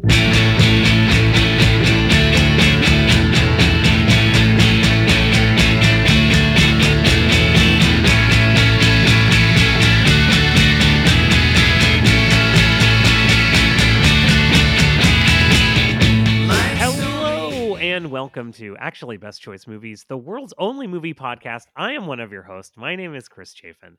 Hello 0.00 0.14
and 17.76 18.12
welcome 18.12 18.52
to 18.52 18.76
Actually 18.76 19.16
Best 19.16 19.42
Choice 19.42 19.66
Movies, 19.66 20.04
the 20.08 20.16
world's 20.16 20.54
only 20.58 20.86
movie 20.86 21.12
podcast. 21.12 21.64
I 21.74 21.94
am 21.94 22.06
one 22.06 22.20
of 22.20 22.30
your 22.30 22.44
hosts. 22.44 22.76
My 22.76 22.94
name 22.94 23.16
is 23.16 23.26
Chris 23.28 23.52
Chafin. 23.52 23.96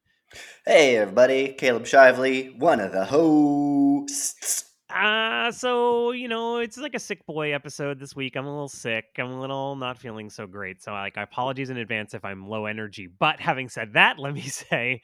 Hey 0.65 0.95
everybody, 0.95 1.49
Caleb 1.49 1.83
Shively, 1.83 2.57
one 2.57 2.79
of 2.79 2.93
the 2.93 3.03
hosts. 3.03 4.68
Uh, 4.89 5.51
so, 5.51 6.11
you 6.11 6.27
know, 6.27 6.57
it's 6.57 6.77
like 6.77 6.95
a 6.95 6.99
sick 6.99 7.23
boy 7.27 7.53
episode 7.53 7.99
this 7.99 8.15
week. 8.15 8.35
I'm 8.35 8.45
a 8.45 8.49
little 8.49 8.69
sick. 8.69 9.05
I'm 9.19 9.29
a 9.31 9.39
little 9.39 9.75
not 9.75 9.99
feeling 9.99 10.29
so 10.31 10.47
great. 10.47 10.81
So, 10.81 10.91
like, 10.91 11.17
I 11.17 11.21
apologize 11.21 11.69
in 11.69 11.77
advance 11.77 12.15
if 12.15 12.25
I'm 12.25 12.47
low 12.47 12.65
energy. 12.65 13.07
But 13.07 13.39
having 13.39 13.69
said 13.69 13.93
that, 13.93 14.17
let 14.19 14.33
me 14.33 14.41
say, 14.41 15.01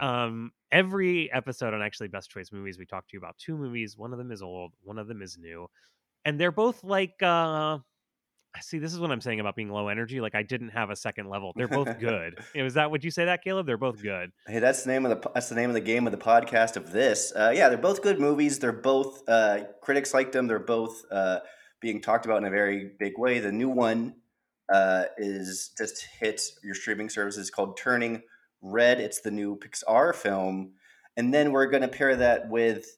um, 0.00 0.52
every 0.70 1.32
episode 1.32 1.72
on 1.72 1.80
Actually 1.80 2.08
Best 2.08 2.30
Choice 2.30 2.52
Movies, 2.52 2.78
we 2.78 2.84
talk 2.84 3.08
to 3.08 3.14
you 3.14 3.18
about 3.18 3.38
two 3.38 3.56
movies. 3.56 3.96
One 3.96 4.12
of 4.12 4.18
them 4.18 4.32
is 4.32 4.42
old, 4.42 4.72
one 4.82 4.98
of 4.98 5.08
them 5.08 5.22
is 5.22 5.38
new. 5.38 5.66
And 6.24 6.38
they're 6.38 6.52
both 6.52 6.84
like, 6.84 7.22
uh, 7.22 7.78
see, 8.60 8.78
this 8.78 8.92
is 8.92 9.00
what 9.00 9.10
I'm 9.10 9.20
saying 9.20 9.40
about 9.40 9.56
being 9.56 9.70
low 9.70 9.88
energy. 9.88 10.20
Like, 10.20 10.34
I 10.34 10.42
didn't 10.42 10.70
have 10.70 10.90
a 10.90 10.96
second 10.96 11.28
level. 11.28 11.52
They're 11.56 11.68
both 11.68 11.98
good. 12.00 12.38
Is 12.54 12.74
that 12.74 12.90
would 12.90 13.02
you 13.02 13.10
say 13.10 13.24
that, 13.24 13.42
Caleb? 13.42 13.66
They're 13.66 13.78
both 13.78 14.02
good. 14.02 14.32
Hey, 14.46 14.58
that's 14.58 14.82
the 14.84 14.92
name 14.92 15.06
of 15.06 15.22
the 15.22 15.30
that's 15.30 15.48
the 15.48 15.54
name 15.54 15.70
of 15.70 15.74
the 15.74 15.80
game 15.80 16.06
of 16.06 16.12
the 16.12 16.18
podcast 16.18 16.76
of 16.76 16.92
this. 16.92 17.32
Uh, 17.34 17.52
yeah, 17.54 17.68
they're 17.68 17.78
both 17.78 18.02
good 18.02 18.20
movies. 18.20 18.58
They're 18.58 18.72
both 18.72 19.26
uh, 19.28 19.64
critics 19.80 20.12
like 20.12 20.32
them. 20.32 20.46
They're 20.46 20.58
both 20.58 21.02
uh, 21.10 21.40
being 21.80 22.00
talked 22.00 22.26
about 22.26 22.38
in 22.38 22.44
a 22.44 22.50
very 22.50 22.90
big 22.98 23.18
way. 23.18 23.38
The 23.38 23.52
new 23.52 23.70
one 23.70 24.16
uh, 24.72 25.04
is 25.16 25.70
just 25.76 26.06
hit 26.20 26.42
your 26.62 26.74
streaming 26.74 27.08
services 27.08 27.50
called 27.50 27.76
Turning 27.76 28.22
Red. 28.60 29.00
It's 29.00 29.20
the 29.20 29.30
new 29.30 29.58
Pixar 29.58 30.14
film, 30.14 30.72
and 31.16 31.32
then 31.32 31.52
we're 31.52 31.66
going 31.66 31.82
to 31.82 31.88
pair 31.88 32.16
that 32.16 32.48
with 32.48 32.96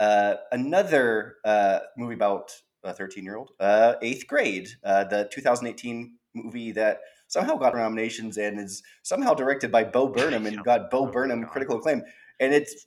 uh, 0.00 0.34
another 0.50 1.36
uh, 1.44 1.80
movie 1.96 2.14
about 2.14 2.52
a 2.84 2.92
13 2.92 3.24
year 3.24 3.36
old, 3.36 3.50
uh, 3.60 3.94
eighth 4.02 4.26
grade, 4.26 4.68
uh, 4.84 5.04
the 5.04 5.28
2018 5.32 6.16
movie 6.34 6.72
that 6.72 7.00
somehow 7.28 7.56
got 7.56 7.74
nominations 7.74 8.36
and 8.38 8.58
is 8.58 8.82
somehow 9.02 9.34
directed 9.34 9.70
by 9.70 9.84
Bo 9.84 10.08
Burnham 10.12 10.46
and 10.46 10.56
Yeah. 10.56 10.62
got 10.64 10.90
Bo 10.90 11.06
Oh 11.08 11.10
Burnham 11.10 11.44
critical 11.46 11.76
acclaim. 11.78 12.02
And 12.40 12.52
it's 12.52 12.86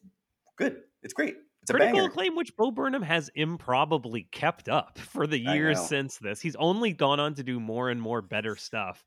good. 0.58 0.82
It's 1.04 1.14
great. 1.14 1.36
It's 1.62 1.72
a 1.72 1.74
Critical 1.74 1.98
banger. 2.00 2.10
acclaim, 2.10 2.36
which 2.36 2.56
Bo 2.56 2.70
Burnham 2.72 3.02
has 3.02 3.30
improbably 3.34 4.24
kept 4.32 4.70
up 4.70 5.00
for 5.00 5.26
the 5.26 5.40
years 5.40 5.80
since 5.82 6.18
this. 6.20 6.40
He's 6.40 6.56
only 6.58 6.94
gone 6.94 7.20
on 7.20 7.34
to 7.36 7.44
do 7.44 7.60
more 7.60 7.90
and 7.90 8.00
more 8.00 8.22
better 8.22 8.56
stuff. 8.56 9.04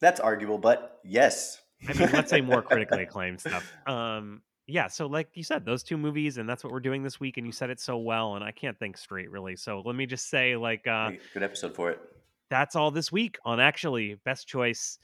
That's 0.00 0.20
arguable, 0.20 0.58
but 0.58 0.98
yes. 1.04 1.60
I 1.88 1.94
mean, 1.94 2.10
let's 2.12 2.28
say 2.30 2.40
more 2.42 2.60
critically 2.60 3.02
acclaimed 3.04 3.40
stuff. 3.40 3.72
Um, 3.86 4.42
yeah, 4.66 4.86
so 4.88 5.06
like 5.06 5.28
you 5.34 5.42
said, 5.44 5.64
those 5.64 5.82
two 5.82 5.96
movies, 5.98 6.38
and 6.38 6.48
that's 6.48 6.62
what 6.62 6.72
we're 6.72 6.80
doing 6.80 7.02
this 7.02 7.18
week, 7.18 7.36
and 7.36 7.46
you 7.46 7.52
said 7.52 7.70
it 7.70 7.80
so 7.80 7.96
well, 7.98 8.36
and 8.36 8.44
I 8.44 8.52
can't 8.52 8.78
think 8.78 8.96
straight 8.96 9.30
really. 9.30 9.56
So 9.56 9.82
let 9.84 9.96
me 9.96 10.06
just 10.06 10.30
say, 10.30 10.56
like, 10.56 10.86
uh, 10.86 11.10
good 11.34 11.42
episode 11.42 11.74
for 11.74 11.90
it. 11.90 12.00
that's 12.48 12.76
all 12.76 12.90
this 12.90 13.10
week 13.10 13.38
on 13.44 13.60
actually 13.60 14.14
best 14.24 14.46
choice. 14.46 14.98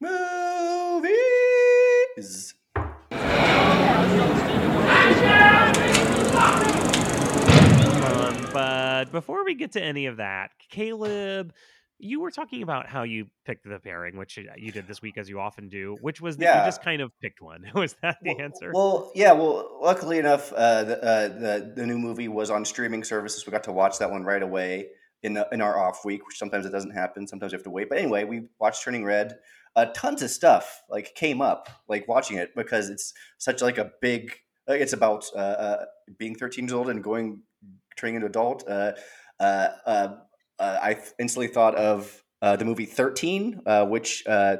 Movies. 0.00 1.12
Um, 8.04 8.48
but 8.52 9.06
before 9.12 9.44
we 9.44 9.54
get 9.54 9.72
to 9.72 9.82
any 9.82 10.06
of 10.06 10.16
that, 10.18 10.50
Caleb, 10.70 11.52
you 12.04 12.20
were 12.20 12.30
talking 12.32 12.62
about 12.62 12.88
how 12.88 13.04
you 13.04 13.26
picked 13.46 13.64
the 13.64 13.78
pairing, 13.78 14.16
which 14.18 14.36
uh, 14.38 14.42
you 14.56 14.72
did 14.72 14.88
this 14.88 15.00
week 15.00 15.16
as 15.16 15.28
you 15.28 15.38
often 15.38 15.68
do, 15.68 15.96
which 16.00 16.20
was 16.20 16.36
that 16.38 16.42
you 16.44 16.48
Yeah. 16.50 16.66
just 16.66 16.82
kind 16.82 17.00
of 17.00 17.12
picked 17.20 17.40
one. 17.40 17.64
Was 17.74 17.94
that 18.02 18.16
the 18.22 18.34
Well- 18.34 18.40
answer? 18.44 18.70
Well, 18.74 19.12
yeah. 19.14 19.32
Well, 19.32 19.78
luckily 19.80 20.18
enough, 20.18 20.52
uh, 20.52 20.82
the, 20.84 20.96
uh, 21.02 21.28
the 21.28 21.72
the 21.76 21.86
new 21.86 21.98
movie 21.98 22.26
was 22.28 22.50
on 22.50 22.64
streaming 22.64 23.04
services. 23.04 23.46
We 23.46 23.52
got 23.52 23.64
to 23.64 23.72
watch 23.72 23.98
that 24.00 24.10
one 24.10 24.24
right 24.24 24.42
away 24.42 24.88
in 25.22 25.34
the, 25.34 25.46
in 25.52 25.60
our 25.60 25.78
off 25.78 26.04
week, 26.04 26.26
which 26.26 26.36
sometimes 26.38 26.66
it 26.66 26.70
doesn't 26.70 26.90
happen. 26.90 27.28
Sometimes 27.28 27.52
you 27.52 27.56
have 27.58 27.64
to 27.64 27.70
wait. 27.70 27.88
But 27.88 27.98
anyway, 27.98 28.24
we 28.24 28.48
watched 28.58 28.82
Turning 28.84 29.04
Red. 29.04 29.38
Uh, 29.76 29.86
tons 29.94 30.20
of 30.22 30.30
stuff 30.30 30.82
like 30.90 31.14
came 31.14 31.40
up 31.40 31.68
like 31.88 32.06
watching 32.08 32.36
it 32.36 32.50
because 32.56 32.90
it's 32.90 33.14
such 33.38 33.62
like 33.62 33.78
a 33.78 33.90
big. 34.00 34.32
Like, 34.66 34.80
it's 34.80 34.92
about 34.92 35.24
uh, 35.34 35.38
uh, 35.38 35.84
being 36.18 36.34
13 36.34 36.64
years 36.64 36.72
old 36.72 36.88
and 36.90 37.02
going 37.02 37.42
turning 37.96 38.16
into 38.16 38.26
adult. 38.26 38.64
Uh, 38.68 38.92
uh, 39.40 39.68
uh, 40.62 40.78
I 40.82 40.96
instantly 41.18 41.48
thought 41.48 41.74
of 41.74 42.22
uh, 42.40 42.56
the 42.56 42.64
movie 42.64 42.86
13, 42.86 43.62
uh, 43.66 43.86
which 43.86 44.22
uh, 44.26 44.56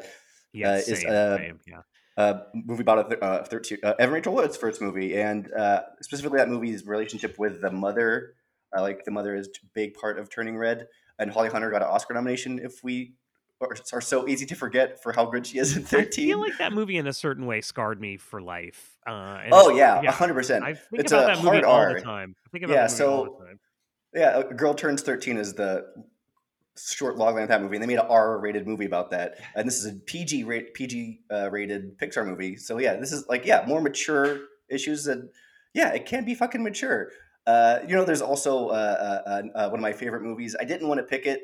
yeah, 0.53 0.71
uh, 0.73 0.75
is, 0.75 1.01
same, 1.01 1.61
yeah. 1.67 2.41
movie 2.55 2.83
about 2.83 3.07
a 3.07 3.09
th- 3.09 3.23
uh, 3.23 3.43
13, 3.45 3.79
uh, 3.85 3.95
Evan 3.99 4.15
Rachel 4.15 4.35
Wood's 4.35 4.57
first 4.57 4.81
movie, 4.83 5.19
and 5.21 5.51
uh, 5.53 5.83
specifically 6.01 6.39
that 6.39 6.49
movie's 6.49 6.85
relationship 6.87 7.39
with 7.39 7.61
the 7.61 7.71
mother. 7.71 8.35
Like 8.75 9.05
the 9.05 9.11
mother 9.11 9.35
is 9.37 9.49
a 9.49 9.67
big 9.75 9.95
part 9.95 10.19
of 10.19 10.31
Turning 10.31 10.57
Red, 10.57 10.89
and 11.19 11.31
Holly 11.31 11.51
Hunter 11.51 11.71
got 11.71 11.83
an 11.83 11.89
Oscar 11.89 12.15
nomination. 12.15 12.59
If 12.59 12.83
we 12.83 13.13
are, 13.61 13.77
are 13.93 14.01
so 14.01 14.27
easy 14.27 14.47
to 14.47 14.55
forget 14.55 15.03
for 15.03 15.13
how 15.13 15.27
good 15.27 15.47
she 15.47 15.59
is 15.59 15.77
in 15.77 15.83
I 15.83 15.87
thirteen. 15.87 16.29
feel 16.29 16.41
like 16.41 16.57
that 16.59 16.73
movie 16.73 16.97
in 16.97 17.07
a 17.07 17.13
certain 17.13 17.45
way 17.45 17.61
scarred 17.61 18.01
me 18.01 18.17
for 18.17 18.41
life. 18.41 18.97
Uh, 19.07 19.41
oh 19.53 19.69
yeah, 19.77 20.11
hundred 20.11 20.35
percent. 20.35 20.65
I 20.65 20.73
think 20.73 21.03
It's 21.03 21.13
about 21.13 21.25
a 21.25 21.37
that 21.37 21.45
movie 21.45 21.63
all 21.65 21.77
R. 21.77 21.95
the 21.95 22.01
time. 22.01 22.35
I 22.47 22.49
think 22.51 22.65
about 22.65 22.73
Yeah, 22.75 22.87
that 22.87 22.93
movie 22.93 23.05
all 23.05 23.25
so- 23.27 23.37
the 23.41 23.45
time. 23.47 23.61
Yeah, 24.15 24.41
a 24.41 24.55
girl 24.55 24.75
turns 24.75 25.03
thirteen 25.03 25.37
is 25.37 25.55
the 25.55 25.87
short 26.77 27.17
log 27.17 27.35
length 27.35 27.49
that 27.49 27.63
movie, 27.63 27.77
and 27.77 27.83
they 27.83 27.87
made 27.87 27.99
an 27.99 28.07
R 28.09 28.39
rated 28.39 28.67
movie 28.67 28.87
about 28.87 29.11
that. 29.11 29.39
And 29.55 29.67
this 29.67 29.79
is 29.79 29.87
a 29.87 29.95
PG 29.95 30.45
rate 30.45 30.75
PG 30.75 31.21
uh, 31.31 31.51
rated 31.51 31.99
Pixar 31.99 32.27
movie. 32.27 32.57
So 32.57 32.79
yeah, 32.79 32.97
this 32.97 33.13
is 33.13 33.27
like 33.29 33.47
yeah 33.47 33.65
more 33.67 33.81
mature 33.81 34.41
issues 34.69 35.07
and 35.07 35.29
yeah, 35.75 35.93
it 35.93 36.07
can 36.07 36.25
be 36.25 36.35
fucking 36.35 36.63
mature. 36.63 37.11
Uh, 37.47 37.81
you 37.87 37.97
know, 37.97 38.05
there's 38.05 38.23
also 38.23 38.69
uh, 38.69 38.73
uh, 38.73 39.29
uh, 39.29 39.43
uh, 39.59 39.69
one 39.69 39.81
of 39.81 39.83
my 39.83 39.93
favorite 39.93 40.23
movies. 40.23 40.55
I 40.59 40.65
didn't 40.65 40.89
want 40.89 40.99
to 40.99 41.05
pick 41.05 41.27
it 41.27 41.41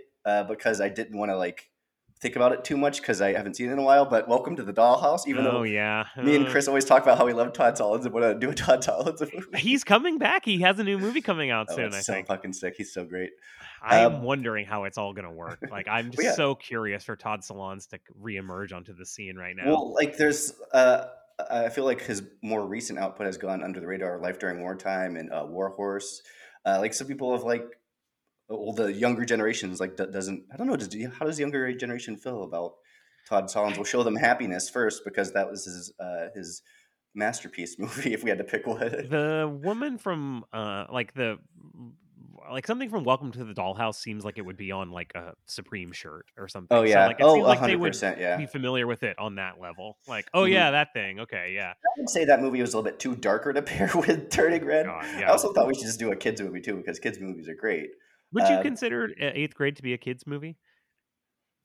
because 0.48 0.80
I 0.80 0.88
didn't 0.88 1.18
want 1.18 1.30
to 1.30 1.36
like 1.36 1.70
think 2.20 2.36
about 2.36 2.52
it 2.52 2.64
too 2.64 2.76
much 2.76 3.00
because 3.00 3.20
I 3.20 3.32
haven't 3.32 3.54
seen 3.54 3.68
it 3.68 3.72
in 3.72 3.78
a 3.78 3.82
while. 3.82 4.04
But 4.04 4.28
Welcome 4.28 4.56
to 4.56 4.62
the 4.62 4.72
Dollhouse, 4.72 5.26
even 5.26 5.46
oh 5.46 5.50
though 5.52 5.62
yeah, 5.62 6.06
me 6.16 6.36
and 6.36 6.46
Uh, 6.46 6.50
Chris 6.50 6.68
always 6.68 6.84
talk 6.84 7.02
about 7.02 7.18
how 7.18 7.26
we 7.26 7.32
love 7.32 7.52
Todd 7.52 7.74
Solondz 7.76 8.04
and 8.04 8.12
want 8.12 8.24
to 8.24 8.34
do 8.34 8.50
a 8.50 8.54
Todd 8.54 8.82
Solondz 8.82 9.20
movie. 9.20 9.58
he's 9.58 9.84
coming 9.84 10.18
back. 10.18 10.44
He 10.44 10.60
has 10.62 10.78
a 10.78 10.84
new 10.84 10.98
movie 10.98 11.20
coming 11.20 11.50
out 11.50 11.66
Oh, 11.70 11.76
soon. 11.76 11.94
I 11.94 12.00
so 12.00 12.12
think. 12.14 12.26
fucking 12.26 12.52
sick. 12.52 12.74
He's 12.76 12.92
so 12.92 13.04
great. 13.04 13.30
I'm 13.82 14.14
Um, 14.16 14.22
wondering 14.22 14.66
how 14.66 14.84
it's 14.84 14.98
all 14.98 15.12
going 15.12 15.24
to 15.26 15.30
work. 15.30 15.60
Like, 15.70 15.86
I'm 15.88 16.10
just 16.10 16.22
yeah. 16.24 16.32
so 16.34 16.54
curious 16.56 17.04
for 17.04 17.14
Todd 17.16 17.40
Solondz 17.42 17.88
to 17.90 18.00
reemerge 18.20 18.72
onto 18.72 18.92
the 18.94 19.06
scene 19.06 19.36
right 19.36 19.54
now. 19.56 19.66
Well, 19.66 19.94
like 19.94 20.16
there's, 20.16 20.52
uh, 20.74 21.04
I 21.48 21.68
feel 21.68 21.84
like 21.84 22.02
his 22.02 22.22
more 22.42 22.66
recent 22.66 22.98
output 22.98 23.26
has 23.26 23.36
gone 23.38 23.62
under 23.62 23.78
the 23.78 23.86
radar. 23.86 24.18
Life 24.18 24.40
during 24.40 24.60
wartime 24.60 25.14
and 25.16 25.32
uh, 25.32 25.46
War 25.48 25.68
Horse. 25.70 26.22
Uh, 26.66 26.78
like 26.80 26.92
some 26.92 27.06
people 27.06 27.32
have 27.32 27.44
like, 27.44 27.62
well, 28.48 28.72
the 28.72 28.92
younger 28.92 29.24
generations 29.24 29.80
like 29.80 29.96
doesn't. 29.96 30.44
I 30.52 30.56
don't 30.56 30.66
know. 30.66 30.76
Does, 30.76 30.88
how 31.18 31.26
does 31.26 31.36
the 31.36 31.42
younger 31.42 31.72
generation 31.74 32.16
feel 32.16 32.42
about 32.44 32.74
Todd 33.28 33.44
Solondz? 33.46 33.76
We'll 33.76 33.84
show 33.84 34.02
them 34.02 34.16
happiness 34.16 34.70
first 34.70 35.02
because 35.04 35.32
that 35.32 35.50
was 35.50 35.64
his 35.64 35.92
uh, 36.00 36.28
his 36.34 36.62
masterpiece 37.14 37.76
movie. 37.78 38.12
If 38.14 38.22
we 38.24 38.30
had 38.30 38.38
to 38.38 38.44
pick 38.44 38.66
one, 38.66 38.78
the 38.80 39.58
woman 39.62 39.98
from, 39.98 40.44
uh, 40.52 40.86
like 40.92 41.14
the, 41.14 41.38
like 42.50 42.66
something 42.66 42.88
from 42.88 43.04
Welcome 43.04 43.32
to 43.32 43.44
the 43.44 43.52
Dollhouse 43.52 43.96
seems 43.96 44.24
like 44.24 44.38
it 44.38 44.42
would 44.42 44.56
be 44.56 44.72
on 44.72 44.90
like 44.90 45.12
a 45.14 45.34
Supreme 45.46 45.92
shirt 45.92 46.26
or 46.38 46.48
something. 46.48 46.76
oh 46.76 46.82
So, 46.82 46.88
yeah, 46.88 47.06
like, 47.08 47.20
it 47.20 47.24
oh 47.24 47.34
like 47.34 47.60
they 47.60 47.76
would 47.76 47.88
percent, 47.90 48.18
yeah. 48.18 48.36
be 48.38 48.46
familiar 48.46 48.86
with 48.86 49.02
it 49.02 49.18
on 49.18 49.34
that 49.34 49.60
level. 49.60 49.98
Like, 50.06 50.26
oh 50.32 50.42
Mhm. 50.44 50.52
yeah, 50.52 50.70
that 50.70 50.92
thing. 50.94 51.20
Okay, 51.20 51.52
yeah. 51.54 51.72
I 51.72 51.88
would 51.98 52.08
say 52.08 52.24
that 52.24 52.40
movie 52.40 52.60
was 52.60 52.72
a 52.72 52.78
little 52.78 52.90
bit 52.90 52.98
too 52.98 53.14
darker 53.16 53.52
to 53.52 53.60
pair 53.62 53.90
with 53.94 54.30
Turning 54.30 54.64
Red. 54.64 54.86
God, 54.86 55.04
I 55.04 55.24
also 55.24 55.52
thought 55.52 55.66
we 55.66 55.74
should 55.74 55.84
just 55.86 55.98
do 55.98 56.10
a 56.12 56.16
kids 56.16 56.40
movie 56.40 56.60
too 56.60 56.76
because 56.76 56.98
kids 56.98 57.18
movies 57.20 57.48
are 57.48 57.54
great. 57.54 57.90
Would 58.32 58.48
you 58.48 58.56
um, 58.56 58.62
consider 58.62 59.10
Eighth 59.18 59.54
Grade 59.54 59.76
to 59.76 59.82
be 59.82 59.94
a 59.94 59.98
kids 59.98 60.26
movie? 60.26 60.56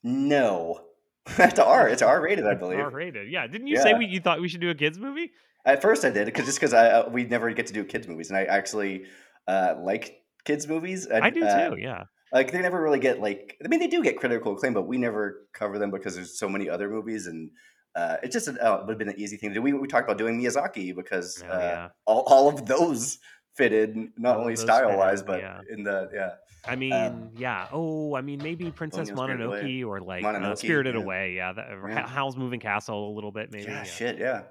No, 0.03 0.81
it's 1.27 1.59
R. 1.59 1.87
It's 1.87 2.01
R 2.01 2.21
rated, 2.21 2.45
I 2.45 2.55
believe. 2.55 2.79
R 2.79 2.89
rated. 2.89 3.31
Yeah. 3.31 3.47
Didn't 3.47 3.67
you 3.67 3.77
say 3.77 3.93
we, 3.93 4.05
you 4.05 4.19
thought 4.19 4.41
we 4.41 4.47
should 4.49 4.61
do 4.61 4.69
a 4.69 4.75
kids 4.75 4.99
movie? 4.99 5.31
At 5.65 5.81
first, 5.81 6.03
I 6.03 6.09
did 6.09 6.25
because 6.25 6.45
just 6.45 6.59
because 6.59 6.73
I 6.73 6.89
uh, 6.89 7.09
we 7.09 7.23
never 7.23 7.51
get 7.53 7.67
to 7.67 7.73
do 7.73 7.85
kids 7.85 8.07
movies, 8.07 8.29
and 8.29 8.37
I 8.37 8.43
actually 8.43 9.05
uh, 9.47 9.75
like 9.79 10.21
kids 10.43 10.67
movies. 10.67 11.07
I 11.09 11.29
do 11.29 11.45
uh, 11.45 11.69
too. 11.69 11.77
Yeah. 11.79 12.03
Like 12.33 12.51
they 12.51 12.61
never 12.61 12.81
really 12.81 12.99
get 12.99 13.21
like 13.21 13.57
I 13.63 13.69
mean 13.69 13.79
they 13.79 13.87
do 13.87 14.03
get 14.03 14.19
critical 14.19 14.53
acclaim, 14.53 14.73
but 14.73 14.87
we 14.87 14.97
never 14.97 15.47
cover 15.53 15.79
them 15.79 15.91
because 15.91 16.15
there's 16.15 16.37
so 16.37 16.49
many 16.49 16.69
other 16.69 16.89
movies, 16.89 17.27
and 17.27 17.49
uh, 17.95 18.17
it's 18.23 18.33
just 18.33 18.49
an, 18.49 18.57
uh, 18.59 18.79
would 18.81 18.89
have 18.89 18.97
been 18.97 19.07
an 19.07 19.19
easy 19.19 19.37
thing 19.37 19.51
to 19.51 19.55
do. 19.55 19.61
We 19.61 19.71
we 19.71 19.87
talked 19.87 20.05
about 20.05 20.17
doing 20.17 20.41
Miyazaki 20.41 20.93
because 20.93 21.41
Oh, 21.47 21.49
uh, 21.49 21.59
yeah. 21.59 21.87
all 22.05 22.23
all 22.27 22.49
of 22.49 22.65
those 22.65 23.19
fitted 23.55 23.95
not 24.17 24.35
All 24.35 24.41
only 24.41 24.55
style 24.55 24.97
wise, 24.97 25.21
but 25.21 25.39
yeah. 25.39 25.61
in 25.69 25.83
the 25.83 26.09
yeah. 26.13 26.31
I 26.65 26.75
mean, 26.75 27.31
yeah. 27.35 27.67
Oh, 27.71 28.15
I 28.15 28.21
mean, 28.21 28.41
maybe 28.41 28.71
Princess 28.71 29.09
Ponyo, 29.09 29.17
Spirited 29.17 29.45
Away. 29.45 29.63
Mononoke 29.63 29.87
or 29.87 29.99
like 29.99 30.23
uh, 30.23 30.55
Spirited 30.55 30.95
yeah. 30.95 31.01
Away. 31.01 31.33
Yeah, 31.35 31.53
that, 31.53 31.67
Yeah. 31.87 32.07
Howl's 32.07 32.37
Moving 32.37 32.59
Castle 32.59 33.09
a 33.09 33.13
little 33.13 33.31
bit, 33.31 33.51
maybe. 33.51 33.65
yeah, 33.65 33.83
shit, 33.83 34.17
yeah. 34.17 34.43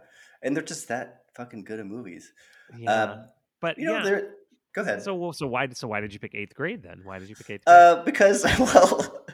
And 0.42 0.54
they're 0.54 0.62
just 0.62 0.88
that 0.88 1.22
fucking 1.34 1.64
good 1.64 1.80
at 1.80 1.86
movies. 1.86 2.32
Yeah. 2.76 3.02
Um, 3.02 3.24
but 3.60 3.78
you 3.78 3.86
know, 3.86 3.98
yeah, 3.98 4.04
there 4.04 4.34
Go 4.74 4.80
ahead. 4.80 5.02
So 5.02 5.32
so 5.32 5.46
why 5.46 5.68
so 5.70 5.86
why 5.86 6.00
did 6.00 6.14
you 6.14 6.18
pick 6.18 6.34
eighth 6.34 6.54
grade 6.54 6.82
then? 6.82 7.02
Why 7.04 7.18
did 7.18 7.28
you 7.28 7.36
pick 7.36 7.50
eighth 7.50 7.64
grade? 7.66 7.76
Uh, 7.76 8.02
because 8.04 8.44
well, 8.58 9.26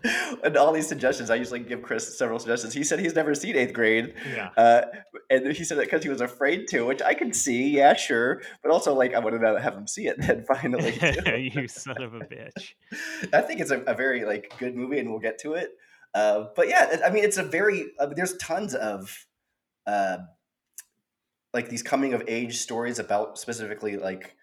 and 0.43 0.57
all 0.57 0.73
these 0.73 0.89
suggestions, 0.89 1.31
I 1.31 1.37
usually 1.37 1.61
give 1.61 1.81
Chris 1.83 2.19
several 2.19 2.41
suggestions. 2.41 2.75
He 2.75 2.83
said 2.83 2.99
he's 2.99 3.15
never 3.15 3.35
seen 3.37 3.57
eighth 3.57 3.73
grade. 3.73 4.15
Yeah. 4.35 4.51
Uh, 4.57 4.83
and 5.31 5.53
he 5.53 5.63
said 5.63 5.79
that 5.79 5.85
because 5.85 6.03
he 6.03 6.09
was 6.09 6.21
afraid 6.21 6.67
to, 6.69 6.87
which 6.87 7.03
I 7.03 7.15
can 7.15 7.33
see. 7.33 7.71
Yeah, 7.71 7.95
sure. 7.95 8.43
But 8.63 8.73
also, 8.73 8.95
like, 8.95 9.15
I 9.15 9.21
wanted 9.21 9.41
to 9.41 9.61
have 9.61 9.75
him 9.75 9.87
see 9.87 10.09
it 10.09 10.17
then 10.27 10.45
finally. 10.45 10.99
you 11.55 11.69
son 11.69 12.03
of 12.03 12.15
a 12.15 12.21
bitch. 12.21 12.75
I 13.33 13.41
think 13.41 13.61
it's 13.61 13.71
a, 13.71 13.81
a, 13.83 13.95
very 13.95 14.25
like 14.25 14.53
good 14.59 14.75
movie, 14.75 14.99
and 14.99 15.09
we'll 15.09 15.21
get 15.21 15.39
to 15.41 15.55
it. 15.55 15.71
Uh, 16.15 16.47
but 16.57 16.69
yeah, 16.69 17.01
I 17.05 17.11
mean, 17.11 17.23
it's 17.23 17.39
a 17.39 17.45
very. 17.45 17.93
Uh, 17.99 18.07
there's 18.07 18.37
tons 18.39 18.75
of. 18.75 19.27
Uh, 19.87 20.19
like 21.55 21.71
these 21.71 21.83
coming 21.83 22.13
of 22.13 22.23
age 22.29 22.59
stories 22.59 22.99
about 22.99 23.39
specifically 23.39 23.97
like 23.97 24.37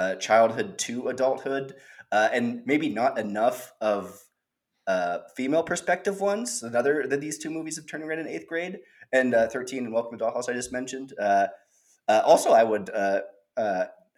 uh, 0.00 0.14
childhood 0.16 0.78
to 0.78 1.08
adulthood, 1.08 1.74
uh, 2.10 2.28
and 2.32 2.62
maybe 2.64 2.88
not 2.88 3.18
enough 3.18 3.72
of 3.80 4.24
uh, 4.86 5.18
female 5.36 5.62
perspective 5.62 6.20
ones. 6.20 6.62
Another 6.62 7.06
that 7.06 7.20
these 7.20 7.38
two 7.38 7.50
movies 7.50 7.76
of 7.78 7.86
Turning 7.86 8.08
Red 8.08 8.18
in 8.18 8.26
eighth 8.26 8.46
grade 8.46 8.78
and 9.12 9.34
uh, 9.34 9.46
Thirteen 9.48 9.84
and 9.84 9.92
Welcome 9.92 10.18
to 10.18 10.24
Dollhouse 10.24 10.48
I 10.48 10.54
just 10.54 10.72
mentioned. 10.72 11.12
Uh, 11.20 11.48
uh, 12.08 12.22
also, 12.24 12.50
I 12.52 12.64
would 12.64 12.90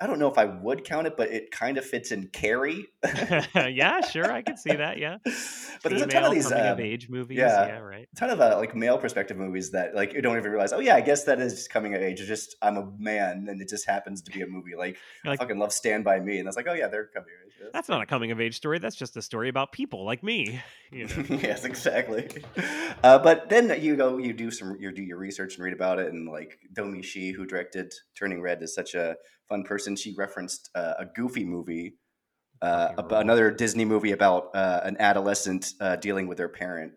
I 0.02 0.08
don't 0.08 0.18
know 0.18 0.26
if 0.26 0.36
I 0.36 0.46
would 0.46 0.82
count 0.82 1.06
it, 1.06 1.16
but 1.16 1.30
it 1.30 1.52
kind 1.52 1.78
of 1.78 1.84
fits 1.84 2.10
in 2.10 2.26
Carrie. 2.26 2.88
yeah, 3.54 4.00
sure, 4.00 4.32
I 4.32 4.42
can 4.42 4.56
see 4.56 4.74
that. 4.74 4.98
Yeah, 4.98 5.18
but 5.24 5.90
there's 5.90 6.02
a 6.02 6.06
ton 6.08 6.24
of 6.24 6.32
these 6.32 6.48
coming 6.48 6.66
um, 6.66 6.72
of 6.72 6.80
age 6.80 7.08
movies. 7.08 7.38
Yeah, 7.38 7.68
yeah, 7.68 7.78
right. 7.78 8.08
A 8.12 8.16
ton 8.16 8.30
of 8.30 8.40
uh, 8.40 8.56
like 8.58 8.74
male 8.74 8.98
perspective 8.98 9.36
movies 9.36 9.70
that 9.70 9.94
like 9.94 10.12
you 10.12 10.20
don't 10.20 10.36
even 10.36 10.50
realize. 10.50 10.72
Oh 10.72 10.80
yeah, 10.80 10.96
I 10.96 11.02
guess 11.02 11.22
that 11.24 11.40
is 11.40 11.54
just 11.54 11.70
coming 11.70 11.94
of 11.94 12.02
age. 12.02 12.18
It's 12.18 12.28
just 12.28 12.56
I'm 12.60 12.78
a 12.78 12.90
man, 12.98 13.46
and 13.48 13.62
it 13.62 13.68
just 13.68 13.86
happens 13.86 14.22
to 14.22 14.32
be 14.32 14.42
a 14.42 14.46
movie. 14.48 14.74
Like, 14.76 14.98
like 15.24 15.38
I 15.38 15.44
fucking 15.44 15.60
love 15.60 15.72
Stand 15.72 16.02
by 16.02 16.18
Me, 16.18 16.38
and 16.38 16.48
that's 16.48 16.56
like, 16.56 16.66
oh 16.66 16.74
yeah, 16.74 16.88
they're 16.88 17.06
coming 17.06 17.28
of 17.40 17.46
age. 17.46 17.51
That's, 17.72 17.88
not 17.88 18.02
a 18.02 18.06
coming 18.06 18.30
of 18.30 18.40
age 18.40 18.56
story. 18.56 18.78
That's 18.78 18.96
just 18.96 19.16
a 19.16 19.22
story 19.22 19.48
about 19.48 19.72
people 19.72 20.04
like 20.04 20.22
me. 20.22 20.60
You 20.92 21.06
know? 21.06 21.24
yes, 21.42 21.64
exactly. 21.64 22.28
Uh, 23.02 23.18
but 23.18 23.48
then 23.48 23.80
you 23.80 23.96
go, 23.96 24.18
you 24.18 24.34
do 24.34 24.50
some, 24.50 24.76
you 24.78 24.92
do 24.92 25.02
your 25.02 25.16
research 25.16 25.54
and 25.54 25.64
read 25.64 25.72
about 25.72 25.98
it, 25.98 26.12
and 26.12 26.28
like 26.28 26.58
Domee 26.74 27.00
Shi, 27.00 27.32
who 27.32 27.46
directed 27.46 27.94
Turning 28.14 28.42
Red, 28.42 28.62
is 28.62 28.74
such 28.74 28.94
a 28.94 29.16
fun 29.48 29.62
person. 29.62 29.96
She 29.96 30.14
referenced 30.18 30.68
uh, 30.74 30.92
a 30.98 31.06
Goofy 31.06 31.44
movie, 31.44 31.94
uh, 32.62 32.92
about 32.96 33.22
another 33.22 33.50
Disney 33.50 33.84
movie 33.84 34.12
about 34.12 34.54
uh, 34.54 34.80
an 34.84 34.96
adolescent 35.00 35.72
uh, 35.80 35.96
dealing 35.96 36.28
with 36.28 36.38
their 36.38 36.48
parent. 36.48 36.92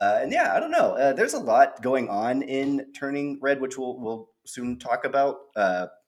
Uh, 0.00 0.18
and 0.22 0.30
yeah, 0.30 0.54
I 0.54 0.60
don't 0.60 0.70
know. 0.70 0.92
Uh, 0.92 1.12
there's 1.12 1.34
a 1.34 1.40
lot 1.40 1.82
going 1.82 2.08
on 2.08 2.42
in 2.42 2.92
Turning 2.92 3.38
Red, 3.40 3.60
which 3.60 3.76
we'll 3.76 3.98
we'll 3.98 4.28
soon 4.46 4.78
talk 4.78 5.04
about 5.04 5.36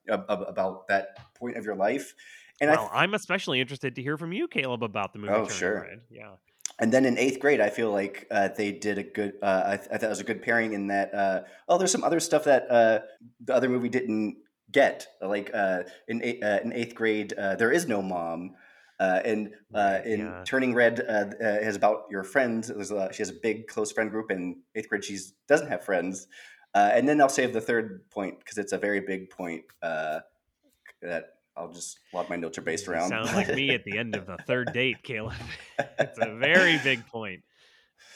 about 0.08 0.86
that 0.88 1.34
point 1.34 1.56
of 1.56 1.64
your 1.64 1.76
life. 1.76 2.14
And 2.60 2.70
well, 2.70 2.90
I 2.92 3.04
am 3.04 3.14
especially 3.14 3.60
interested 3.60 3.94
to 3.96 4.02
hear 4.02 4.16
from 4.16 4.32
you, 4.32 4.48
Caleb, 4.48 4.82
about 4.82 5.12
the 5.12 5.18
movie. 5.18 5.32
Oh, 5.32 5.44
Turning 5.44 5.50
sure. 5.50 5.80
Red. 5.82 6.00
Yeah. 6.10 6.32
And 6.78 6.92
then 6.92 7.04
in 7.04 7.18
eighth 7.18 7.40
grade, 7.40 7.60
I 7.60 7.70
feel 7.70 7.90
like 7.90 8.26
uh, 8.30 8.48
they 8.56 8.72
did 8.72 8.98
a 8.98 9.02
good. 9.02 9.34
Uh, 9.42 9.62
I, 9.66 9.76
th- 9.76 9.88
I, 9.92 9.98
thought 9.98 10.06
it 10.06 10.10
was 10.10 10.20
a 10.20 10.24
good 10.24 10.42
pairing 10.42 10.72
in 10.72 10.86
that. 10.88 11.14
Uh, 11.14 11.42
oh, 11.68 11.78
there's 11.78 11.92
some 11.92 12.04
other 12.04 12.20
stuff 12.20 12.44
that 12.44 12.68
the 12.68 13.54
other 13.54 13.68
movie 13.68 13.88
didn't 13.88 14.36
get 14.72 15.06
like 15.20 15.50
uh, 15.54 15.82
in 16.08 16.22
uh, 16.42 16.58
in 16.62 16.72
eighth 16.72 16.94
grade 16.94 17.32
uh, 17.34 17.56
there 17.56 17.72
is 17.72 17.86
no 17.86 18.00
mom 18.02 18.54
uh, 18.98 19.20
and 19.24 19.52
uh, 19.74 20.00
in 20.04 20.20
yeah. 20.20 20.42
turning 20.44 20.74
red 20.74 21.00
uh, 21.00 21.24
is 21.40 21.76
about 21.76 22.04
your 22.10 22.22
friends 22.22 22.70
a, 22.70 23.12
she 23.12 23.22
has 23.22 23.30
a 23.30 23.34
big 23.42 23.66
close 23.66 23.92
friend 23.92 24.10
group 24.10 24.30
in 24.30 24.56
eighth 24.74 24.88
grade 24.88 25.04
she 25.04 25.18
doesn't 25.48 25.68
have 25.68 25.84
friends 25.84 26.28
and 26.74 27.08
then 27.08 27.20
i'll 27.20 27.28
save 27.28 27.52
the 27.52 27.60
third 27.60 28.08
point 28.10 28.38
because 28.38 28.58
it's 28.58 28.72
a 28.72 28.78
very 28.78 29.00
big 29.00 29.30
point 29.30 29.64
that 29.82 31.34
I'll 31.60 31.72
just 31.72 31.98
log 32.12 32.28
my 32.28 32.36
notes 32.36 32.58
are 32.58 32.62
based 32.62 32.88
around. 32.88 33.10
sound 33.10 33.26
like 33.34 33.54
me 33.54 33.70
at 33.70 33.84
the 33.84 33.98
end 33.98 34.16
of 34.16 34.26
the 34.26 34.36
third 34.46 34.70
date, 34.74 35.02
Caleb. 35.02 35.34
it's 35.98 36.18
a 36.18 36.34
very 36.36 36.78
big 36.78 37.06
point. 37.06 37.42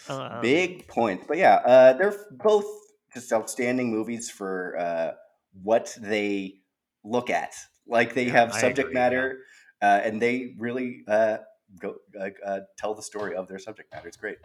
Um, 0.09 0.41
big 0.43 0.87
point, 0.89 1.27
but 1.29 1.37
yeah, 1.37 1.93
they're 1.99 2.17
both 2.31 2.67
just 3.13 3.33
outstanding 3.33 3.91
movies 3.91 4.31
for 4.31 5.17
what 5.63 5.97
they 6.01 6.55
look 7.05 7.31
at. 7.31 7.55
Like 7.87 8.15
they 8.15 8.27
yeah, 8.27 8.33
have 8.33 8.55
subject 8.55 8.89
agree, 8.89 8.95
matter, 8.95 9.39
yeah. 9.83 9.89
uh, 9.89 10.01
and 10.01 10.21
they 10.21 10.55
really 10.59 11.03
uh, 11.07 11.39
go 11.79 11.97
uh, 12.19 12.61
tell 12.79 12.95
the 12.95 13.03
story 13.03 13.37
of 13.37 13.47
their 13.47 13.59
subject 13.59 13.93
matter. 13.93 14.09
It's 14.09 14.17
great. 14.17 14.39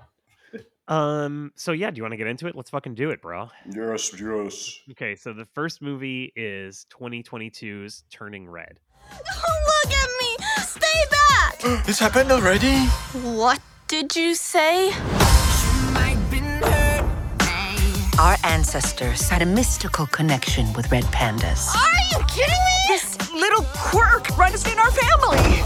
Um. 0.87 1.51
So 1.55 1.71
yeah, 1.71 1.91
do 1.91 1.97
you 1.97 2.03
want 2.03 2.13
to 2.13 2.17
get 2.17 2.27
into 2.27 2.47
it? 2.47 2.55
Let's 2.55 2.71
fucking 2.71 2.95
do 2.95 3.11
it, 3.11 3.21
bro. 3.21 3.49
Yes, 3.71 4.11
yes. 4.19 4.79
Okay. 4.91 5.15
So 5.15 5.31
the 5.31 5.45
first 5.45 5.81
movie 5.81 6.33
is 6.35 6.85
2022's 6.91 8.03
Turning 8.11 8.49
Red. 8.49 8.79
Oh, 9.11 9.81
look 9.83 9.93
at 9.93 10.09
me! 10.21 10.37
Stay 10.63 11.01
back! 11.11 11.55
it's 11.87 11.99
happened 11.99 12.31
already. 12.31 12.75
What 13.35 13.59
did 13.87 14.15
you 14.15 14.35
say? 14.35 14.91
Our 18.19 18.35
ancestors 18.43 19.29
had 19.29 19.41
a 19.41 19.45
mystical 19.45 20.05
connection 20.07 20.73
with 20.73 20.91
red 20.91 21.05
pandas. 21.05 21.73
Are 21.73 22.03
you 22.11 22.25
kidding 22.27 22.51
me? 22.51 22.79
This 22.89 23.31
little 23.31 23.63
quirk 23.73 24.37
runs 24.37 24.65
in 24.69 24.77
our 24.77 24.91
family. 24.91 25.63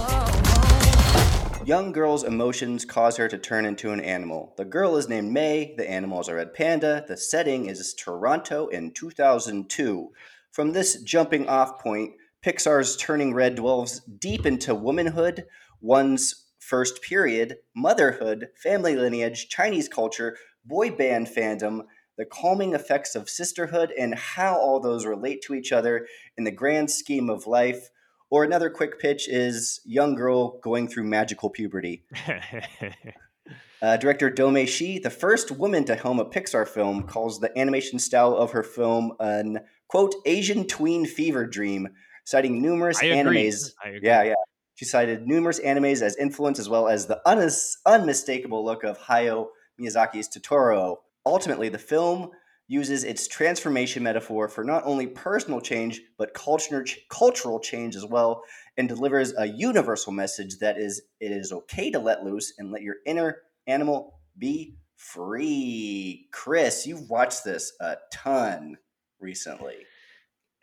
Young 1.66 1.92
girl's 1.92 2.24
emotions 2.24 2.86
cause 2.86 3.18
her 3.18 3.28
to 3.28 3.40
turn 3.40 3.66
into 3.66 3.92
an 3.92 4.00
animal. 4.02 4.54
The 4.56 4.66
girl 4.66 4.98
is 4.98 5.10
named 5.10 5.32
May, 5.32 5.74
the 5.76 5.90
animal 5.90 6.22
is 6.22 6.28
a 6.28 6.36
red 6.36 6.54
panda, 6.54 7.04
the 7.08 7.18
setting 7.18 7.66
is 7.66 7.92
Toronto 7.96 8.68
in 8.68 8.92
2002. 8.92 10.12
From 10.52 10.74
this 10.74 11.02
jumping 11.02 11.50
off 11.50 11.80
point, 11.80 12.14
Pixar's 12.44 12.98
Turning 12.98 13.34
Red 13.34 13.56
delves 13.56 14.02
deep 14.02 14.46
into 14.46 14.76
womanhood, 14.76 15.46
one's 15.80 16.52
first 16.60 17.02
period, 17.02 17.58
motherhood, 17.76 18.50
family 18.62 18.96
lineage, 18.96 19.48
Chinese 19.48 19.88
culture, 19.88 20.38
boy 20.66 20.92
band 20.92 21.28
fandom, 21.28 21.84
the 22.18 22.26
calming 22.26 22.74
effects 22.74 23.16
of 23.16 23.30
sisterhood, 23.30 23.94
and 23.98 24.16
how 24.16 24.56
all 24.56 24.80
those 24.80 25.06
relate 25.06 25.42
to 25.44 25.54
each 25.54 25.72
other 25.72 26.06
in 26.38 26.44
the 26.44 26.52
grand 26.52 26.92
scheme 26.92 27.30
of 27.30 27.48
life. 27.48 27.90
Or 28.30 28.44
another 28.44 28.70
quick 28.70 29.00
pitch 29.00 29.30
is 29.30 29.80
young 29.86 30.16
girl 30.16 30.60
going 30.60 30.88
through 30.88 31.04
magical 31.06 31.50
puberty. 31.50 32.04
uh, 33.82 33.98
director 33.98 34.30
Domee 34.30 34.66
Shi, 34.66 35.00
the 35.00 35.10
first 35.10 35.52
woman 35.52 35.86
to 35.86 35.96
helm 35.96 36.20
a 36.20 36.26
Pixar 36.26 36.68
film, 36.68 37.04
calls 37.04 37.40
the 37.40 37.58
animation 37.58 38.00
style 38.00 38.36
of 38.36 38.52
her 38.52 38.64
film 38.64 39.14
an 39.20 39.60
quote 39.88 40.16
Asian 40.26 40.66
tween 40.66 41.06
fever 41.06 41.46
dream, 41.46 41.90
citing 42.24 42.62
numerous 42.62 43.02
animes. 43.02 43.72
Yeah, 44.02 44.24
yeah. 44.24 44.34
She 44.76 44.86
cited 44.86 45.28
numerous 45.28 45.60
animes 45.60 46.02
as 46.02 46.16
influence, 46.18 46.60
as 46.60 46.68
well 46.68 46.88
as 46.88 47.06
the 47.06 47.22
un- 47.28 47.50
unmistakable 47.86 48.66
look 48.66 48.84
of 48.84 48.98
Hayao 49.00 49.48
Miyazaki's 49.80 50.28
Totoro. 50.30 50.98
Ultimately, 51.26 51.70
the 51.70 51.78
film 51.78 52.32
uses 52.68 53.04
its 53.04 53.28
transformation 53.28 54.04
metaphor 54.04 54.48
for 54.48 54.64
not 54.64 54.84
only 54.86 55.06
personal 55.06 55.62
change, 55.62 56.02
but 56.18 56.34
culture, 56.34 56.86
cultural 57.10 57.60
change 57.60 57.96
as 57.96 58.06
well, 58.06 58.42
and 58.78 58.88
delivers 58.90 59.34
a 59.38 59.46
universal 59.46 60.12
message 60.12 60.58
that 60.60 60.78
is 60.78 61.02
it 61.20 61.32
is 61.32 61.52
okay 61.52 61.92
to 61.92 62.00
let 62.00 62.24
loose 62.24 62.54
and 62.58 62.72
let 62.72 62.82
your 62.82 62.96
inner 63.06 63.38
animal 63.68 64.20
be 64.38 64.76
free. 64.96 66.28
Chris, 66.32 66.88
you've 66.88 67.10
watched 67.10 67.44
this 67.44 67.74
a 67.80 67.98
ton 68.12 68.78
recently. 69.20 69.76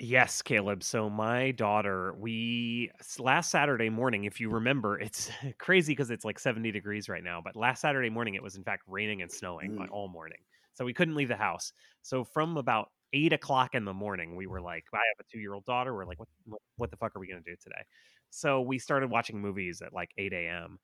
Yes, 0.02 0.40
Caleb. 0.40 0.82
So 0.82 1.10
my 1.10 1.50
daughter, 1.50 2.14
we 2.18 2.90
last 3.18 3.50
Saturday 3.50 3.90
morning, 3.90 4.24
if 4.24 4.40
you 4.40 4.48
remember, 4.48 4.98
it's 4.98 5.30
crazy 5.58 5.92
because 5.92 6.10
it's 6.10 6.24
like 6.24 6.38
70 6.38 6.72
degrees 6.72 7.10
right 7.10 7.22
now, 7.22 7.42
but 7.44 7.54
last 7.54 7.82
Saturday 7.82 8.08
morning 8.08 8.34
it 8.34 8.42
was 8.42 8.56
in 8.56 8.64
fact 8.64 8.82
raining 8.86 9.20
and 9.20 9.30
snowing 9.30 9.72
mm. 9.72 9.90
all 9.90 10.08
morning. 10.08 10.38
So 10.72 10.86
we 10.86 10.94
couldn't 10.94 11.16
leave 11.16 11.28
the 11.28 11.36
house. 11.36 11.74
So 12.00 12.24
from 12.24 12.56
about 12.56 12.88
eight 13.12 13.34
o'clock 13.34 13.74
in 13.74 13.84
the 13.84 13.92
morning, 13.92 14.36
we 14.36 14.46
were 14.46 14.62
like, 14.62 14.84
I 14.94 14.96
have 14.96 15.26
a 15.26 15.30
two 15.30 15.38
year 15.38 15.52
old 15.52 15.66
daughter. 15.66 15.94
We're 15.94 16.06
like, 16.06 16.18
what, 16.18 16.28
what, 16.76 16.90
the 16.90 16.96
fuck 16.96 17.14
are 17.14 17.20
we 17.20 17.28
gonna 17.28 17.42
do 17.44 17.56
today? 17.62 17.82
So 18.30 18.62
we 18.62 18.78
started 18.78 19.10
watching 19.10 19.38
movies 19.38 19.82
at 19.84 19.92
like 19.92 20.10
8 20.16 20.32
a.m. 20.32 20.78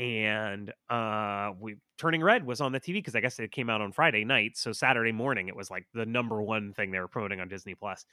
And 0.00 0.72
uh 0.90 1.50
we 1.60 1.76
Turning 1.98 2.22
Red 2.22 2.44
was 2.44 2.60
on 2.60 2.72
the 2.72 2.80
TV 2.80 2.94
because 2.94 3.16
I 3.16 3.20
guess 3.20 3.38
it 3.38 3.52
came 3.52 3.70
out 3.70 3.80
on 3.80 3.92
Friday 3.92 4.24
night. 4.24 4.56
So 4.56 4.72
Saturday 4.72 5.12
morning 5.12 5.46
it 5.46 5.56
was 5.56 5.70
like 5.70 5.86
the 5.94 6.06
number 6.06 6.42
one 6.42 6.72
thing 6.72 6.90
they 6.90 7.00
were 7.00 7.08
promoting 7.08 7.40
on 7.40 7.48
Disney 7.48 7.74
Plus 7.74 8.04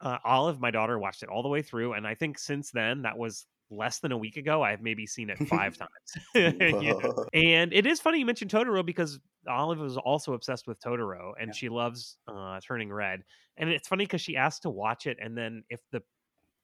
uh, 0.00 0.18
Olive, 0.24 0.60
my 0.60 0.70
daughter, 0.70 0.98
watched 0.98 1.22
it 1.22 1.28
all 1.28 1.42
the 1.42 1.48
way 1.48 1.62
through, 1.62 1.94
and 1.94 2.06
I 2.06 2.14
think 2.14 2.38
since 2.38 2.70
then, 2.70 3.02
that 3.02 3.16
was 3.16 3.46
less 3.70 3.98
than 3.98 4.12
a 4.12 4.16
week 4.16 4.36
ago, 4.36 4.62
I've 4.62 4.80
maybe 4.80 5.06
seen 5.06 5.28
it 5.28 5.38
five 5.46 5.76
times. 6.34 6.34
And 7.34 7.72
it 7.72 7.86
is 7.86 8.00
funny 8.00 8.18
you 8.18 8.26
mentioned 8.26 8.50
Totoro 8.50 8.84
because 8.84 9.20
Olive 9.46 9.78
was 9.78 9.96
also 9.96 10.32
obsessed 10.32 10.66
with 10.66 10.80
Totoro, 10.80 11.32
and 11.38 11.48
yeah. 11.48 11.54
she 11.54 11.68
loves 11.68 12.16
uh, 12.26 12.60
Turning 12.66 12.92
Red. 12.92 13.24
And 13.56 13.68
it's 13.68 13.88
funny 13.88 14.04
because 14.04 14.20
she 14.20 14.36
asked 14.36 14.62
to 14.62 14.70
watch 14.70 15.06
it, 15.06 15.18
and 15.20 15.36
then 15.36 15.64
if 15.68 15.80
the 15.92 16.02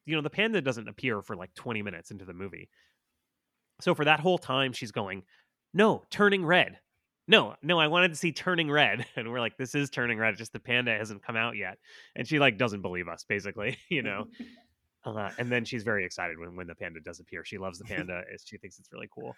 you 0.07 0.15
know 0.15 0.23
the 0.23 0.31
panda 0.31 0.61
doesn't 0.61 0.89
appear 0.89 1.23
for 1.23 1.37
like 1.37 1.55
20 1.55 1.83
minutes 1.83 2.11
into 2.11 2.25
the 2.25 2.35
movie 2.35 2.69
so 3.81 3.95
for 3.95 4.05
that 4.05 4.21
whole 4.21 4.39
time 4.39 4.73
she's 4.73 4.93
going 4.93 5.23
no 5.73 6.03
turning 6.11 6.45
red 6.45 6.79
no, 7.27 7.55
no, 7.63 7.79
I 7.79 7.87
wanted 7.87 8.09
to 8.09 8.17
see 8.17 8.33
Turning 8.33 8.71
Red. 8.71 9.07
And 9.17 9.31
we're 9.31 9.41
like, 9.41 9.57
this 9.57 9.75
is 9.75 9.91
Turning 9.91 10.19
Red. 10.19 10.37
Just 10.37 10.53
the 10.53 10.61
panda 10.61 10.97
hasn't 10.97 11.25
come 11.25 11.37
out 11.37 11.57
yet. 11.57 11.79
And 12.17 12.27
she 12.27 12.39
like 12.39 12.59
doesn't 12.59 12.83
believe 12.83 13.09
us, 13.09 13.25
basically, 13.29 13.79
you 13.89 14.03
know. 14.03 14.27
Uh, 15.07 15.31
and 15.37 15.53
then 15.53 15.67
she's 15.67 15.83
very 15.83 16.03
excited 16.07 16.39
when, 16.39 16.57
when 16.57 16.67
the 16.67 16.75
panda 16.75 16.99
does 16.99 17.21
appear. 17.21 17.45
She 17.45 17.59
loves 17.59 17.79
the 17.79 17.85
panda. 17.85 18.23
she 18.43 18.57
thinks 18.57 18.79
it's 18.79 18.89
really 18.91 19.07
cool. 19.15 19.37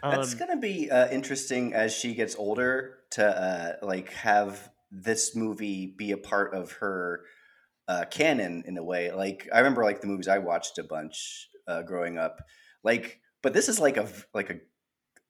That's 0.00 0.32
Um, 0.34 0.38
gonna 0.38 0.60
be 0.60 0.92
uh, 0.92 1.08
interesting 1.10 1.74
as 1.74 1.92
she 1.92 2.14
gets 2.14 2.36
older 2.36 2.98
to 3.10 3.26
uh, 3.26 3.84
like 3.84 4.12
have 4.12 4.70
this 4.92 5.34
movie 5.34 5.86
be 5.98 6.12
a 6.12 6.16
part 6.16 6.54
of 6.54 6.70
her 6.74 7.22
uh, 7.88 8.04
canon 8.12 8.62
in 8.64 8.78
a 8.78 8.84
way. 8.84 9.10
Like 9.10 9.48
I 9.52 9.58
remember 9.58 9.82
like 9.82 10.02
the 10.02 10.06
movies 10.06 10.28
I 10.28 10.38
watched 10.38 10.78
a 10.78 10.84
bunch 10.84 11.48
uh, 11.66 11.82
growing 11.82 12.16
up. 12.16 12.40
Like, 12.84 13.18
but 13.42 13.54
this 13.54 13.68
is 13.68 13.80
like 13.80 13.96
a 13.96 14.08
like 14.32 14.50
a 14.50 14.60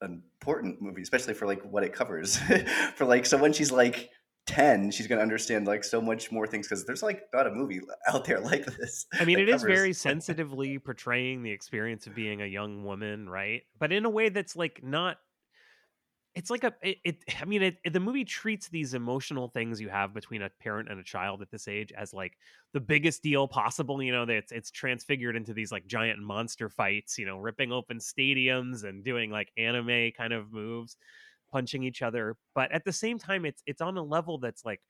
important 0.04 0.80
movie, 0.80 1.02
especially 1.02 1.34
for 1.34 1.46
like 1.46 1.62
what 1.62 1.84
it 1.84 1.92
covers. 1.92 2.36
for 2.96 3.04
like 3.04 3.26
so 3.26 3.36
when 3.38 3.52
she's 3.52 3.72
like 3.72 4.10
ten, 4.46 4.90
she's 4.90 5.06
gonna 5.06 5.22
understand 5.22 5.66
like 5.66 5.84
so 5.84 6.00
much 6.00 6.32
more 6.32 6.46
things 6.46 6.66
because 6.66 6.84
there's 6.84 7.02
like 7.02 7.24
not 7.32 7.46
a 7.46 7.50
movie 7.50 7.80
out 8.08 8.24
there 8.24 8.40
like 8.52 8.64
this. 8.64 9.06
I 9.18 9.24
mean, 9.24 9.38
it 9.38 9.48
is 9.48 9.62
covers- 9.62 9.78
very 9.78 9.92
sensitively 10.08 10.78
portraying 10.78 11.42
the 11.42 11.50
experience 11.50 12.06
of 12.06 12.14
being 12.14 12.42
a 12.42 12.46
young 12.46 12.84
woman, 12.84 13.28
right? 13.28 13.62
But 13.78 13.92
in 13.92 14.04
a 14.04 14.10
way 14.10 14.28
that's 14.28 14.56
like 14.56 14.80
not. 14.82 15.18
It's 16.34 16.48
like 16.48 16.64
a 16.64 16.74
it. 16.82 16.98
it 17.04 17.42
I 17.42 17.44
mean, 17.44 17.62
it, 17.62 17.78
it- 17.84 17.92
the 17.92 18.00
movie 18.00 18.24
treats 18.24 18.68
these 18.68 18.94
emotional 18.94 19.48
things 19.48 19.80
you 19.80 19.90
have 19.90 20.14
between 20.14 20.40
a 20.42 20.48
parent 20.48 20.88
and 20.90 20.98
a 20.98 21.04
child 21.04 21.42
at 21.42 21.50
this 21.50 21.68
age 21.68 21.92
as 21.92 22.14
like 22.14 22.38
the 22.72 22.80
biggest 22.80 23.22
deal 23.22 23.46
possible. 23.46 24.02
You 24.02 24.12
know, 24.12 24.22
it's 24.24 24.50
it's 24.50 24.70
transfigured 24.70 25.36
into 25.36 25.52
these 25.52 25.70
like 25.72 25.86
giant 25.86 26.20
monster 26.20 26.70
fights. 26.70 27.18
You 27.18 27.26
know, 27.26 27.36
ripping 27.38 27.70
open 27.70 27.98
stadiums 27.98 28.82
and 28.84 29.04
doing 29.04 29.30
like 29.30 29.52
anime 29.58 30.12
kind 30.12 30.32
of 30.32 30.50
moves, 30.52 30.96
punching 31.50 31.82
each 31.82 32.00
other. 32.02 32.36
But 32.54 32.72
at 32.72 32.84
the 32.84 32.92
same 32.92 33.18
time, 33.18 33.44
it's 33.44 33.62
it's 33.66 33.82
on 33.82 33.98
a 33.98 34.02
level 34.02 34.38
that's 34.38 34.64
like 34.64 34.80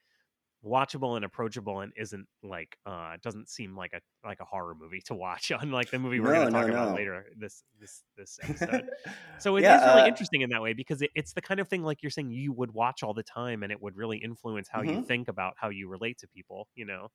watchable 0.65 1.17
and 1.17 1.25
approachable 1.25 1.81
and 1.81 1.93
isn't 1.97 2.29
like 2.43 2.79
uh 2.87 3.13
it 3.15 3.21
doesn't 3.23 3.49
seem 3.49 3.77
like 3.77 3.93
a 3.93 4.01
like 4.25 4.39
a 4.41 4.45
horror 4.45 4.75
movie 4.77 5.01
to 5.01 5.15
watch 5.15 5.51
unlike 5.61 5.91
the 5.91 5.99
movie 5.99 6.21
we're 6.21 6.31
No, 6.31 6.33
going 6.33 6.47
to 6.47 6.49
no, 6.49 6.59
talk 6.59 6.69
about 6.69 6.93
later 6.93 7.27
this 7.37 7.65
this 7.81 8.05
this 8.17 8.39
episode. 8.43 8.85
So 9.39 9.57
it 9.57 9.67
is 9.69 9.85
Yeah, 9.85 9.85
really 9.85 10.07
uh, 10.07 10.09
interesting 10.09 10.43
in 10.43 10.51
that 10.51 10.63
way 10.63 10.73
because 10.73 11.03
it, 11.03 11.11
it's 11.17 11.33
the 11.33 11.43
kind 11.43 11.59
of 11.59 11.67
thing 11.69 11.83
like 11.83 12.01
you're 12.03 12.11
saying 12.11 12.31
you 12.31 12.53
would 12.53 12.73
watch 12.73 13.03
all 13.03 13.13
the 13.15 13.25
time 13.25 13.65
and 13.65 13.73
it 13.73 13.83
would 13.83 13.97
really 13.97 14.19
influence 14.19 14.69
how 14.69 14.83
you 14.83 14.97
Mhm. 14.97 15.07
think 15.09 15.27
about 15.29 15.55
how 15.57 15.69
you 15.69 15.89
relate 15.89 16.19
to 16.19 16.29
people 16.29 16.69
you 16.77 16.85
know? 16.85 17.09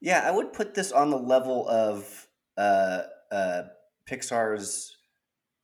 Yeah, 0.00 0.20
I 0.24 0.30
would 0.30 0.52
put 0.52 0.74
this 0.74 0.92
on 0.92 1.10
the 1.10 1.18
level 1.18 1.68
of 1.68 2.28
uh, 2.56 3.04
uh, 3.30 3.62
Pixar's 4.06 4.96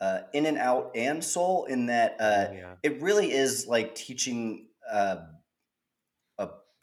uh, 0.01 0.23
Inside 0.35 0.59
Out 0.59 0.93
and 0.97 1.25
Soul, 1.25 1.67
in 1.67 1.87
that 1.87 2.17
uh, 2.21 2.49
yeah. 2.49 2.77
it 2.83 3.01
really 3.03 3.33
is 3.33 3.67
like 3.69 3.95
teaching 3.95 4.71
uh, 4.91 5.27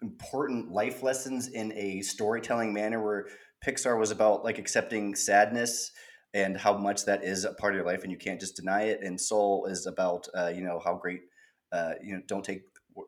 important 0.01 0.71
life 0.71 1.03
lessons 1.03 1.47
in 1.47 1.71
a 1.73 2.01
storytelling 2.01 2.73
manner. 2.73 3.03
Where 3.03 3.27
Pixar 3.65 3.99
was 3.99 4.11
about 4.11 4.43
like 4.43 4.57
accepting 4.57 5.15
sadness 5.15 5.91
and 6.33 6.57
how 6.57 6.77
much 6.77 7.05
that 7.05 7.23
is 7.23 7.43
a 7.45 7.53
part 7.53 7.73
of 7.73 7.77
your 7.77 7.85
life, 7.85 8.03
and 8.03 8.11
you 8.11 8.17
can't 8.17 8.39
just 8.39 8.55
deny 8.55 8.83
it. 8.83 9.01
And 9.01 9.19
Soul 9.19 9.65
is 9.65 9.85
about 9.85 10.27
uh, 10.37 10.51
you 10.53 10.61
know 10.63 10.79
how 10.83 10.95
great 10.95 11.21
uh, 11.71 11.93
you 12.03 12.15
know 12.15 12.21
don't 12.27 12.45
take 12.45 12.63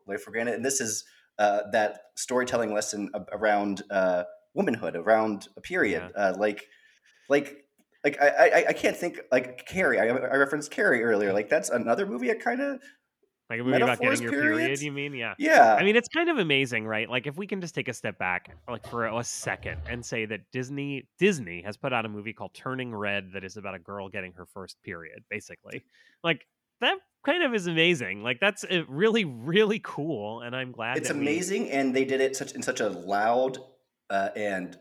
life 0.07 0.23
for 0.23 0.31
granted. 0.31 0.55
And 0.55 0.65
this 0.65 0.81
is 0.81 1.03
uh, 1.39 1.61
that 1.71 2.01
storytelling 2.15 2.73
lesson 2.73 3.09
around 3.31 3.83
uh, 3.89 4.23
womanhood, 4.53 4.95
around 4.95 5.47
a 5.57 5.61
period, 5.61 6.11
uh, 6.15 6.33
like 6.37 6.67
like. 7.29 7.57
Like 8.03 8.19
I, 8.19 8.29
I, 8.29 8.65
I 8.69 8.73
can't 8.73 8.97
think 8.97 9.19
like 9.31 9.67
Carrie. 9.67 9.99
I, 9.99 10.07
I 10.07 10.35
referenced 10.35 10.71
Carrie 10.71 11.03
earlier. 11.03 11.31
Like 11.31 11.49
that's 11.49 11.69
another 11.69 12.07
movie. 12.07 12.31
I 12.31 12.33
kind 12.33 12.59
of 12.59 12.81
like 13.51 13.59
a 13.59 13.63
movie 13.63 13.77
about 13.77 13.99
Metaphors, 13.99 14.19
getting 14.19 14.33
your 14.33 14.41
period 14.41 14.57
periods? 14.59 14.83
you 14.83 14.91
mean 14.91 15.13
yeah 15.13 15.33
yeah. 15.37 15.75
I 15.75 15.83
mean, 15.83 15.95
it's 15.95 16.07
kind 16.07 16.29
of 16.29 16.37
amazing, 16.37 16.85
right? 16.85 17.09
Like, 17.09 17.27
if 17.27 17.35
we 17.35 17.47
can 17.47 17.61
just 17.61 17.75
take 17.75 17.87
a 17.87 17.93
step 17.93 18.17
back, 18.17 18.55
like 18.69 18.87
for 18.87 19.05
a 19.05 19.23
second, 19.23 19.81
and 19.87 20.05
say 20.05 20.25
that 20.25 20.41
Disney 20.51 21.07
Disney 21.19 21.61
has 21.63 21.77
put 21.77 21.93
out 21.93 22.05
a 22.05 22.09
movie 22.09 22.33
called 22.33 22.53
Turning 22.53 22.93
Red 22.93 23.31
that 23.33 23.43
is 23.43 23.57
about 23.57 23.75
a 23.75 23.79
girl 23.79 24.09
getting 24.09 24.33
her 24.33 24.45
first 24.45 24.77
period, 24.83 25.23
basically. 25.29 25.83
Like 26.23 26.45
that 26.79 26.97
kind 27.25 27.43
of 27.43 27.53
is 27.53 27.67
amazing. 27.67 28.23
Like 28.23 28.39
that's 28.39 28.63
uh, 28.63 28.83
really, 28.87 29.25
really 29.25 29.79
cool, 29.83 30.41
and 30.41 30.55
I'm 30.55 30.71
glad 30.71 30.97
it's 30.97 31.07
that 31.07 31.17
we- 31.17 31.23
amazing 31.23 31.69
and 31.71 31.95
they 31.95 32.05
did 32.05 32.21
it 32.21 32.35
such 32.35 32.53
in 32.53 32.61
such 32.61 32.79
a 32.79 32.89
loud 32.89 33.57
uh, 34.09 34.29
and 34.35 34.77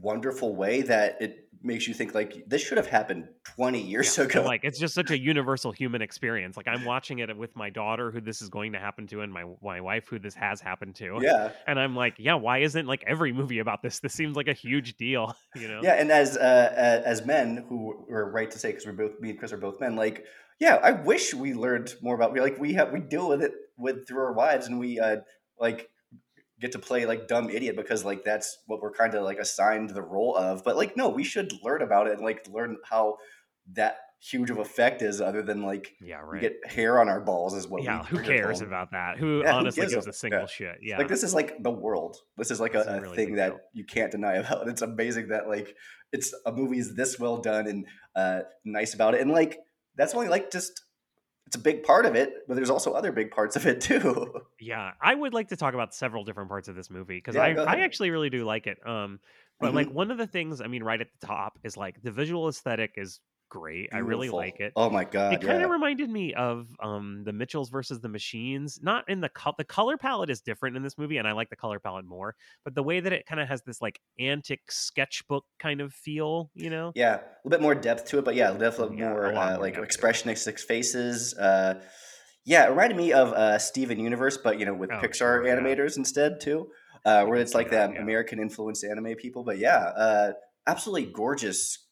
wonderful 0.00 0.54
way 0.54 0.82
that 0.82 1.20
it 1.20 1.43
makes 1.64 1.88
you 1.88 1.94
think 1.94 2.14
like 2.14 2.44
this 2.46 2.62
should 2.62 2.76
have 2.76 2.86
happened 2.86 3.28
20 3.56 3.80
years 3.80 4.16
Yeah, 4.18 4.24
ago 4.24 4.42
like 4.42 4.60
it's 4.64 4.78
just 4.78 4.94
such 4.94 5.10
a 5.10 5.18
universal 5.32 5.72
human 5.72 6.02
experience. 6.02 6.56
Like 6.56 6.68
I'm 6.68 6.84
watching 6.84 7.18
it 7.20 7.34
with 7.36 7.56
my 7.56 7.70
daughter, 7.70 8.10
who 8.10 8.20
this 8.20 8.42
is 8.42 8.48
going 8.48 8.72
to 8.72 8.78
happen 8.78 9.06
to, 9.08 9.22
and 9.22 9.32
my 9.32 9.44
my 9.62 9.80
wife, 9.80 10.08
who 10.08 10.18
this 10.18 10.34
has 10.34 10.60
happened 10.60 10.94
to. 10.96 11.20
yeah 11.22 11.50
And 11.66 11.78
I'm 11.80 11.96
like, 11.96 12.14
yeah, 12.18 12.34
why 12.34 12.58
isn't 12.58 12.86
like 12.86 13.02
every 13.06 13.32
movie 13.32 13.58
about 13.60 13.82
this? 13.82 14.00
This 14.00 14.12
seems 14.12 14.36
like 14.36 14.48
a 14.48 14.52
huge 14.52 14.96
deal, 14.96 15.34
you 15.54 15.68
know? 15.68 15.80
yeah 15.82 15.94
and 15.94 16.10
as 16.10 16.36
uh, 16.36 17.02
as 17.04 17.24
men 17.24 17.64
who 17.68 18.04
were 18.08 18.30
right 18.30 18.50
to 18.50 18.58
say 18.58 18.70
because 18.70 18.86
we're 18.86 18.92
both 18.92 19.20
me 19.20 19.30
and 19.30 19.38
chris 19.38 19.52
are 19.52 19.56
both 19.58 19.80
men 19.80 19.96
like 19.96 20.24
yeah 20.60 20.76
i 20.76 20.92
wish 20.92 21.34
we 21.34 21.54
learned 21.54 21.94
more 22.02 22.14
about 22.14 22.32
we 22.32 22.40
like 22.40 22.58
we 22.58 22.74
have 22.74 22.92
we 22.92 23.00
deal 23.00 23.28
with 23.28 23.42
it 23.42 23.52
with 23.76 24.06
through 24.06 24.20
our 24.22 24.32
wives 24.32 24.66
and 24.66 24.78
we 24.78 25.00
uh 25.00 25.16
like 25.58 25.88
get 26.60 26.72
to 26.72 26.78
play 26.78 27.04
like 27.06 27.26
dumb 27.28 27.50
idiot 27.50 27.76
because 27.76 28.04
like 28.04 28.24
that's 28.24 28.58
what 28.66 28.80
we're 28.80 28.92
kind 28.92 29.14
of 29.14 29.24
like 29.24 29.38
assigned 29.38 29.90
the 29.90 30.02
role 30.02 30.36
of 30.36 30.62
but 30.64 30.76
like 30.76 30.96
no 30.96 31.08
we 31.08 31.24
should 31.24 31.52
learn 31.62 31.82
about 31.82 32.06
it 32.06 32.12
and 32.14 32.22
like 32.22 32.46
learn 32.48 32.76
how 32.88 33.16
that 33.72 33.96
huge 34.20 34.48
of 34.50 34.58
effect 34.58 35.02
is 35.02 35.20
other 35.20 35.42
than 35.42 35.62
like 35.62 35.92
Yeah, 36.00 36.22
we 36.24 36.30
right. 36.34 36.40
get 36.40 36.54
hair 36.66 36.98
on 37.00 37.08
our 37.10 37.20
balls 37.20 37.52
is 37.54 37.68
what 37.68 37.82
yeah, 37.82 38.02
who 38.04 38.22
cares 38.22 38.60
told. 38.60 38.68
about 38.68 38.90
that? 38.92 39.18
Who 39.18 39.40
Yeah, 39.42 39.52
who 39.52 39.58
honestly 39.58 39.82
gives 39.82 39.94
gives 39.94 40.06
a- 40.06 40.10
a 40.10 40.12
single 40.14 40.40
yeah. 40.40 40.46
shit? 40.46 40.76
Yeah. 40.80 40.98
like 40.98 41.08
this 41.08 41.22
is 41.22 41.34
like 41.34 41.62
the 41.62 41.70
world 41.70 42.16
this 42.38 42.50
is 42.50 42.58
like 42.60 42.72
This 42.72 42.86
a, 42.86 42.90
a 42.90 42.96
a 42.96 43.00
really 43.00 43.16
thing 43.16 43.34
that 43.34 43.50
deal. 43.50 43.60
you 43.74 43.84
can't 43.84 44.10
deny 44.12 44.34
about 44.36 44.68
it's 44.68 44.80
amazing 44.82 45.28
that 45.28 45.48
like 45.48 45.74
it's 46.12 46.32
a 46.46 46.52
movie 46.52 46.78
is 46.78 46.94
this 46.94 47.18
well 47.18 47.38
done 47.38 47.66
and 47.66 47.86
uh 48.16 48.40
nice 48.64 48.94
about 48.94 49.14
it 49.14 49.20
and 49.20 49.30
like 49.30 49.58
that's 49.96 50.14
only 50.14 50.28
like 50.28 50.50
just 50.50 50.80
it's 51.46 51.56
a 51.56 51.60
big 51.60 51.82
part 51.82 52.06
of 52.06 52.14
it 52.14 52.44
but 52.48 52.54
there's 52.54 52.70
also 52.70 52.92
other 52.92 53.12
big 53.12 53.30
parts 53.30 53.56
of 53.56 53.66
it 53.66 53.80
too 53.80 54.42
Yeah, 54.64 54.92
I 55.00 55.14
would 55.14 55.34
like 55.34 55.48
to 55.48 55.56
talk 55.56 55.74
about 55.74 55.94
several 55.94 56.24
different 56.24 56.48
parts 56.48 56.68
of 56.68 56.74
this 56.74 56.88
movie 56.88 57.18
because 57.18 57.34
Yeah, 57.34 57.42
I, 57.42 57.52
I 57.52 57.76
actually 57.80 58.10
really 58.10 58.30
do 58.30 58.44
like 58.44 58.66
it. 58.66 58.78
Um, 58.86 59.20
but 59.60 59.74
like 59.74 59.90
one 59.90 60.10
of 60.10 60.18
the 60.18 60.26
things, 60.26 60.60
I 60.60 60.66
mean, 60.66 60.82
right 60.82 61.00
at 61.00 61.08
the 61.20 61.26
top 61.26 61.58
is 61.62 61.76
like 61.76 62.02
the 62.02 62.10
visual 62.10 62.48
aesthetic 62.48 62.94
is 62.96 63.20
great. 63.58 63.88
I 63.92 63.98
really 63.98 64.30
like 64.30 64.58
it. 64.58 64.72
oh 64.74 64.90
my 64.90 65.04
god 65.04 65.34
it 65.34 65.40
kind 65.40 65.60
yeah. 65.60 65.64
of 65.66 65.70
reminded 65.70 66.10
me 66.10 66.34
of 66.34 66.66
um 66.82 67.22
the 67.24 67.32
Mitchells 67.32 67.70
versus 67.70 68.00
the 68.00 68.08
Machines. 68.08 68.80
Not 68.82 69.08
in 69.08 69.20
the 69.20 69.28
co- 69.28 69.54
the 69.56 69.64
color 69.64 69.96
palette 69.96 70.30
is 70.30 70.40
different 70.40 70.76
in 70.76 70.82
this 70.82 70.98
movie, 70.98 71.18
and 71.18 71.28
I 71.28 71.32
like 71.32 71.50
the 71.50 71.56
color 71.56 71.78
palette 71.78 72.04
more. 72.04 72.34
But 72.64 72.74
the 72.74 72.82
way 72.82 73.00
that 73.00 73.12
it 73.12 73.26
kind 73.26 73.40
of 73.40 73.46
has 73.48 73.62
this 73.62 73.80
like 73.80 74.00
antic 74.18 74.60
sketchbook 74.70 75.44
kind 75.60 75.80
of 75.80 75.92
feel, 75.92 76.50
you 76.54 76.70
know? 76.70 76.90
yeah 76.96 77.14
a 77.16 77.20
little 77.44 77.50
bit 77.50 77.60
more 77.62 77.74
depth 77.74 78.06
to 78.06 78.18
it 78.18 78.24
but 78.24 78.34
yeah 78.34 78.50
definitely 78.52 78.98
Yeah, 78.98 79.10
more, 79.10 79.26
uh, 79.26 79.50
more 79.50 79.58
like 79.58 79.74
depth 79.74 79.76
to 79.76 79.82
it. 79.82 79.88
expressionistic 80.14 80.58
faces 80.60 81.34
uh 81.34 81.74
yeah 82.44 82.66
it 82.66 82.70
reminded 82.70 82.96
me 82.96 83.12
of 83.12 83.32
uh 83.32 83.58
steven 83.58 83.98
universe 84.00 84.36
but 84.36 84.58
you 84.58 84.66
know 84.66 84.74
with 84.74 84.90
Oh, 84.92 84.96
pixar 84.96 85.14
sure, 85.16 85.46
yeah. 85.46 85.54
animators 85.56 85.96
instead 85.96 86.40
too 86.40 86.68
uh 87.04 87.24
where 87.24 87.38
it's 87.40 87.54
like 87.54 87.70
that, 87.70 87.88
that 87.88 87.94
yeah. 87.94 88.02
american 88.02 88.38
influenced 88.38 88.84
anime 88.84 89.14
people 89.16 89.44
but 89.44 89.58
yeah 89.58 89.78
uh 90.06 90.32
absolutely 90.66 91.10
gorgeous 91.12 91.86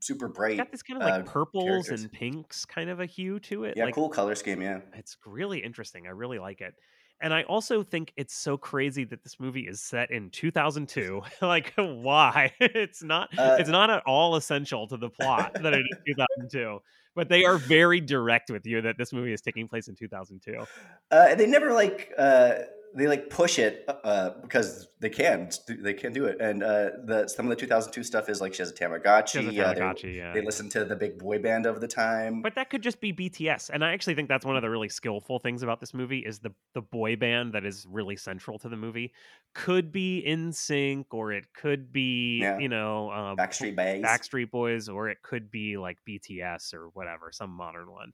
super 0.00 0.26
It's 0.26 0.36
bright 0.36 0.56
got 0.56 0.70
this 0.70 0.82
kind 0.82 1.02
of 1.02 1.08
like 1.08 1.20
uh, 1.20 1.24
purples 1.24 1.64
characters. 1.64 2.02
and 2.02 2.12
pinks 2.12 2.64
kind 2.64 2.90
of 2.90 3.00
a 3.00 3.06
hue 3.06 3.38
to 3.40 3.64
it. 3.64 3.74
yeah 3.76 3.84
like, 3.84 3.94
cool 3.94 4.08
color 4.08 4.34
scheme 4.34 4.62
yeah 4.62 4.80
It's 4.94 5.16
really 5.26 5.58
interesting. 5.58 6.06
I 6.06 6.10
really 6.10 6.38
like 6.38 6.60
it. 6.60 6.74
And 7.20 7.34
I 7.34 7.42
also 7.42 7.82
think 7.82 8.12
it's 8.16 8.32
so 8.34 8.56
crazy 8.56 9.02
that 9.06 9.24
this 9.24 9.40
movie 9.40 9.62
is 9.66 9.80
set 9.80 10.12
in 10.12 10.30
2002. 10.30 11.20
like 11.42 11.72
why? 11.76 12.52
It's 12.60 13.02
not 13.02 13.28
Uh, 13.36 13.56
it's 13.58 13.68
not 13.68 13.90
at 13.90 14.02
all 14.06 14.36
essential 14.36 14.86
to 14.86 14.96
the 14.96 15.10
plot 15.10 15.54
that 15.54 15.74
it 15.74 15.80
is 15.90 15.98
2002. 16.06 16.78
But 17.16 17.28
they 17.28 17.44
are 17.44 17.58
very 17.58 18.00
direct 18.00 18.48
with 18.50 18.64
you 18.66 18.80
that 18.82 18.96
this 18.98 19.12
movie 19.12 19.32
is 19.32 19.40
taking 19.40 19.66
place 19.66 19.88
in 19.88 19.96
2002. 19.96 20.64
uh 21.10 21.34
they 21.34 21.46
never 21.46 21.72
like 21.72 22.12
uh 22.16 22.54
they 22.94 23.06
like 23.06 23.28
push 23.30 23.58
it 23.58 23.84
uh 24.04 24.30
because 24.42 24.88
they 25.00 25.10
can 25.10 25.48
they 25.68 25.92
can 25.94 26.12
do 26.12 26.24
it 26.24 26.40
and 26.40 26.62
uh 26.62 26.90
the 27.04 27.28
some 27.28 27.46
of 27.46 27.50
the 27.50 27.56
2002 27.56 28.02
stuff 28.02 28.28
is 28.28 28.40
like 28.40 28.54
she 28.54 28.62
has 28.62 28.70
a 28.70 28.74
tamagotchi, 28.74 29.28
She 29.28 29.38
has 29.38 29.46
a 29.48 29.52
yeah, 29.52 29.74
they- 29.74 29.80
Tamagotchi, 29.80 30.16
yeah. 30.16 30.32
they 30.32 30.40
listen 30.42 30.68
to 30.70 30.84
the 30.84 30.96
big 30.96 31.18
boy 31.18 31.38
band 31.38 31.66
of 31.66 31.80
the 31.80 31.86
time 31.88 32.42
But 32.42 32.54
that 32.54 32.70
could 32.70 32.82
just 32.82 33.00
be 33.00 33.12
BTS. 33.12 33.70
And 33.72 33.84
I 33.84 33.92
actually 33.92 34.14
think 34.14 34.28
that's 34.28 34.44
one 34.46 34.56
of 34.56 34.62
the 34.62 34.70
really 34.70 34.88
skillful 34.88 35.38
things 35.38 35.62
about 35.62 35.80
this 35.80 35.92
movie 35.94 36.20
is 36.20 36.38
the 36.40 36.52
the 36.74 36.80
boy 36.82 37.16
band 37.16 37.52
that 37.52 37.64
is 37.64 37.86
really 37.88 38.16
central 38.16 38.58
to 38.60 38.68
the 38.68 38.76
movie 38.76 39.12
could 39.54 39.92
be 39.92 40.24
NSYNC 40.26 41.06
or 41.10 41.32
it 41.32 41.44
could 41.54 41.92
be, 41.92 42.38
Yeah. 42.40 42.58
you 42.58 42.68
know, 42.68 43.10
um, 43.10 43.36
backstreet 43.36 43.76
bays 43.76 44.02
Backstreet 44.04 44.50
Boys, 44.50 44.88
or 44.88 45.08
it 45.08 45.18
could 45.22 45.50
be 45.50 45.76
like 45.76 45.98
BTS 46.08 46.74
or 46.74 46.88
whatever, 46.94 47.30
some 47.32 47.50
modern 47.50 47.90
one. 47.90 48.12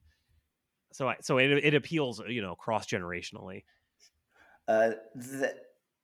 So, 0.93 1.09
I, 1.09 1.17
so 1.21 1.37
it 1.39 1.51
it 1.51 1.73
appeals, 1.73 2.21
you 2.27 2.41
know, 2.41 2.55
cross 2.55 2.87
generationally. 2.87 3.63
Uh, 4.67 4.91
the 5.13 5.55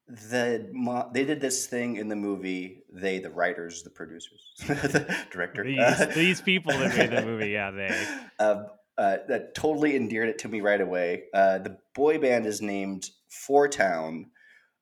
the 0.08 1.10
they 1.14 1.26
did 1.26 1.40
this 1.40 1.68
thing 1.68 1.96
in 1.96 2.08
the 2.08 2.16
movie. 2.16 2.84
They, 2.92 3.20
the 3.20 3.30
writers, 3.30 3.84
the 3.84 3.90
producers, 3.90 4.54
the 4.68 5.18
director, 5.32 5.64
These 5.64 6.16
these 6.16 6.42
people 6.42 6.74
that 6.74 6.96
made 6.98 7.12
the 7.12 7.26
movie, 7.26 7.50
yeah, 7.50 7.72
they. 7.72 8.08
uh, 8.40 8.64
uh, 8.98 9.18
that 9.28 9.56
totally 9.56 9.96
endeared 9.96 10.30
it 10.30 10.38
to 10.40 10.48
me 10.48 10.62
right 10.62 10.82
away. 10.82 11.24
Uh, 11.34 11.58
the 11.58 11.78
boy 11.96 12.20
band 12.20 12.46
is 12.46 12.62
named 12.62 13.10
Four 13.30 13.68
Town, 13.68 14.28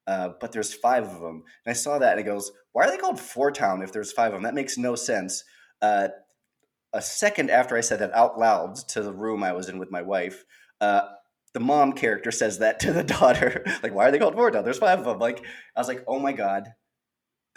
uh, 0.07 0.31
but 0.41 0.51
there's 0.51 0.73
five 0.73 1.03
of 1.03 1.21
them. 1.21 1.43
And 1.65 1.71
I 1.71 1.73
saw 1.73 1.99
that 1.99 2.17
and 2.17 2.19
it 2.19 2.23
goes, 2.23 2.51
why 2.73 2.85
are 2.85 2.91
they 2.91 2.97
called 2.97 3.19
Four 3.19 3.51
Town 3.51 3.81
if 3.81 3.93
there's 3.93 4.11
five 4.11 4.27
of 4.27 4.33
them? 4.33 4.43
That 4.43 4.55
makes 4.55 4.77
no 4.77 4.95
sense. 4.95 5.43
Uh, 5.81 6.09
a 6.91 7.01
second 7.01 7.49
after 7.51 7.77
I 7.77 7.81
said 7.81 7.99
that 7.99 8.13
out 8.13 8.37
loud 8.37 8.75
to 8.89 9.01
the 9.01 9.13
room 9.13 9.43
I 9.43 9.53
was 9.53 9.69
in 9.69 9.77
with 9.77 9.91
my 9.91 10.01
wife, 10.01 10.43
uh, 10.81 11.01
the 11.53 11.59
mom 11.59 11.93
character 11.93 12.31
says 12.31 12.59
that 12.59 12.79
to 12.81 12.93
the 12.93 13.03
daughter. 13.19 13.63
like, 13.83 13.93
why 13.93 14.07
are 14.07 14.11
they 14.11 14.19
called 14.19 14.35
Four 14.35 14.51
Town? 14.51 14.63
There's 14.63 14.77
five 14.77 14.99
of 14.99 15.05
them. 15.05 15.19
Like, 15.19 15.43
I 15.75 15.79
was 15.79 15.87
like, 15.87 16.03
oh 16.07 16.19
my 16.19 16.33
god, 16.33 16.73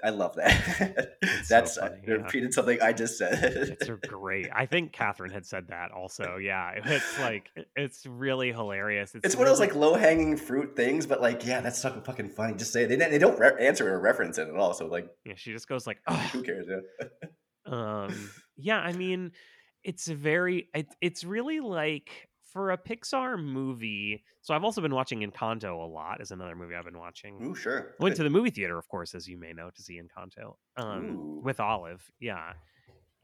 I 0.04 0.10
love 0.10 0.34
that. 0.36 1.18
That's 1.48 1.74
so 1.74 1.82
I 1.82 1.88
funny, 1.88 2.00
yeah. 2.06 2.14
repeated 2.14 2.52
something 2.52 2.80
I 2.82 2.92
just 2.92 3.18
said. 3.18 3.76
It's 3.80 3.88
great. 4.08 4.48
I 4.52 4.66
think 4.66 4.92
Catherine 4.92 5.30
had 5.30 5.46
said 5.46 5.68
that 5.68 5.92
also. 5.92 6.38
Yeah, 6.38 6.72
it's 6.84 7.18
like 7.20 7.50
it's 7.76 8.04
really 8.06 8.52
hilarious. 8.52 9.14
It's 9.22 9.36
one 9.36 9.46
of 9.46 9.52
those 9.52 9.60
like 9.60 9.74
low 9.76 9.94
hanging 9.94 10.36
fruit 10.36 10.74
things, 10.74 11.06
but 11.06 11.20
like, 11.20 11.46
yeah, 11.46 11.60
that's 11.60 11.80
so 11.80 11.90
fucking 12.04 12.30
funny. 12.30 12.54
Just 12.54 12.72
say 12.72 12.84
it. 12.84 12.88
They, 12.88 12.96
they 12.96 13.18
don't 13.18 13.38
re- 13.38 13.52
answer 13.60 13.92
or 13.94 14.00
reference 14.00 14.38
it 14.38 14.48
at 14.48 14.56
all. 14.56 14.74
So 14.74 14.86
like, 14.86 15.08
yeah. 15.24 15.34
She 15.36 15.52
just 15.52 15.68
goes 15.68 15.86
like, 15.86 15.98
"Ugh." 16.08 16.30
who 16.30 16.42
cares? 16.42 16.66
Yeah. 16.68 17.12
um, 17.66 18.30
yeah. 18.56 18.78
I 18.78 18.92
mean, 18.92 19.32
it's 19.84 20.08
a 20.08 20.16
very. 20.16 20.68
It, 20.74 20.88
it's 21.00 21.22
really 21.22 21.60
like 21.60 22.10
for 22.52 22.70
a 22.70 22.78
Pixar 22.78 23.42
movie. 23.42 24.22
So 24.42 24.54
I've 24.54 24.64
also 24.64 24.80
been 24.80 24.94
watching 24.94 25.20
Encanto 25.20 25.82
a 25.82 25.86
lot. 25.86 26.20
Is 26.20 26.30
another 26.30 26.54
movie 26.54 26.74
I've 26.74 26.84
been 26.84 26.98
watching. 26.98 27.42
Ooh, 27.42 27.54
sure. 27.54 27.94
Went 27.98 28.16
to 28.16 28.22
the 28.22 28.30
movie 28.30 28.50
theater, 28.50 28.78
of 28.78 28.88
course, 28.88 29.14
as 29.14 29.28
you 29.28 29.38
may 29.38 29.52
know, 29.52 29.70
to 29.70 29.82
see 29.82 30.00
Encanto 30.00 30.54
um, 30.76 31.42
with 31.42 31.60
Olive. 31.60 32.02
Yeah, 32.20 32.52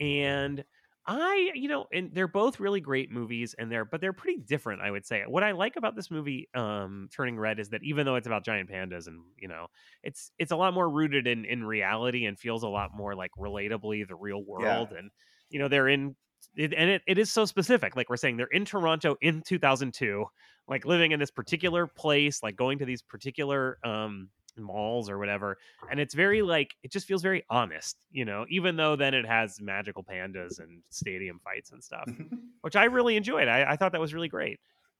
and 0.00 0.64
I, 1.06 1.52
you 1.54 1.68
know, 1.68 1.86
and 1.90 2.10
they're 2.12 2.28
both 2.28 2.60
really 2.60 2.80
great 2.80 3.10
movies, 3.10 3.54
and 3.58 3.72
they're 3.72 3.86
but 3.86 4.00
they're 4.00 4.12
pretty 4.12 4.40
different. 4.40 4.82
I 4.82 4.90
would 4.90 5.06
say. 5.06 5.24
What 5.26 5.42
I 5.42 5.52
like 5.52 5.76
about 5.76 5.96
this 5.96 6.10
movie, 6.10 6.48
um, 6.54 7.08
Turning 7.10 7.38
Red, 7.38 7.58
is 7.58 7.70
that 7.70 7.82
even 7.82 8.04
though 8.04 8.16
it's 8.16 8.26
about 8.26 8.44
giant 8.44 8.70
pandas, 8.70 9.06
and 9.06 9.20
you 9.38 9.48
know, 9.48 9.68
it's 10.02 10.32
it's 10.38 10.52
a 10.52 10.56
lot 10.56 10.74
more 10.74 10.88
rooted 10.88 11.26
in 11.26 11.44
in 11.46 11.64
reality 11.64 12.26
and 12.26 12.38
feels 12.38 12.62
a 12.62 12.68
lot 12.68 12.90
more 12.94 13.14
like 13.14 13.30
relatably 13.38 14.06
the 14.06 14.16
real 14.16 14.44
world, 14.44 14.92
and 14.92 15.10
you 15.48 15.58
know, 15.58 15.68
they're 15.68 15.88
in. 15.88 16.14
It, 16.56 16.74
and 16.76 16.90
it, 16.90 17.02
it 17.06 17.18
is 17.18 17.30
so 17.30 17.44
specific 17.44 17.94
like 17.94 18.08
we're 18.10 18.16
saying 18.16 18.36
they're 18.36 18.46
in 18.46 18.64
toronto 18.64 19.16
in 19.20 19.42
2002 19.42 20.24
like 20.66 20.84
living 20.84 21.12
in 21.12 21.20
this 21.20 21.30
particular 21.30 21.86
place 21.86 22.42
like 22.42 22.56
going 22.56 22.78
to 22.78 22.84
these 22.84 23.02
particular 23.02 23.78
um 23.84 24.28
malls 24.56 25.08
or 25.08 25.18
whatever 25.18 25.56
and 25.88 26.00
it's 26.00 26.14
very 26.14 26.42
like 26.42 26.74
it 26.82 26.90
just 26.90 27.06
feels 27.06 27.22
very 27.22 27.44
honest 27.48 27.96
you 28.10 28.24
know 28.24 28.44
even 28.50 28.74
though 28.74 28.96
then 28.96 29.14
it 29.14 29.24
has 29.24 29.60
magical 29.60 30.02
pandas 30.02 30.58
and 30.58 30.82
stadium 30.90 31.38
fights 31.44 31.70
and 31.70 31.84
stuff 31.84 32.08
which 32.62 32.74
i 32.74 32.84
really 32.84 33.16
enjoyed 33.16 33.46
i, 33.46 33.72
I 33.72 33.76
thought 33.76 33.92
that 33.92 34.00
was 34.00 34.12
really 34.12 34.28
great 34.28 34.58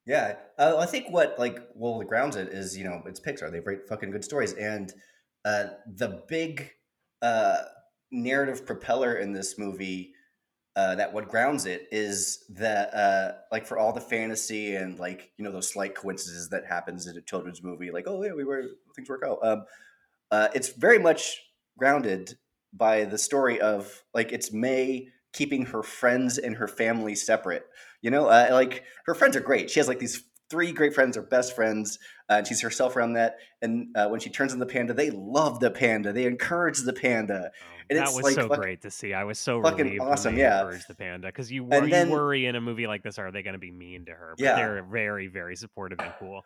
Yeah, 0.08 0.36
uh, 0.58 0.78
I 0.78 0.86
think 0.86 1.10
what 1.10 1.38
like 1.38 1.58
well 1.74 1.98
the 1.98 2.04
grounds 2.06 2.34
it 2.36 2.48
is 2.48 2.76
you 2.78 2.84
know 2.84 3.02
it's 3.04 3.20
Pixar. 3.20 3.52
They 3.52 3.60
write 3.60 3.86
fucking 3.86 4.10
good 4.10 4.24
stories, 4.24 4.54
and 4.54 4.90
uh, 5.44 5.64
the 5.86 6.22
big 6.26 6.70
uh, 7.20 7.58
narrative 8.10 8.64
propeller 8.64 9.16
in 9.16 9.34
this 9.34 9.58
movie 9.58 10.14
uh, 10.76 10.94
that 10.94 11.12
what 11.12 11.28
grounds 11.28 11.66
it 11.66 11.88
is 11.90 12.44
that 12.50 12.94
uh, 12.94 13.32
like 13.50 13.66
for 13.66 13.78
all 13.78 13.92
the 13.92 14.00
fantasy 14.00 14.76
and 14.76 14.98
like 14.98 15.32
you 15.36 15.44
know 15.44 15.50
those 15.50 15.72
slight 15.72 15.94
coincidences 15.94 16.48
that 16.50 16.64
happens 16.66 17.06
in 17.06 17.16
a 17.16 17.22
children's 17.22 17.62
movie, 17.62 17.90
like 17.90 18.04
oh 18.06 18.22
yeah 18.22 18.32
we 18.32 18.44
were 18.44 18.62
things 18.94 19.08
work 19.08 19.22
out. 19.26 19.38
Um, 19.42 19.64
uh, 20.30 20.48
it's 20.54 20.68
very 20.68 20.98
much 20.98 21.40
grounded 21.78 22.38
by 22.72 23.04
the 23.04 23.18
story 23.18 23.60
of 23.60 24.02
like 24.14 24.32
it's 24.32 24.52
May 24.52 25.08
keeping 25.32 25.66
her 25.66 25.82
friends 25.82 26.38
and 26.38 26.56
her 26.56 26.68
family 26.68 27.14
separate. 27.14 27.64
You 28.02 28.10
know, 28.10 28.26
uh, 28.26 28.48
like 28.52 28.84
her 29.06 29.14
friends 29.14 29.36
are 29.36 29.40
great. 29.40 29.70
She 29.70 29.80
has 29.80 29.88
like 29.88 29.98
these 29.98 30.22
three 30.50 30.72
great 30.72 30.94
friends, 30.94 31.16
are 31.16 31.22
best 31.22 31.54
friends, 31.54 31.98
uh, 32.30 32.34
and 32.34 32.46
she's 32.46 32.60
herself 32.60 32.96
around 32.96 33.14
that. 33.14 33.36
And 33.60 33.88
uh, 33.96 34.08
when 34.08 34.20
she 34.20 34.30
turns 34.30 34.52
on 34.52 34.58
the 34.58 34.66
panda, 34.66 34.94
they 34.94 35.10
love 35.10 35.60
the 35.60 35.70
panda. 35.70 36.12
They 36.12 36.24
encourage 36.24 36.78
the 36.80 36.92
panda. 36.92 37.50
And 37.90 37.98
that 37.98 38.12
was 38.12 38.22
like 38.24 38.34
so 38.34 38.48
fuck- 38.48 38.58
great 38.60 38.82
to 38.82 38.90
see 38.90 39.14
i 39.14 39.24
was 39.24 39.38
so 39.38 39.62
fucking 39.62 39.84
relieved 39.86 40.00
when 40.02 40.12
awesome, 40.12 40.34
they 40.34 40.42
yeah. 40.42 40.70
the 40.88 40.94
panda 40.94 41.28
because 41.28 41.50
you, 41.50 41.64
wor- 41.64 41.86
then- 41.86 42.08
you 42.08 42.12
worry 42.12 42.46
in 42.46 42.54
a 42.56 42.60
movie 42.60 42.86
like 42.86 43.02
this 43.02 43.18
are 43.18 43.30
they 43.32 43.42
going 43.42 43.54
to 43.54 43.58
be 43.58 43.70
mean 43.70 44.04
to 44.06 44.12
her 44.12 44.34
but 44.36 44.44
Yeah. 44.44 44.56
they're 44.56 44.82
very 44.82 45.26
very 45.28 45.56
supportive 45.56 45.98
and 46.00 46.12
cool 46.18 46.44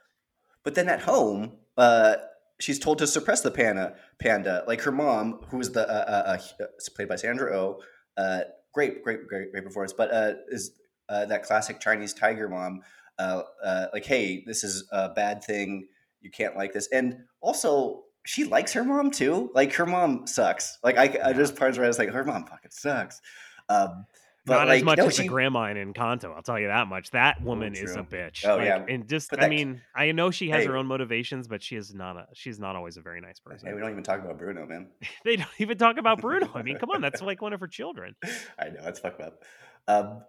But 0.65 0.75
then 0.77 0.89
at 0.89 1.01
home, 1.01 1.57
uh, 1.77 2.15
she's 2.61 2.79
told 2.79 2.99
to 2.99 3.07
suppress 3.09 3.41
the 3.41 3.51
panda. 3.51 3.97
Panda, 4.21 4.63
like 4.69 4.81
her 4.83 4.93
mom, 4.93 5.41
who 5.51 5.59
is 5.59 5.73
the 5.73 5.83
uh, 5.89 5.93
uh, 5.93 6.39
uh, 6.63 6.67
played 6.95 7.09
by 7.09 7.17
Sandra 7.17 7.51
Oh, 7.59 7.81
uh, 8.17 8.43
great, 8.73 9.03
great, 9.03 9.27
great, 9.27 9.51
great 9.51 9.65
performance. 9.65 9.93
But 9.93 10.13
uh, 10.15 10.35
is 10.51 10.71
uh, 11.09 11.25
that 11.27 11.43
classic 11.43 11.81
Chinese 11.81 12.15
tiger 12.15 12.49
mom? 12.49 12.83
Uh, 13.19 13.43
uh, 13.65 13.87
like, 13.93 14.05
hey, 14.07 14.45
this 14.47 14.63
is 14.63 14.87
a 14.93 15.09
bad 15.09 15.43
thing. 15.43 15.89
You 16.21 16.31
can't 16.31 16.57
like 16.57 16.73
this. 16.73 16.87
And 16.93 17.25
also, 17.41 18.05
she 18.25 18.45
likes 18.45 18.73
her 18.73 18.85
mom 18.85 19.11
too. 19.11 19.51
Like 19.55 19.73
her 19.75 19.87
mom 19.87 20.27
sucks. 20.27 20.79
Like 20.83 20.97
I, 20.97 21.19
I 21.25 21.33
just 21.33 21.57
parts 21.57 21.77
where 21.77 21.85
I 21.85 21.89
was 21.89 21.99
like, 21.99 22.11
her 22.11 22.25
mom 22.25 22.45
fucking 22.45 22.71
sucks. 22.71 23.21
Um, 23.69 24.07
but 24.45 24.55
not 24.57 24.69
like, 24.69 24.79
as 24.79 24.85
much 24.85 24.99
no, 24.99 25.07
as 25.07 25.15
she, 25.15 25.23
the 25.23 25.29
grandma 25.29 25.71
in 25.71 25.77
Encanto. 25.77 26.35
I'll 26.35 26.43
tell 26.43 26.59
you 26.59 26.67
that 26.67 26.89
much. 26.89 27.11
That 27.11 27.41
woman 27.43 27.77
is 27.77 27.95
a 27.95 28.03
bitch. 28.03 28.45
Oh, 28.45 28.57
Like, 28.57 28.67
yeah. 28.67 28.85
and 28.89 29.09
just 29.09 29.31
But 29.31 29.43
I 29.43 29.49
mean, 29.49 29.81
I 29.95 30.11
know 30.11 30.33
she 30.33 30.51
has 30.51 30.63
Hey. 30.63 30.67
her 30.67 30.77
own 30.77 30.87
motivations, 30.87 31.47
but 31.47 31.63
she 31.63 31.77
is 31.77 31.95
not 31.95 32.17
a. 32.17 32.27
She's 32.35 32.59
not 32.59 32.75
always 32.75 32.97
a 32.97 33.03
very 33.03 33.21
nice 33.21 33.39
person. 33.39 33.69
Hey, 33.69 33.75
we 33.75 33.81
don't 33.81 33.93
even 33.93 34.03
talk 34.03 34.19
about 34.19 34.39
Bruno, 34.39 34.67
man. 34.67 34.89
they 35.25 35.37
don't 35.37 35.49
even 35.59 35.79
talk 35.79 35.97
about 35.97 36.21
Bruno. 36.21 36.51
I 36.55 36.63
mean, 36.63 36.77
come 36.79 36.91
on, 36.91 37.01
that's 37.01 37.23
like 37.23 37.41
one 37.41 37.53
of 37.53 37.61
her 37.61 37.69
children. 37.69 38.17
I 38.59 38.71
know 38.71 38.83
that's 38.83 38.99
fucked 38.99 39.21
up. 39.21 39.45
Um, 39.87 40.23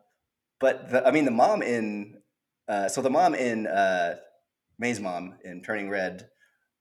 but 0.60 0.92
the, 0.92 1.08
I 1.08 1.12
mean, 1.12 1.26
the 1.26 1.32
mom 1.32 1.64
in 1.64 2.20
uh, 2.68 2.90
so 2.90 3.02
the 3.02 3.10
mom 3.10 3.34
in 3.34 3.66
uh, 3.66 4.18
May's 4.78 5.00
mom 5.00 5.36
in 5.44 5.62
Turning 5.64 5.90
Red. 5.90 6.30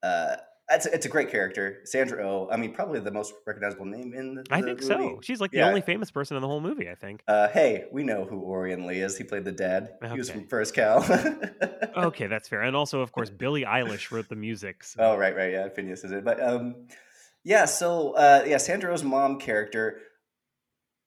Uh, 0.03 0.37
it's, 0.71 0.87
it's 0.87 1.07
a 1.07 1.09
great 1.09 1.31
character, 1.31 1.81
Sandra 1.85 2.27
Oh. 2.27 2.49
I 2.51 2.57
mean, 2.57 2.73
probably 2.73 3.01
the 3.01 3.11
most 3.11 3.35
recognizable 3.47 3.85
name 3.85 4.15
in 4.15 4.35
the. 4.37 4.45
I 4.51 4.63
think 4.63 4.81
movie. 4.81 4.85
so. 4.95 5.21
She's 5.23 5.41
like 5.41 5.51
the 5.51 5.63
only 5.63 5.81
famous 5.83 6.11
person 6.11 6.37
in 6.37 6.41
the 6.41 6.49
whole 6.49 6.61
movie. 6.61 6.89
I 6.89 6.95
think. 6.95 7.23
Uh, 7.29 7.49
hey, 7.49 7.85
we 7.93 8.03
know 8.05 8.25
who 8.25 8.43
Orion 8.43 8.87
Lee 8.87 9.01
is. 9.01 9.19
He 9.19 9.25
played 9.25 9.45
the 9.45 9.53
dad. 9.53 9.91
He 10.11 10.19
was 10.19 10.31
from 10.31 10.47
First 10.49 10.75
Cow. 10.75 11.01
Okay, 11.95 12.27
that's 12.27 12.49
fair. 12.49 12.63
And 12.63 12.75
also, 12.75 13.01
of 13.03 13.13
course, 13.13 13.29
Billie 13.29 13.65
Eilish 13.65 14.11
wrote 14.11 14.31
the 14.31 14.35
music. 14.35 14.83
so- 14.83 15.03
Oh, 15.03 15.17
right, 15.17 15.37
right, 15.37 15.53
yeah, 15.53 15.69
Finneas 15.69 16.07
is 16.07 16.11
it. 16.11 16.25
But 16.25 16.43
um, 16.43 16.87
yeah, 17.45 17.67
so 17.67 18.13
uh, 18.13 18.45
yeah, 18.47 18.57
Sandra's 18.57 19.05
mom 19.05 19.39
character 19.39 19.99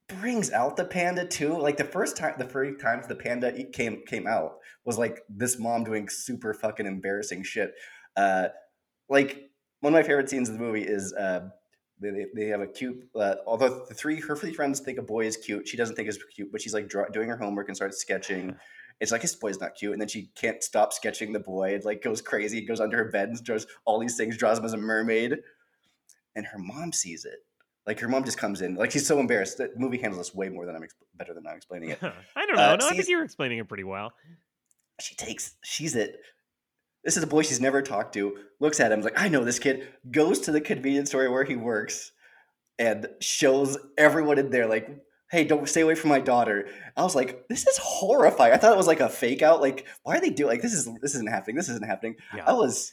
brings 0.08 0.52
out 0.52 0.78
the 0.78 0.86
panda 0.86 1.26
too. 1.26 1.58
Like 1.58 1.78
the 1.78 1.84
first 1.86 2.15
time, 2.18 2.36
the 2.38 2.48
first 2.48 2.80
times 2.80 3.08
the 3.08 3.15
panda 3.15 3.52
came 3.74 4.04
came 4.06 4.28
out 4.28 4.58
was 4.86 5.00
like 5.00 5.22
this 5.28 5.58
mom 5.58 5.84
doing 5.84 6.08
super 6.08 6.54
fucking 6.54 6.86
embarrassing 6.86 7.44
shit. 7.44 7.72
Uh, 8.15 8.50
like 9.10 9.50
one 9.82 9.94
of 9.94 9.98
my 9.98 10.04
favorite 10.04 10.30
scenes 10.30 10.50
of 10.50 10.58
the 10.58 10.62
movie 10.63 10.84
is 10.84 11.13
uh, 11.13 11.50
they, 12.00 12.26
they- 12.36 12.46
have 12.48 12.62
a 12.62 12.68
cute. 12.68 13.08
Uh, 13.15 13.36
although 13.46 13.86
the 13.88 13.94
three 13.94 14.20
her 14.22 14.36
three 14.36 14.54
friends 14.54 14.80
think 14.80 14.98
a 14.98 15.02
boy 15.04 15.26
is 15.26 15.38
cute, 15.38 15.68
she 15.68 15.78
doesn't 15.78 15.96
think 15.96 16.10
is 16.10 16.20
cute, 16.36 16.52
but 16.52 16.62
she's 16.62 16.74
like 16.74 16.88
draw, 16.88 17.06
doing 17.10 17.30
her 17.30 17.38
homework 17.38 17.68
and 17.68 17.76
starts 17.76 17.98
sketching. 18.00 18.56
It's 19.02 19.12
like 19.12 19.22
this 19.22 19.36
boy's 19.36 19.60
not 19.60 19.76
cute, 19.76 19.91
and 19.91 20.00
then 20.00 20.08
she 20.08 20.30
can't 20.36 20.63
stop 20.63 20.94
sketching 20.94 21.34
the 21.34 21.39
boy. 21.41 21.72
It 21.72 21.84
like 21.84 22.02
goes 22.02 22.22
crazy, 22.22 22.62
goes 22.65 22.80
under 22.80 22.96
her 22.96 23.12
bed 23.12 23.28
and 23.28 23.44
draws 23.44 23.68
all 23.84 24.00
these 24.00 24.15
things, 24.15 24.38
draws 24.38 24.58
him 24.58 24.63
as 24.63 24.72
a 24.72 24.78
mermaid. 24.78 25.39
And 26.34 26.46
her 26.46 26.58
mom 26.58 26.94
sees 26.94 27.26
it. 27.26 27.39
Like 27.86 28.00
her 28.00 28.08
mom 28.08 28.24
just 28.24 28.38
comes 28.38 28.62
in, 28.62 28.76
like 28.76 28.91
she's 28.91 29.06
so 29.06 29.20
embarrassed. 29.20 29.58
The 29.58 29.70
movie 29.76 29.98
handles 29.98 30.28
this 30.30 30.34
way 30.34 30.48
more 30.48 30.65
than 30.65 30.78
I'm 30.78 30.82
exp- 30.82 30.94
better 31.13 31.34
than 31.34 31.46
I'm 31.46 31.58
explaining 31.58 31.89
it. 31.89 32.00
I 32.38 32.46
don't 32.46 32.56
know. 32.56 32.62
Uh, 32.62 32.76
no, 32.78 32.88
I 32.88 32.89
think 32.96 33.10
you 33.10 33.18
were 33.18 33.24
explaining 33.26 33.58
it 33.58 33.68
pretty 33.68 33.84
well. 33.84 34.13
She 35.02 35.13
takes, 35.15 35.56
she's 35.62 35.94
it. 35.98 36.22
This 37.06 37.15
is 37.18 37.24
a 37.24 37.28
boy 37.28 37.44
she's 37.44 37.62
never 37.62 37.82
talked 37.82 38.13
to. 38.15 38.38
Looks 38.60 38.80
at 38.80 38.91
him 38.91 39.02
like, 39.02 39.20
I 39.20 39.30
know 39.30 39.44
this 39.46 39.60
kid. 39.60 39.88
Goes 40.12 40.39
to 40.41 40.52
the 40.52 40.60
convenience 40.62 41.10
store 41.10 41.30
where 41.32 41.44
he 41.44 41.56
works, 41.56 42.12
and 42.80 43.08
shows 43.22 43.78
everyone 43.98 44.39
in 44.39 44.50
there 44.50 44.65
like, 44.68 44.89
"Hey, 45.32 45.44
don't 45.46 45.70
stay 45.70 45.82
away 45.82 45.96
from 45.96 46.10
my 46.10 46.20
daughter." 46.20 46.68
I 46.98 47.04
was 47.04 47.15
like, 47.15 47.48
"This 47.48 47.65
is 47.68 47.78
horrifying." 47.78 48.54
I 48.54 48.58
thought 48.58 48.74
it 48.74 48.78
was 48.78 48.88
like 48.88 49.00
a 49.02 49.10
fake 49.10 49.41
out. 49.44 49.62
Like, 49.62 49.86
why 50.04 50.18
are 50.18 50.22
they 50.22 50.30
doing 50.32 50.50
like 50.50 50.62
this? 50.62 50.74
Is 50.74 50.89
this 51.02 51.15
isn't 51.15 51.30
happening? 51.30 51.56
This 51.56 51.70
isn't 51.70 51.86
happening. 51.86 52.15
Yeah. 52.36 52.44
I 52.48 52.54
was 52.54 52.91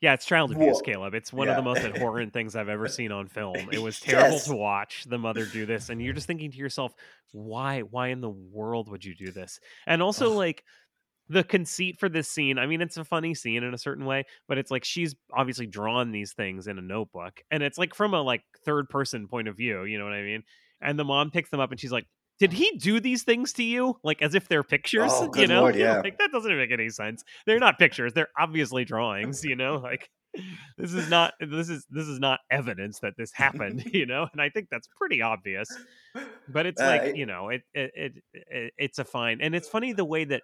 Yeah, 0.00 0.12
it's 0.12 0.26
child 0.26 0.52
abuse, 0.52 0.76
Whoa. 0.76 0.82
Caleb. 0.82 1.14
It's 1.14 1.32
one 1.32 1.48
of 1.48 1.56
the 1.56 1.62
most 1.62 1.82
abhorrent 1.82 2.32
things 2.34 2.54
I've 2.56 2.68
ever 2.68 2.88
seen 2.88 3.10
on 3.10 3.26
film. 3.28 3.56
It 3.72 3.80
was 3.80 3.98
terrible 4.00 4.32
Yes. 4.32 4.44
to 4.48 4.54
watch 4.54 5.04
the 5.04 5.16
mother 5.18 5.46
do 5.46 5.64
this, 5.64 5.88
and 5.88 6.02
you're 6.02 6.12
just 6.12 6.26
thinking 6.26 6.50
to 6.50 6.58
yourself, 6.58 6.92
why? 7.32 7.80
Why 7.80 8.08
in 8.08 8.20
the 8.20 8.28
world 8.30 8.90
would 8.90 9.04
you 9.04 9.14
do 9.14 9.32
this? 9.32 9.58
And 9.86 10.02
also, 10.02 10.32
Ugh. 10.32 10.36
like 10.36 10.64
the 11.28 11.44
conceit 11.44 11.98
for 11.98 12.08
this 12.08 12.28
scene. 12.28 12.58
I 12.58 12.66
mean, 12.66 12.80
it's 12.80 12.96
a 12.96 13.04
funny 13.04 13.34
scene 13.34 13.62
in 13.62 13.72
a 13.74 13.78
certain 13.78 14.04
way, 14.04 14.24
but 14.48 14.58
it's 14.58 14.70
like 14.70 14.84
she's 14.84 15.14
obviously 15.32 15.66
drawn 15.66 16.12
these 16.12 16.32
things 16.32 16.66
in 16.66 16.78
a 16.78 16.82
notebook, 16.82 17.40
and 17.50 17.62
it's 17.62 17.78
like 17.78 17.94
from 17.94 18.14
a 18.14 18.20
like 18.22 18.42
third 18.64 18.88
person 18.88 19.26
point 19.28 19.48
of 19.48 19.56
view. 19.56 19.84
You 19.84 19.98
know 19.98 20.04
what 20.04 20.14
I 20.14 20.22
mean? 20.22 20.42
And 20.80 20.98
the 20.98 21.04
mom 21.04 21.30
picks 21.30 21.50
them 21.50 21.60
up, 21.60 21.70
and 21.70 21.80
she's 21.80 21.92
like. 21.92 22.06
Did 22.40 22.52
he 22.52 22.76
do 22.78 22.98
these 22.98 23.22
things 23.22 23.52
to 23.54 23.62
you? 23.62 23.96
Like 24.02 24.20
as 24.20 24.34
if 24.34 24.48
they're 24.48 24.64
pictures, 24.64 25.12
Oh, 25.14 25.30
you 25.36 25.46
know? 25.46 25.60
lord, 25.60 25.76
yeah. 25.78 26.00
Like 26.00 26.18
that 26.18 26.32
doesn't 26.32 26.56
make 26.56 26.72
any 26.72 26.88
sense. 26.90 27.22
They're 27.46 27.60
not 27.60 27.78
pictures. 27.78 28.12
They're 28.12 28.26
obviously 28.36 28.84
drawings, 28.84 29.44
you 29.44 29.54
know? 29.54 29.76
Like 29.80 30.10
this 30.76 30.92
is 30.92 31.08
not 31.08 31.34
this 31.38 31.68
is 31.68 31.86
this 31.90 32.08
is 32.08 32.18
not 32.18 32.40
evidence 32.50 32.98
that 33.02 33.12
this 33.16 33.30
happened 33.32 33.84
you 33.92 34.04
know 34.04 34.26
and 34.32 34.42
i 34.42 34.48
think 34.48 34.66
that's 34.68 34.88
pretty 34.98 35.22
obvious 35.22 35.68
but 36.48 36.66
it's 36.66 36.80
Uh, 36.82 36.86
like 36.86 37.14
you 37.16 37.24
know 37.24 37.50
it, 37.50 37.62
it 37.72 37.92
it 37.94 38.12
it 38.32 38.72
it's 38.76 38.98
a 38.98 39.04
fine 39.04 39.40
and 39.40 39.54
it's 39.54 39.68
funny 39.68 39.92
the 39.92 40.04
way 40.04 40.24
that 40.24 40.42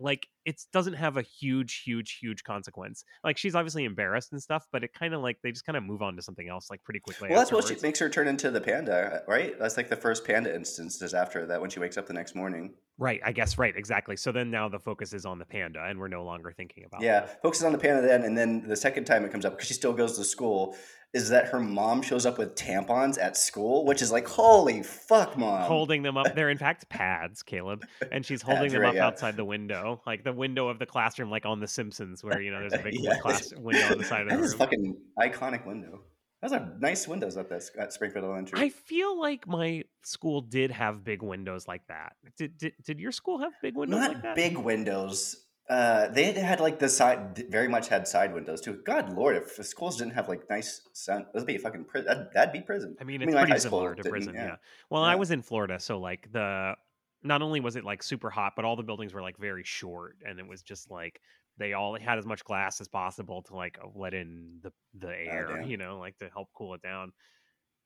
like 0.00 0.26
it 0.44 0.60
doesn't 0.72 0.94
have 0.94 1.16
a 1.16 1.22
huge, 1.22 1.82
huge, 1.84 2.18
huge 2.20 2.44
consequence. 2.44 3.04
Like 3.24 3.36
she's 3.36 3.54
obviously 3.54 3.84
embarrassed 3.84 4.32
and 4.32 4.42
stuff, 4.42 4.66
but 4.72 4.84
it 4.84 4.92
kind 4.92 5.14
of 5.14 5.22
like 5.22 5.38
they 5.42 5.50
just 5.50 5.66
kind 5.66 5.76
of 5.76 5.82
move 5.82 6.02
on 6.02 6.16
to 6.16 6.22
something 6.22 6.48
else 6.48 6.70
like 6.70 6.82
pretty 6.84 7.00
quickly. 7.00 7.28
Well, 7.28 7.38
that's 7.38 7.52
what 7.52 7.66
she 7.66 7.76
makes 7.82 7.98
her 7.98 8.08
turn 8.08 8.28
into 8.28 8.50
the 8.50 8.60
panda, 8.60 9.22
right? 9.26 9.58
That's 9.58 9.76
like 9.76 9.88
the 9.88 9.96
first 9.96 10.24
panda 10.24 10.54
instance 10.54 11.02
is 11.02 11.14
after 11.14 11.46
that 11.46 11.60
when 11.60 11.70
she 11.70 11.80
wakes 11.80 11.98
up 11.98 12.06
the 12.06 12.14
next 12.14 12.34
morning. 12.34 12.74
Right, 13.00 13.20
I 13.24 13.30
guess 13.30 13.58
right, 13.58 13.74
exactly. 13.76 14.16
So 14.16 14.32
then 14.32 14.50
now 14.50 14.68
the 14.68 14.80
focus 14.80 15.12
is 15.12 15.24
on 15.24 15.38
the 15.38 15.44
panda, 15.44 15.84
and 15.84 16.00
we're 16.00 16.08
no 16.08 16.24
longer 16.24 16.50
thinking 16.50 16.84
about 16.84 17.00
Yeah, 17.00 17.20
the- 17.20 17.28
focuses 17.42 17.64
on 17.64 17.72
the 17.72 17.78
panda 17.78 18.02
then, 18.02 18.24
and 18.24 18.36
then 18.36 18.66
the 18.66 18.74
second 18.76 19.04
time 19.04 19.24
it 19.24 19.30
comes 19.30 19.44
up 19.44 19.52
because 19.52 19.68
she 19.68 19.74
still 19.74 19.92
goes 19.92 20.16
to 20.18 20.24
school 20.24 20.76
is 21.14 21.30
that 21.30 21.46
her 21.46 21.58
mom 21.60 22.02
shows 22.02 22.26
up 22.26 22.36
with 22.36 22.54
tampons 22.54 23.18
at 23.18 23.34
school, 23.36 23.86
which 23.86 24.02
is 24.02 24.10
like 24.12 24.26
holy 24.28 24.82
fuck, 24.82 25.38
mom. 25.38 25.62
holding 25.62 26.02
them 26.02 26.18
up. 26.18 26.34
They're 26.34 26.50
in 26.50 26.58
fact 26.58 26.88
pads, 26.90 27.42
Caleb, 27.42 27.84
and 28.12 28.26
she's 28.26 28.42
holding 28.42 28.64
Pads, 28.64 28.72
them 28.74 28.82
right, 28.82 28.88
up 28.90 28.94
yeah. 28.96 29.06
outside 29.06 29.36
the 29.36 29.44
window, 29.44 30.02
like 30.06 30.24
the 30.24 30.32
window 30.34 30.68
of 30.68 30.78
the 30.80 30.84
classroom, 30.86 31.30
like 31.30 31.46
on 31.46 31.60
The 31.60 31.68
Simpsons, 31.68 32.22
where 32.24 32.40
you 32.42 32.50
know 32.50 32.58
there's 32.60 32.74
a 32.74 32.78
big 32.84 32.96
Yeah. 32.98 33.18
class 33.20 33.54
window 33.56 33.92
on 33.92 33.98
the 33.98 34.04
side 34.04 34.22
of 34.22 34.28
the 34.30 34.36
That 34.36 34.42
room. 34.42 34.58
fucking 34.58 34.96
iconic 35.18 35.64
window. 35.66 36.00
Those 36.42 36.52
are 36.52 36.72
nice 36.78 37.08
windows 37.08 37.36
at 37.36 37.48
that 37.48 37.62
at 37.78 37.92
Springfield 37.92 38.24
Elementary. 38.24 38.60
I 38.60 38.68
feel 38.68 39.18
like 39.18 39.48
my 39.48 39.84
school 40.02 40.40
did 40.40 40.70
have 40.70 41.02
big 41.02 41.22
windows 41.22 41.66
like 41.66 41.86
that. 41.88 42.14
Did 42.36 42.56
did, 42.56 42.72
did 42.84 43.00
your 43.00 43.10
school 43.12 43.38
have 43.38 43.52
big 43.60 43.76
windows 43.76 44.00
Not 44.00 44.12
like 44.12 44.22
that? 44.22 44.36
big 44.36 44.56
windows. 44.56 45.44
Uh, 45.68 46.08
they 46.08 46.32
had 46.32 46.60
like 46.60 46.78
the 46.78 46.88
side, 46.88 47.44
very 47.50 47.68
much 47.68 47.88
had 47.88 48.08
side 48.08 48.32
windows 48.32 48.60
too. 48.60 48.80
God 48.86 49.12
lord, 49.12 49.36
if 49.36 49.56
the 49.56 49.64
schools 49.64 49.98
didn't 49.98 50.14
have 50.14 50.28
like 50.28 50.48
nice 50.48 50.80
sound, 50.92 51.26
that'd 51.32 51.46
be 51.46 51.56
a 51.56 51.58
fucking 51.58 51.84
prison. 51.84 52.06
That'd, 52.06 52.32
that'd 52.32 52.52
be 52.52 52.60
prison. 52.60 52.96
I 53.00 53.04
mean, 53.04 53.20
I 53.20 53.24
it's 53.24 53.34
mean, 53.34 53.44
pretty 53.44 53.60
similar 53.60 53.94
to 53.94 54.08
prison, 54.08 54.34
yeah. 54.34 54.44
yeah. 54.44 54.56
Well, 54.90 55.02
I 55.02 55.16
was 55.16 55.30
in 55.30 55.42
Florida, 55.42 55.78
so 55.80 55.98
like 55.98 56.30
the 56.32 56.74
not 57.22 57.42
only 57.42 57.60
was 57.60 57.76
it 57.76 57.84
like 57.84 58.02
super 58.02 58.30
hot, 58.30 58.52
but 58.54 58.64
all 58.64 58.76
the 58.76 58.82
buildings 58.82 59.12
were 59.12 59.22
like 59.22 59.36
very 59.38 59.64
short, 59.64 60.16
and 60.24 60.38
it 60.38 60.46
was 60.46 60.62
just 60.62 60.90
like 60.90 61.20
they 61.58 61.72
all 61.72 61.98
had 61.98 62.18
as 62.18 62.26
much 62.26 62.44
glass 62.44 62.80
as 62.80 62.88
possible 62.88 63.42
to 63.42 63.54
like 63.54 63.78
let 63.94 64.14
in 64.14 64.58
the 64.62 64.72
the 64.98 65.08
air, 65.10 65.58
damn. 65.58 65.68
you 65.68 65.76
know, 65.76 65.98
like 65.98 66.16
to 66.18 66.28
help 66.32 66.48
cool 66.54 66.74
it 66.74 66.82
down. 66.82 67.12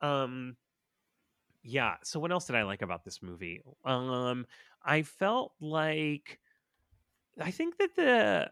Um, 0.00 0.56
yeah. 1.62 1.96
So 2.04 2.20
what 2.20 2.32
else 2.32 2.46
did 2.46 2.56
I 2.56 2.64
like 2.64 2.82
about 2.82 3.04
this 3.04 3.22
movie? 3.22 3.62
Um, 3.84 4.46
I 4.84 5.02
felt 5.02 5.52
like 5.60 6.38
I 7.40 7.50
think 7.50 7.78
that 7.78 7.96
the 7.96 8.50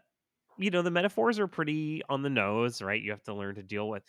you 0.57 0.71
know 0.71 0.81
the 0.81 0.91
metaphors 0.91 1.39
are 1.39 1.47
pretty 1.47 2.01
on 2.09 2.21
the 2.21 2.29
nose, 2.29 2.81
right? 2.81 3.01
You 3.01 3.11
have 3.11 3.23
to 3.23 3.33
learn 3.33 3.55
to 3.55 3.63
deal 3.63 3.89
with 3.89 4.03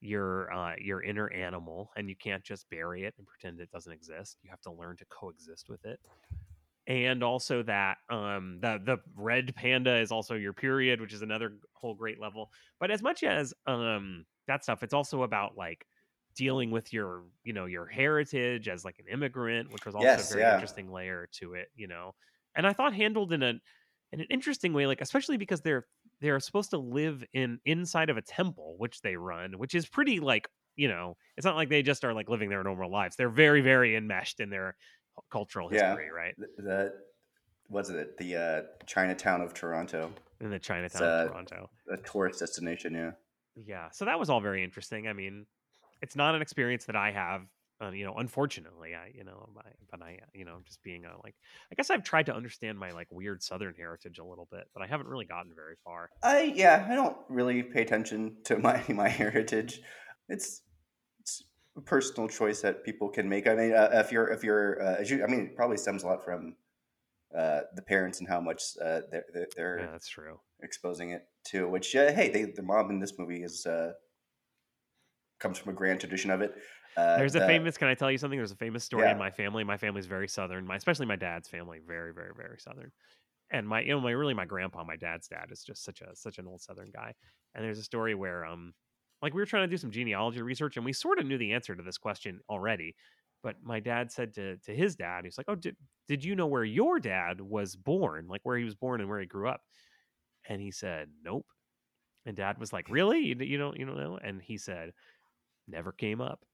your 0.00 0.52
uh 0.52 0.74
your 0.78 1.02
inner 1.02 1.28
animal 1.32 1.90
and 1.96 2.08
you 2.08 2.14
can't 2.14 2.44
just 2.44 2.70
bury 2.70 3.02
it 3.04 3.14
and 3.18 3.26
pretend 3.26 3.60
it 3.60 3.70
doesn't 3.70 3.92
exist. 3.92 4.38
You 4.42 4.50
have 4.50 4.60
to 4.62 4.72
learn 4.72 4.96
to 4.98 5.04
coexist 5.06 5.68
with 5.68 5.84
it. 5.84 5.98
And 6.88 7.22
also 7.22 7.62
that 7.64 7.98
um 8.10 8.60
the 8.60 8.80
the 8.84 8.98
red 9.14 9.54
panda 9.54 9.98
is 9.98 10.10
also 10.12 10.34
your 10.36 10.54
period, 10.54 11.00
which 11.02 11.12
is 11.14 11.22
another 11.22 11.58
whole 11.74 11.94
great 11.94 12.18
level. 12.20 12.50
But 12.80 12.90
as 12.90 13.02
much 13.02 13.22
as 13.24 13.54
um 13.66 14.26
that 14.48 14.64
stuff, 14.64 14.82
it's 14.82 14.94
also 14.94 15.22
about 15.22 15.56
like 15.56 15.86
dealing 16.34 16.70
with 16.70 16.92
your 16.92 17.26
you 17.44 17.52
know 17.52 17.66
your 17.66 17.86
heritage 17.86 18.68
as 18.68 18.84
like 18.86 18.98
an 19.00 19.08
immigrant, 19.08 19.70
which 19.70 19.86
was 19.86 19.94
also 19.94 20.22
Yes, 20.22 20.22
a 20.22 20.26
very 20.26 20.48
yeah. 20.48 20.50
interesting 20.50 20.90
layer 20.90 21.28
to 21.34 21.54
it, 21.54 21.68
you 21.74 21.88
know. 21.88 22.14
And 22.56 22.66
I 22.66 22.72
thought 22.72 22.94
handled 22.94 23.32
in 23.34 23.42
a 23.42 23.60
in 24.12 24.20
an 24.20 24.26
interesting 24.30 24.72
way, 24.72 24.86
like 24.86 25.00
especially 25.00 25.36
because 25.36 25.60
they're 25.62 25.86
they're 26.20 26.40
supposed 26.40 26.70
to 26.70 26.78
live 26.78 27.24
in 27.32 27.60
inside 27.64 28.10
of 28.10 28.16
a 28.16 28.22
temple, 28.22 28.76
which 28.78 29.02
they 29.02 29.16
run, 29.16 29.58
which 29.58 29.74
is 29.74 29.86
pretty 29.88 30.20
like 30.20 30.48
you 30.76 30.86
know, 30.86 31.16
it's 31.36 31.44
not 31.44 31.56
like 31.56 31.68
they 31.70 31.82
just 31.82 32.04
are 32.04 32.14
like 32.14 32.28
living 32.28 32.50
their 32.50 32.62
normal 32.62 32.90
lives. 32.90 33.16
They're 33.16 33.28
very 33.30 33.60
very 33.60 33.96
enmeshed 33.96 34.40
in 34.40 34.50
their 34.50 34.76
cultural 35.30 35.72
Yeah. 35.72 35.90
history, 35.90 36.10
right? 36.10 36.34
The, 36.38 36.62
the 36.62 36.92
what's 37.68 37.90
it? 37.90 38.16
The 38.18 38.36
uh, 38.36 38.62
Chinatown 38.86 39.40
of 39.40 39.54
Toronto, 39.54 40.12
In 40.40 40.50
the 40.50 40.58
Chinatown 40.58 41.02
of 41.02 41.30
Toronto. 41.30 41.70
a 41.90 41.96
tourist 41.98 42.40
destination. 42.40 42.94
Yeah. 42.94 43.12
Yeah, 43.56 43.90
so 43.90 44.04
that 44.04 44.18
was 44.20 44.30
all 44.30 44.40
very 44.40 44.62
interesting. 44.62 45.08
I 45.08 45.12
mean, 45.12 45.46
it's 46.00 46.14
not 46.14 46.36
an 46.36 46.42
experience 46.42 46.84
that 46.84 46.94
I 46.94 47.10
have, 47.10 47.42
uh, 47.82 47.90
you 47.90 48.04
know. 48.04 48.14
Unfortunately, 48.14 48.94
I, 48.94 49.10
you 49.12 49.24
know, 49.24 49.48
I, 49.58 49.70
but 49.90 50.00
I, 50.00 50.18
you 50.32 50.44
know, 50.44 50.58
just 50.64 50.80
being 50.84 51.04
a 51.04 51.08
like, 51.24 51.34
I 51.72 51.74
guess 51.74 51.90
I've 51.90 52.04
tried 52.04 52.26
to 52.26 52.34
understand 52.34 52.78
my 52.78 52.92
like 52.92 53.08
weird 53.10 53.42
Southern 53.42 53.74
heritage 53.74 54.18
a 54.18 54.24
little 54.24 54.46
bit, 54.52 54.68
but 54.74 54.82
I 54.82 54.86
haven't 54.86 55.08
really 55.08 55.24
gotten 55.24 55.52
very 55.56 55.74
far. 55.84 56.10
I 56.22 56.52
yeah, 56.54 56.86
I 56.88 56.94
don't 56.94 57.16
really 57.28 57.64
pay 57.64 57.82
attention 57.82 58.36
to 58.44 58.58
my 58.60 58.80
my 58.88 59.08
heritage. 59.08 59.80
It's 60.28 60.62
personal 61.84 62.28
choice 62.28 62.60
that 62.62 62.84
people 62.84 63.08
can 63.08 63.28
make. 63.28 63.46
I 63.46 63.54
mean, 63.54 63.72
uh, 63.74 63.90
if 63.92 64.12
you're 64.12 64.28
if 64.28 64.42
you're 64.44 64.82
uh, 64.82 64.96
as 64.96 65.10
you, 65.10 65.24
I 65.24 65.26
mean, 65.26 65.40
it 65.46 65.56
probably 65.56 65.76
stems 65.76 66.02
a 66.02 66.06
lot 66.06 66.24
from 66.24 66.56
uh, 67.36 67.60
the 67.74 67.82
parents 67.82 68.20
and 68.20 68.28
how 68.28 68.40
much 68.40 68.62
uh, 68.82 69.02
they're 69.10 69.46
they're, 69.56 69.78
Yeah, 69.80 69.92
that's 69.92 70.08
true. 70.08 70.40
exposing 70.62 71.10
it 71.10 71.26
to. 71.46 71.68
Which 71.68 71.94
uh, 71.96 72.12
hey, 72.12 72.30
they, 72.30 72.44
the 72.44 72.62
mom 72.62 72.90
in 72.90 73.00
this 73.00 73.18
movie 73.18 73.42
is 73.42 73.66
uh, 73.66 73.92
comes 75.38 75.58
from 75.58 75.72
a 75.72 75.76
grand 75.76 76.00
tradition 76.00 76.30
of 76.30 76.40
it. 76.40 76.54
Uh, 76.96 77.16
There's 77.18 77.36
a 77.36 77.40
the- 77.40 77.46
famous. 77.46 77.76
Can 77.78 77.88
I 77.88 77.94
tell 77.94 78.10
you 78.10 78.18
something? 78.18 78.38
There's 78.38 78.50
a 78.50 78.56
famous 78.56 78.84
story 78.84 79.04
Yeah. 79.04 79.12
in 79.12 79.18
my 79.18 79.30
family. 79.30 79.62
My 79.64 79.76
family's 79.76 80.06
very 80.06 80.28
Southern. 80.28 80.66
My 80.66 80.76
especially 80.76 81.06
my 81.06 81.16
dad's 81.16 81.48
family, 81.48 81.78
very, 81.86 82.12
very, 82.12 82.32
very 82.36 82.58
Southern. 82.58 82.90
And 83.50 83.66
my, 83.66 83.80
you 83.80 83.90
know, 83.92 84.00
my 84.00 84.10
really 84.10 84.34
my 84.34 84.44
grandpa, 84.44 84.84
my 84.84 84.96
dad's 84.96 85.28
dad, 85.28 85.48
is 85.50 85.62
just 85.64 85.84
such 85.84 86.00
a 86.02 86.14
such 86.16 86.38
an 86.38 86.46
old 86.46 86.60
Southern 86.60 86.90
guy. 86.90 87.14
And 87.54 87.64
there's 87.64 87.78
a 87.78 87.84
story 87.84 88.14
where, 88.14 88.44
um, 88.44 88.74
like 89.22 89.34
we 89.34 89.40
were 89.40 89.46
trying 89.46 89.68
to 89.68 89.70
do 89.70 89.76
some 89.78 89.90
genealogy 89.90 90.42
research, 90.42 90.76
and 90.76 90.84
we 90.86 90.92
sort 90.92 91.18
of 91.18 91.26
knew 91.26 91.38
the 91.38 91.52
answer 91.52 91.74
to 91.76 91.82
this 91.82 91.98
question 91.98 92.40
already. 92.48 92.96
But 93.42 93.62
my 93.62 93.80
dad 93.80 94.12
said 94.12 94.34
to 94.34 94.58
to 94.58 94.74
his 94.74 94.96
dad, 94.96 95.24
he's 95.24 95.38
like, 95.38 95.48
"Oh, 95.48 95.54
did 95.56 95.76
did 96.08 96.24
you 96.24 96.34
know 96.36 96.46
where 96.46 96.64
your 96.64 96.98
dad 97.00 97.40
was 97.40 97.76
born? 97.76 98.28
Like 98.28 98.42
where 98.44 98.56
he 98.58 98.64
was 98.64 98.74
born 98.74 99.00
and 99.00 99.08
where 99.10 99.20
he 99.20 99.26
grew 99.26 99.48
up?" 99.48 99.62
And 100.48 100.60
he 100.62 100.70
said, 100.72 101.12
"Nope." 101.22 101.46
And 102.26 102.36
dad 102.36 102.58
was 102.58 102.72
like, 102.72 102.88
"Really? 102.90 103.20
You, 103.20 103.36
you 103.40 103.58
don't 103.58 103.78
you 103.78 103.86
don't 103.86 103.96
know?" 103.98 104.18
And 104.18 104.42
he 104.42 104.58
said, 104.58 104.94
"Never 105.68 105.92
came 105.92 106.20
up." 106.22 106.46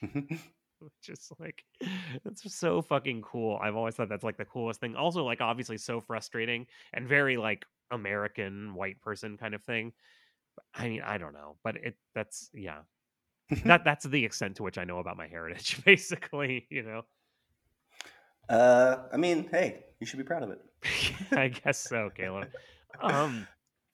just 1.02 1.38
like 1.38 1.64
that's 2.24 2.52
so 2.54 2.80
fucking 2.82 3.22
cool. 3.22 3.58
I've 3.60 3.76
always 3.76 3.94
thought 3.96 4.08
that's 4.08 4.24
like 4.24 4.38
the 4.38 4.44
coolest 4.44 4.80
thing. 4.80 4.96
Also, 4.96 5.24
like 5.24 5.40
obviously 5.40 5.76
so 5.76 6.00
frustrating 6.00 6.66
and 6.92 7.06
very 7.08 7.36
like 7.36 7.66
American 7.90 8.74
white 8.74 9.00
person 9.00 9.36
kind 9.36 9.54
of 9.54 9.62
thing. 9.62 9.92
I 10.74 10.88
mean, 10.88 11.02
I 11.02 11.18
don't 11.18 11.32
know, 11.32 11.56
but 11.64 11.76
it 11.76 11.96
that's 12.14 12.50
yeah. 12.54 12.80
that 13.64 13.84
that's 13.84 14.04
the 14.04 14.24
extent 14.24 14.56
to 14.56 14.62
which 14.62 14.78
I 14.78 14.84
know 14.84 14.98
about 14.98 15.16
my 15.16 15.26
heritage, 15.26 15.82
basically, 15.84 16.66
you 16.70 16.82
know. 16.82 17.02
uh, 18.48 19.08
I 19.12 19.16
mean, 19.16 19.48
hey, 19.50 19.84
you 19.98 20.06
should 20.06 20.18
be 20.18 20.24
proud 20.24 20.42
of 20.42 20.50
it. 20.50 20.60
I 21.32 21.48
guess 21.48 21.78
so, 21.78 22.10
Caleb. 22.14 22.48
Um, 23.02 23.46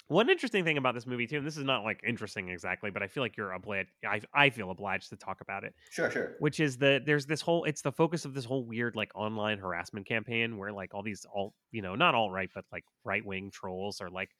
one 0.08 0.30
interesting 0.30 0.64
thing 0.64 0.78
about 0.78 0.94
this 0.94 1.06
movie 1.06 1.26
too, 1.26 1.38
and 1.38 1.46
this 1.46 1.56
is 1.56 1.64
not 1.64 1.82
like 1.82 2.00
interesting 2.06 2.48
exactly, 2.48 2.90
but 2.90 3.02
I 3.02 3.08
feel 3.08 3.22
like 3.22 3.36
you're 3.36 3.52
obliged. 3.52 3.88
I 4.06 4.20
I 4.32 4.50
feel 4.50 4.70
obliged 4.70 5.08
to 5.10 5.16
talk 5.16 5.40
about 5.40 5.64
it. 5.64 5.74
Sure, 5.90 6.10
sure. 6.10 6.36
which 6.38 6.60
is 6.60 6.78
that 6.78 7.06
there's 7.06 7.26
this 7.26 7.40
whole 7.40 7.64
it's 7.64 7.82
the 7.82 7.90
focus 7.90 8.24
of 8.24 8.32
this 8.32 8.44
whole 8.44 8.64
weird 8.64 8.94
like 8.94 9.10
online 9.16 9.58
harassment 9.58 10.06
campaign 10.06 10.58
where 10.58 10.72
like 10.72 10.94
all 10.94 11.02
these 11.02 11.26
all 11.32 11.54
you 11.72 11.82
know 11.82 11.96
not 11.96 12.14
all 12.14 12.30
right 12.30 12.50
but 12.54 12.64
like 12.70 12.84
right 13.04 13.24
wing 13.24 13.50
trolls 13.50 14.00
are 14.00 14.10
like 14.10 14.30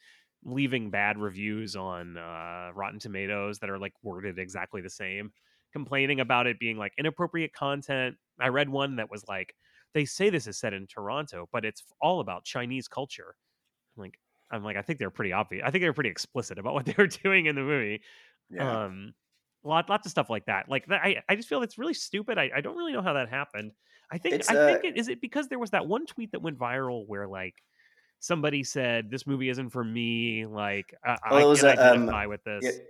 leaving 0.44 0.90
bad 0.90 1.18
reviews 1.18 1.75
on 1.77 2.16
uh 2.16 2.70
rotten 2.75 2.99
tomatoes 2.99 3.59
that 3.59 3.70
are 3.70 3.79
like 3.79 3.92
worded 4.03 4.38
exactly 4.38 4.81
the 4.81 4.90
same 4.90 5.33
complaining 5.72 6.20
about 6.20 6.46
it 6.46 6.59
being 6.59 6.79
like 6.79 6.92
inappropriate 6.96 7.53
content. 7.53 8.16
I 8.40 8.49
read 8.49 8.68
one 8.68 8.96
that 8.96 9.11
was 9.11 9.25
like 9.29 9.55
they 9.92 10.05
say 10.05 10.31
this 10.31 10.46
is 10.46 10.59
set 10.59 10.72
in 10.72 10.87
toronto 10.87 11.49
but 11.53 11.64
it's 11.64 11.83
all 12.01 12.20
about 12.20 12.44
chinese 12.44 12.88
culture. 12.88 13.35
I'm 13.96 14.03
like 14.03 14.18
i'm 14.51 14.62
like 14.64 14.77
i 14.77 14.83
think 14.83 14.99
they're 14.99 15.11
pretty 15.11 15.33
obvious 15.33 15.64
i 15.66 15.70
think 15.70 15.83
they're 15.83 15.92
pretty 15.92 16.11
explicit 16.11 16.59
about 16.59 16.75
what 16.75 16.87
they 16.87 16.94
were 16.96 17.07
doing 17.09 17.46
in 17.46 17.57
the 17.57 17.62
movie. 17.62 18.03
Yeah. 18.51 18.85
um 18.85 19.14
lot 19.64 19.88
lots 19.88 20.07
of 20.07 20.11
stuff 20.11 20.31
like 20.31 20.46
that. 20.46 20.68
Like 20.68 20.87
that 20.87 21.03
i, 21.03 21.22
I 21.29 21.35
just 21.37 21.49
feel 21.49 21.62
it's 21.62 21.79
really 21.79 21.94
stupid. 21.94 22.38
I, 22.38 22.51
I 22.57 22.61
don't 22.61 22.77
really 22.77 22.92
know 22.92 23.03
how 23.03 23.14
that 23.14 23.29
happened. 23.29 23.72
I 24.11 24.18
think 24.18 24.37
It's, 24.37 24.49
i 24.51 24.55
uh, 24.55 24.66
think 24.66 24.85
it 24.85 24.96
is 24.96 25.09
it 25.09 25.20
because 25.20 25.49
there 25.49 25.59
was 25.59 25.70
that 25.70 25.87
one 25.87 26.07
tweet 26.07 26.33
that 26.33 26.42
went 26.42 26.59
viral 26.59 27.07
where 27.07 27.27
like 27.27 27.55
somebody 28.26 28.62
said 28.64 29.10
this 29.10 29.26
movie 29.26 29.48
isn't 29.48 29.70
for 29.70 29.84
me 29.84 30.46
like 30.46 30.92
i, 31.04 31.16
Well, 31.30 31.38
I 31.40 31.42
it 31.42 31.46
was, 31.46 31.60
can 31.60 31.70
um, 31.70 31.78
identify 31.78 32.26
with 32.26 32.44
this 32.44 32.64
It, 32.64 32.86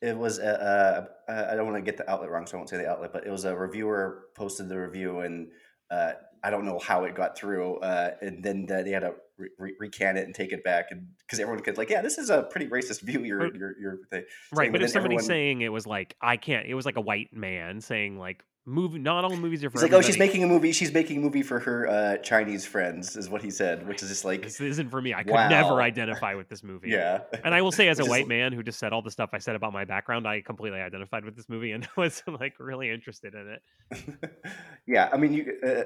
it 0.00 0.16
was 0.16 0.38
uh, 0.38 1.06
uh, 1.28 1.46
I 1.50 1.56
don't 1.56 1.66
want 1.66 1.76
to 1.76 1.82
get 1.82 1.96
the 1.96 2.08
outlet 2.08 2.30
wrong, 2.30 2.46
so 2.46 2.56
I 2.56 2.58
won't 2.58 2.68
say 2.70 2.76
the 2.76 2.88
outlet, 2.88 3.12
but 3.12 3.26
it 3.26 3.30
was 3.30 3.44
a 3.44 3.56
reviewer 3.56 4.26
posted 4.36 4.68
the 4.68 4.78
review, 4.78 5.20
and 5.20 5.48
uh, 5.90 6.12
I 6.44 6.50
don't 6.50 6.64
know 6.64 6.78
how 6.78 7.02
it 7.02 7.16
got 7.16 7.36
through, 7.36 7.78
uh, 7.78 8.12
and 8.22 8.40
then 8.44 8.66
the, 8.66 8.84
they 8.84 8.92
had 8.92 9.00
to 9.00 9.14
re- 9.36 9.48
re- 9.58 9.74
recant 9.80 10.16
it 10.16 10.24
and 10.24 10.32
take 10.32 10.52
it 10.52 10.62
back, 10.62 10.92
and 10.92 11.08
because 11.18 11.40
everyone 11.40 11.64
could 11.64 11.76
like, 11.78 11.90
yeah, 11.90 12.00
this 12.00 12.16
is 12.16 12.30
a 12.30 12.44
pretty 12.44 12.68
racist 12.68 13.00
view. 13.02 13.24
You're 13.24 13.38
Right. 13.38 13.54
you're 13.56 13.74
you're 13.80 13.98
thing. 14.08 14.22
right 14.52 14.66
saying, 14.66 14.72
but 14.72 14.78
but 14.78 14.84
if 14.84 14.90
somebody 14.92 15.16
everyone- 15.16 15.24
saying 15.24 15.60
it 15.62 15.72
was 15.72 15.84
like 15.86 16.14
i 16.22 16.36
can't 16.36 16.66
it 16.68 16.74
was 16.74 16.86
like 16.86 16.96
a 16.96 17.00
white 17.00 17.32
man 17.32 17.80
saying 17.80 18.18
like 18.18 18.44
movie 18.68 18.98
not 18.98 19.24
all 19.24 19.36
movies 19.36 19.64
are 19.64 19.70
for 19.70 19.78
He's 19.78 19.82
like, 19.84 19.92
oh, 19.92 20.02
she's 20.02 20.18
making 20.18 20.44
a 20.44 20.46
movie. 20.46 20.72
She's 20.72 20.92
making 20.92 21.18
a 21.18 21.20
movie 21.20 21.42
for 21.42 21.58
her 21.60 21.88
uh, 21.88 22.16
Chinese 22.18 22.66
friends, 22.66 23.16
is 23.16 23.28
what 23.28 23.42
he 23.42 23.50
said, 23.50 23.86
which 23.88 24.02
is 24.02 24.10
just 24.10 24.24
like, 24.24 24.42
this 24.42 24.60
isn't 24.60 24.90
for 24.90 25.00
me 25.00 25.14
i 25.14 25.22
could 25.22 25.32
never 25.32 25.80
identify 25.80 26.34
with 26.34 26.48
this 26.48 26.62
movie 26.62 26.90
yeah. 26.90 27.20
and 27.44 27.54
I 27.54 27.62
will 27.62 27.72
say, 27.72 27.88
as 27.88 27.98
a 27.98 28.02
is 28.02 28.08
white 28.08 28.28
man 28.28 28.52
who 28.52 28.62
just 28.62 28.78
said 28.78 28.92
all 28.92 29.02
the 29.02 29.10
stuff 29.10 29.30
I 29.32 29.38
said 29.38 29.56
about 29.56 29.72
my 29.72 29.84
background, 29.84 30.28
I 30.28 30.40
completely 30.40 30.80
identified 30.80 31.24
with 31.24 31.36
this 31.36 31.48
movie 31.48 31.72
and 31.72 31.88
was 31.96 32.22
like 32.26 32.54
really 32.58 32.90
interested 32.90 33.34
in 33.34 33.56
it. 33.56 34.32
yeah, 34.86 35.08
I 35.12 35.16
mean, 35.16 35.32
you. 35.32 35.58
Uh, 35.66 35.84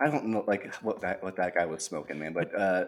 I 0.00 0.10
don't 0.10 0.26
know, 0.26 0.44
like 0.46 0.74
what 0.76 1.00
that 1.02 1.22
what 1.22 1.36
that 1.36 1.54
guy 1.54 1.66
was 1.66 1.82
smoking, 1.82 2.18
man, 2.18 2.32
but 2.32 2.54
uh, 2.58 2.86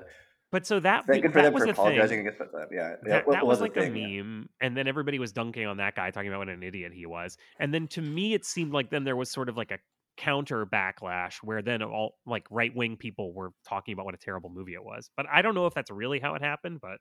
But 0.57 0.66
so 0.66 0.81
that 0.81 1.07
Thank 1.07 1.31
for 1.31 1.42
that 1.42 1.53
was 1.53 1.64
for 1.64 1.69
a 1.69 1.75
thing. 1.75 1.75
apologizing. 1.75 2.21
I 2.21 2.23
guess, 2.23 2.35
but 2.38 2.49
uh, 2.55 2.64
yeah, 2.73 2.95
yeah, 3.07 3.12
That, 3.12 3.25
that 3.31 3.47
was 3.47 3.59
the 3.59 3.64
like 3.64 3.77
a 3.77 3.83
thing, 3.83 3.95
yeah. 3.95 4.23
meme, 4.23 4.49
and 4.62 4.75
then 4.75 4.88
everybody 4.88 5.19
was 5.19 5.31
dunking 5.31 5.66
on 5.66 5.77
that 5.77 5.95
guy, 5.95 6.11
talking 6.11 6.29
about 6.29 6.38
what 6.38 6.49
an 6.49 6.62
idiot 6.62 6.92
he 6.95 7.05
was. 7.05 7.37
And 7.61 7.75
then 7.75 7.87
to 7.88 8.01
me, 8.01 8.33
it 8.33 8.47
seemed 8.47 8.73
like 8.73 8.88
then 8.88 9.05
there 9.05 9.16
was 9.16 9.31
sort 9.31 9.51
of 9.51 9.59
like 9.59 9.71
a 9.71 9.79
counter 10.16 10.64
backlash 10.64 11.35
where 11.42 11.61
then 11.61 11.83
all 11.83 12.14
like 12.25 12.47
right 12.51 12.75
wing 12.75 12.97
people 12.97 13.35
were 13.35 13.51
talking 13.69 13.92
about 13.92 14.07
what 14.07 14.14
a 14.14 14.19
terrible 14.19 14.49
movie 14.49 14.73
it 14.73 14.83
was. 14.83 15.11
But 15.14 15.27
I 15.31 15.42
don't 15.42 15.55
know 15.55 15.66
if 15.66 15.75
that's 15.75 15.90
really 15.90 16.21
how 16.21 16.35
it 16.37 16.40
happened. 16.40 16.81
But 16.81 17.01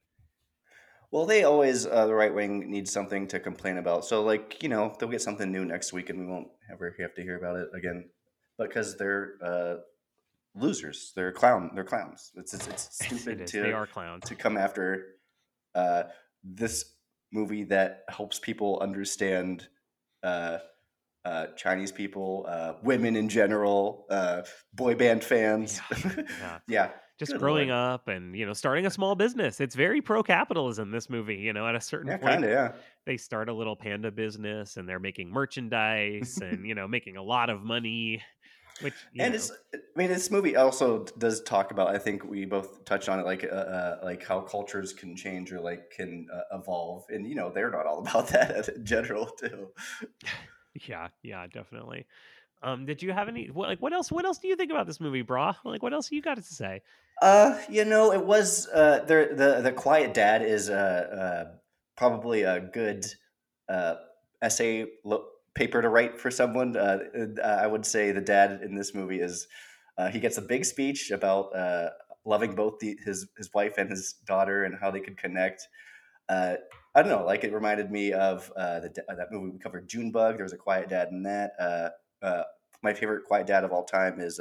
Well, 1.11 1.25
they 1.25 1.45
always 1.45 1.85
uh, 1.85 2.07
the 2.07 2.13
right 2.13 2.35
wing 2.35 2.69
needs 2.69 2.91
something 2.91 3.25
to 3.29 3.39
complain 3.39 3.77
about. 3.77 4.03
So, 4.03 4.21
like 4.21 4.61
you 4.63 4.67
know, 4.67 4.93
they'll 4.99 5.07
get 5.07 5.21
something 5.21 5.49
new 5.49 5.63
next 5.63 5.93
week, 5.93 6.09
and 6.09 6.19
we 6.19 6.25
won't 6.25 6.49
ever 6.69 6.93
have 6.99 7.15
to 7.15 7.21
hear 7.21 7.37
about 7.37 7.55
it 7.55 7.69
again, 7.73 8.09
because 8.59 8.97
they're 8.97 9.35
uh, 9.41 9.75
losers. 10.55 11.11
They're 11.15 11.31
clown. 11.31 11.71
They're 11.75 11.83
clowns. 11.83 12.31
It's 12.35 12.53
it's, 12.53 12.67
it's 12.67 12.89
stupid 13.05 13.41
is. 13.41 13.51
to 13.51 13.61
They 13.61 13.73
are 13.73 13.87
clowns. 13.87 14.23
to 14.25 14.35
come 14.35 14.57
after 14.57 15.05
uh, 15.73 16.03
this 16.43 16.93
movie 17.31 17.63
that 17.65 18.03
helps 18.09 18.39
people 18.39 18.79
understand 18.81 19.67
uh, 20.23 20.59
uh, 21.25 21.47
Chinese 21.57 21.91
people, 21.91 22.45
uh, 22.47 22.73
women 22.83 23.15
in 23.15 23.27
general, 23.27 24.05
uh, 24.09 24.43
boy 24.73 24.95
band 24.95 25.23
fans. 25.23 25.81
yeah. 26.39 26.59
Yeah, 26.67 26.89
Just 27.19 27.31
Good 27.33 27.41
growing 27.41 27.69
Lord. 27.69 27.79
up 27.79 28.07
and 28.07 28.35
you 28.35 28.45
know 28.45 28.53
starting 28.53 28.85
a 28.85 28.89
small 28.91 29.15
business. 29.15 29.59
It's 29.59 29.75
very 29.75 30.01
pro 30.01 30.21
capitalism. 30.23 30.91
This 30.91 31.09
movie, 31.09 31.35
you 31.37 31.51
know, 31.53 31.67
at 31.67 31.75
a 31.75 31.81
certain 31.81 32.11
yeah, 32.11 32.17
point, 32.17 32.31
kind 32.31 32.43
of. 32.45 32.49
Yeah, 32.51 32.71
they 33.05 33.17
start 33.17 33.49
a 33.49 33.53
little 33.53 33.75
panda 33.75 34.11
business 34.11 34.77
and 34.77 34.87
they're 34.87 34.99
making 34.99 35.29
merchandise 35.31 36.37
and 36.43 36.65
you 36.67 36.75
know 36.75 36.87
making 36.87 37.17
a 37.17 37.23
lot 37.23 37.49
of 37.49 37.63
money. 37.63 38.21
Which 38.81 38.93
and 39.17 39.33
know, 39.33 39.37
it's. 39.37 39.51
I 39.73 39.77
mean, 39.95 40.09
this 40.09 40.29
movie 40.29 40.57
also 40.57 41.05
does 41.17 41.41
talk 41.41 41.71
about. 41.71 41.95
I 41.95 41.97
think 41.97 42.25
we 42.25 42.43
both 42.45 42.83
touched 42.83 43.07
on 43.07 43.19
it, 43.19 43.25
like 43.25 43.45
uh, 43.45 43.55
uh, 43.55 43.99
like 44.03 44.25
how 44.25 44.41
cultures 44.41 44.91
can 44.91 45.15
change 45.15 45.53
or 45.53 45.61
like 45.61 45.91
can 45.91 46.27
uh, 46.33 46.57
evolve, 46.57 47.05
and 47.09 47.25
you 47.25 47.35
know 47.35 47.49
they're 47.49 47.71
not 47.71 47.85
all 47.85 47.99
about 48.07 48.27
that 48.29 48.67
in 48.75 48.85
general 48.85 49.27
too. 49.27 49.69
Yeah, 50.87 51.07
yeah, 51.23 51.47
definitely. 51.47 52.05
Um, 52.63 52.85
did 52.85 53.01
you 53.01 53.13
have 53.13 53.29
any 53.29 53.47
what, 53.47 53.69
like 53.69 53.81
what 53.81 53.93
else? 53.93 54.11
What 54.11 54.25
else 54.25 54.39
do 54.39 54.49
you 54.49 54.57
think 54.57 54.71
about 54.71 54.87
this 54.87 54.99
movie, 54.99 55.23
brah? 55.23 55.55
Like, 55.63 55.81
what 55.81 55.93
else 55.93 56.11
you 56.11 56.21
got 56.21 56.35
to 56.35 56.43
say? 56.43 56.81
Uh, 57.21 57.57
you 57.69 57.85
know, 57.85 58.11
it 58.11 58.25
was 58.25 58.67
uh, 58.73 59.05
the 59.05 59.29
the 59.33 59.61
the 59.61 59.71
Quiet 59.71 60.13
Dad 60.13 60.41
is 60.41 60.69
uh, 60.69 60.73
uh 61.53 61.55
probably 61.95 62.43
a 62.43 62.59
good 62.59 63.05
uh 63.69 63.95
essay 64.41 64.85
lo- 65.05 65.27
paper 65.55 65.81
to 65.81 65.89
write 65.89 66.19
for 66.19 66.29
someone. 66.29 66.77
Uh, 66.77 66.99
uh, 67.41 67.47
I 67.61 67.67
would 67.67 67.85
say 67.85 68.11
the 68.11 68.21
dad 68.21 68.61
in 68.61 68.75
this 68.75 68.93
movie 68.93 69.19
is 69.19 69.47
uh, 69.97 70.09
he 70.09 70.19
gets 70.19 70.37
a 70.37 70.41
big 70.41 70.65
speech 70.65 71.11
about 71.11 71.55
uh 71.55 71.89
loving 72.25 72.55
both 72.55 72.79
the, 72.79 72.97
his 73.05 73.27
his 73.37 73.53
wife 73.53 73.75
and 73.77 73.89
his 73.89 74.13
daughter 74.25 74.63
and 74.63 74.75
how 74.79 74.91
they 74.91 74.99
could 74.99 75.17
connect. 75.17 75.67
Uh, 76.27 76.55
I 76.95 77.01
don't 77.01 77.11
know, 77.11 77.25
like 77.25 77.43
it 77.43 77.53
reminded 77.53 77.91
me 77.91 78.13
of 78.13 78.51
uh, 78.55 78.79
the, 78.79 78.89
that 79.07 79.31
movie 79.31 79.51
we 79.51 79.59
covered, 79.59 79.87
Junebug. 79.87 80.35
There 80.37 80.45
was 80.45 80.53
a 80.53 80.57
Quiet 80.57 80.89
Dad 80.89 81.09
in 81.09 81.23
that. 81.23 81.51
My 82.81 82.93
favorite 82.93 83.25
Quiet 83.25 83.47
Dad 83.47 83.63
of 83.63 83.71
all 83.71 83.83
time 83.83 84.19
is 84.19 84.39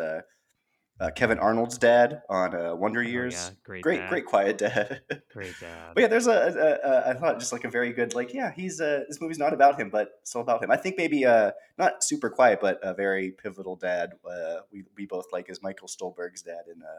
uh, 1.01 1.05
uh, 1.05 1.11
Kevin 1.11 1.39
Arnold's 1.39 1.79
dad 1.79 2.23
on 2.29 2.55
uh, 2.55 2.75
Wonder 2.75 3.01
Oh, 3.01 3.03
Years. 3.03 3.35
yeah, 3.35 3.51
great, 3.65 3.83
great, 3.83 3.97
dad, 3.99 4.09
great 4.11 4.27
Quiet 4.27 4.59
Dad. 4.59 5.01
great 5.33 5.55
dad. 5.61 5.93
But 5.95 6.01
yeah, 6.03 6.07
there's 6.09 6.27
a, 6.27 6.33
a, 6.33 6.89
a 6.89 7.11
I 7.11 7.15
thought 7.15 7.39
just 7.41 7.53
like 7.53 7.65
a 7.65 7.71
very 7.71 7.93
good 7.93 8.15
like 8.15 8.33
yeah 8.33 8.53
he's 8.55 8.81
uh 8.81 9.05
this 9.09 9.21
movie's 9.21 9.39
not 9.39 9.53
about 9.53 9.79
him 9.79 9.91
but 9.91 10.11
still 10.25 10.41
about 10.41 10.63
him. 10.63 10.71
I 10.71 10.77
think 10.77 10.97
maybe 10.97 11.25
uh 11.27 11.51
not 11.79 12.05
super 12.05 12.31
quiet 12.31 12.61
but 12.61 12.79
a 12.83 12.95
very 12.95 13.31
pivotal 13.33 13.77
dad. 13.77 14.13
Uh, 14.29 14.59
we 14.73 14.85
we 14.97 15.07
both 15.07 15.27
like 15.33 15.51
is 15.51 15.63
Michael 15.63 15.89
Stuhlbarg's 15.89 16.43
dad 16.43 16.65
in 16.75 16.83
uh, 16.83 16.99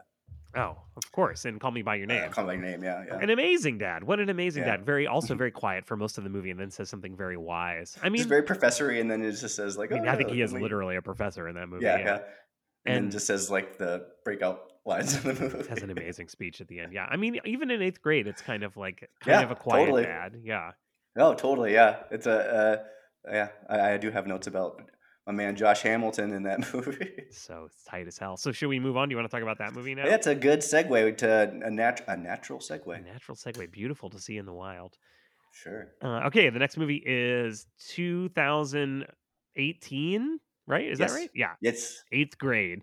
Oh, 0.54 0.78
of 0.96 1.12
course, 1.12 1.44
and 1.44 1.60
call 1.60 1.70
me 1.70 1.82
by 1.82 1.96
your 1.96 2.04
uh 2.06 2.14
name. 2.14 2.30
Call 2.30 2.44
Me 2.44 2.56
by 2.56 2.62
Your 2.62 2.62
name. 2.62 2.82
Yeah, 2.82 3.04
yeah. 3.06 3.18
An 3.18 3.28
amazing 3.28 3.76
dad. 3.76 4.02
What 4.02 4.20
an 4.20 4.30
amazing 4.30 4.62
Yeah. 4.62 4.76
dad. 4.76 4.86
Very 4.86 5.06
also 5.06 5.34
very 5.44 5.50
quiet 5.50 5.84
for 5.86 5.98
most 5.98 6.16
of 6.16 6.24
the 6.24 6.30
movie, 6.30 6.50
and 6.50 6.58
then 6.58 6.70
says 6.70 6.88
something 6.88 7.14
very 7.14 7.36
wise. 7.36 7.98
I 8.02 8.08
mean, 8.08 8.18
just 8.18 8.28
very 8.30 8.42
professory 8.42 9.00
and 9.00 9.10
then 9.10 9.22
it 9.22 9.32
just 9.32 9.54
says 9.54 9.76
like 9.76 9.92
I 9.92 9.96
mean, 9.96 10.08
oh, 10.08 10.12
I 10.12 10.16
think 10.16 10.30
he 10.30 10.40
is 10.40 10.54
literally 10.54 10.96
a 10.96 11.02
professor 11.02 11.46
in 11.48 11.56
that 11.56 11.68
movie. 11.68 11.84
yeah, 11.84 11.98
yeah. 11.98 12.18
And, 12.86 12.96
And- 13.04 13.12
just 13.12 13.26
says 13.26 13.50
like 13.50 13.78
the 13.78 14.06
breakout 14.24 14.72
lines 14.84 15.16
in 15.16 15.22
the 15.34 15.40
movie. 15.40 15.68
has 15.68 15.82
an 15.82 15.90
amazing 15.90 16.28
speech 16.28 16.60
at 16.60 16.68
the 16.68 16.80
end. 16.80 16.92
Yeah, 16.92 17.06
I 17.10 17.16
mean, 17.16 17.40
even 17.46 17.70
in 17.70 17.82
eighth 17.82 18.00
grade, 18.00 18.26
it's 18.26 18.42
kind 18.42 18.62
of 18.62 18.76
like 18.76 19.00
kind 19.20 19.40
Yeah, 19.40 19.42
of 19.42 19.50
a 19.50 19.56
quiet 19.56 19.86
totally. 19.86 20.04
dad. 20.04 20.36
Yeah, 20.42 20.72
No, 21.16 21.34
totally. 21.34 21.72
Yeah, 21.72 22.02
it's 22.10 22.26
a 22.26 22.84
uh, 23.26 23.30
yeah. 23.32 23.48
I, 23.68 23.94
I 23.94 23.96
do 23.98 24.10
have 24.10 24.26
notes 24.28 24.46
about 24.46 24.80
my 25.26 25.32
man 25.32 25.56
Josh 25.56 25.82
Hamilton 25.82 26.32
in 26.32 26.44
that 26.44 26.60
movie. 26.74 27.24
so 27.32 27.64
it's 27.66 27.82
tight 27.82 28.06
as 28.06 28.16
hell. 28.16 28.36
So 28.36 28.52
should 28.52 28.68
we 28.68 28.78
move 28.78 28.96
on? 28.96 29.08
Do 29.08 29.14
you 29.14 29.16
want 29.16 29.28
to 29.28 29.34
talk 29.36 29.42
about 29.42 29.58
that 29.58 29.74
movie 29.74 29.96
now? 29.96 30.04
That's 30.06 30.28
a 30.28 30.34
good 30.36 30.60
segue 30.60 31.16
to 31.18 31.50
a, 31.64 31.70
nat- 31.70 32.04
a 32.06 32.16
natural 32.16 32.60
A 32.60 32.62
segue. 32.62 33.04
natural 33.04 33.36
segue. 33.36 33.68
Beautiful 33.72 34.08
to 34.10 34.20
see 34.20 34.36
in 34.36 34.46
the 34.46 34.52
wild. 34.52 34.96
Sure. 35.52 35.88
Uh, 36.00 36.20
okay, 36.26 36.48
the 36.50 36.60
next 36.60 36.76
movie 36.76 37.02
is 37.04 37.66
2018, 37.88 40.38
right? 40.66 40.86
Is 40.86 40.98
Yes. 40.98 41.12
that 41.12 41.18
right? 41.18 41.30
Yeah, 41.34 41.50
It's 41.62 42.02
eighth 42.12 42.38
grade. 42.38 42.82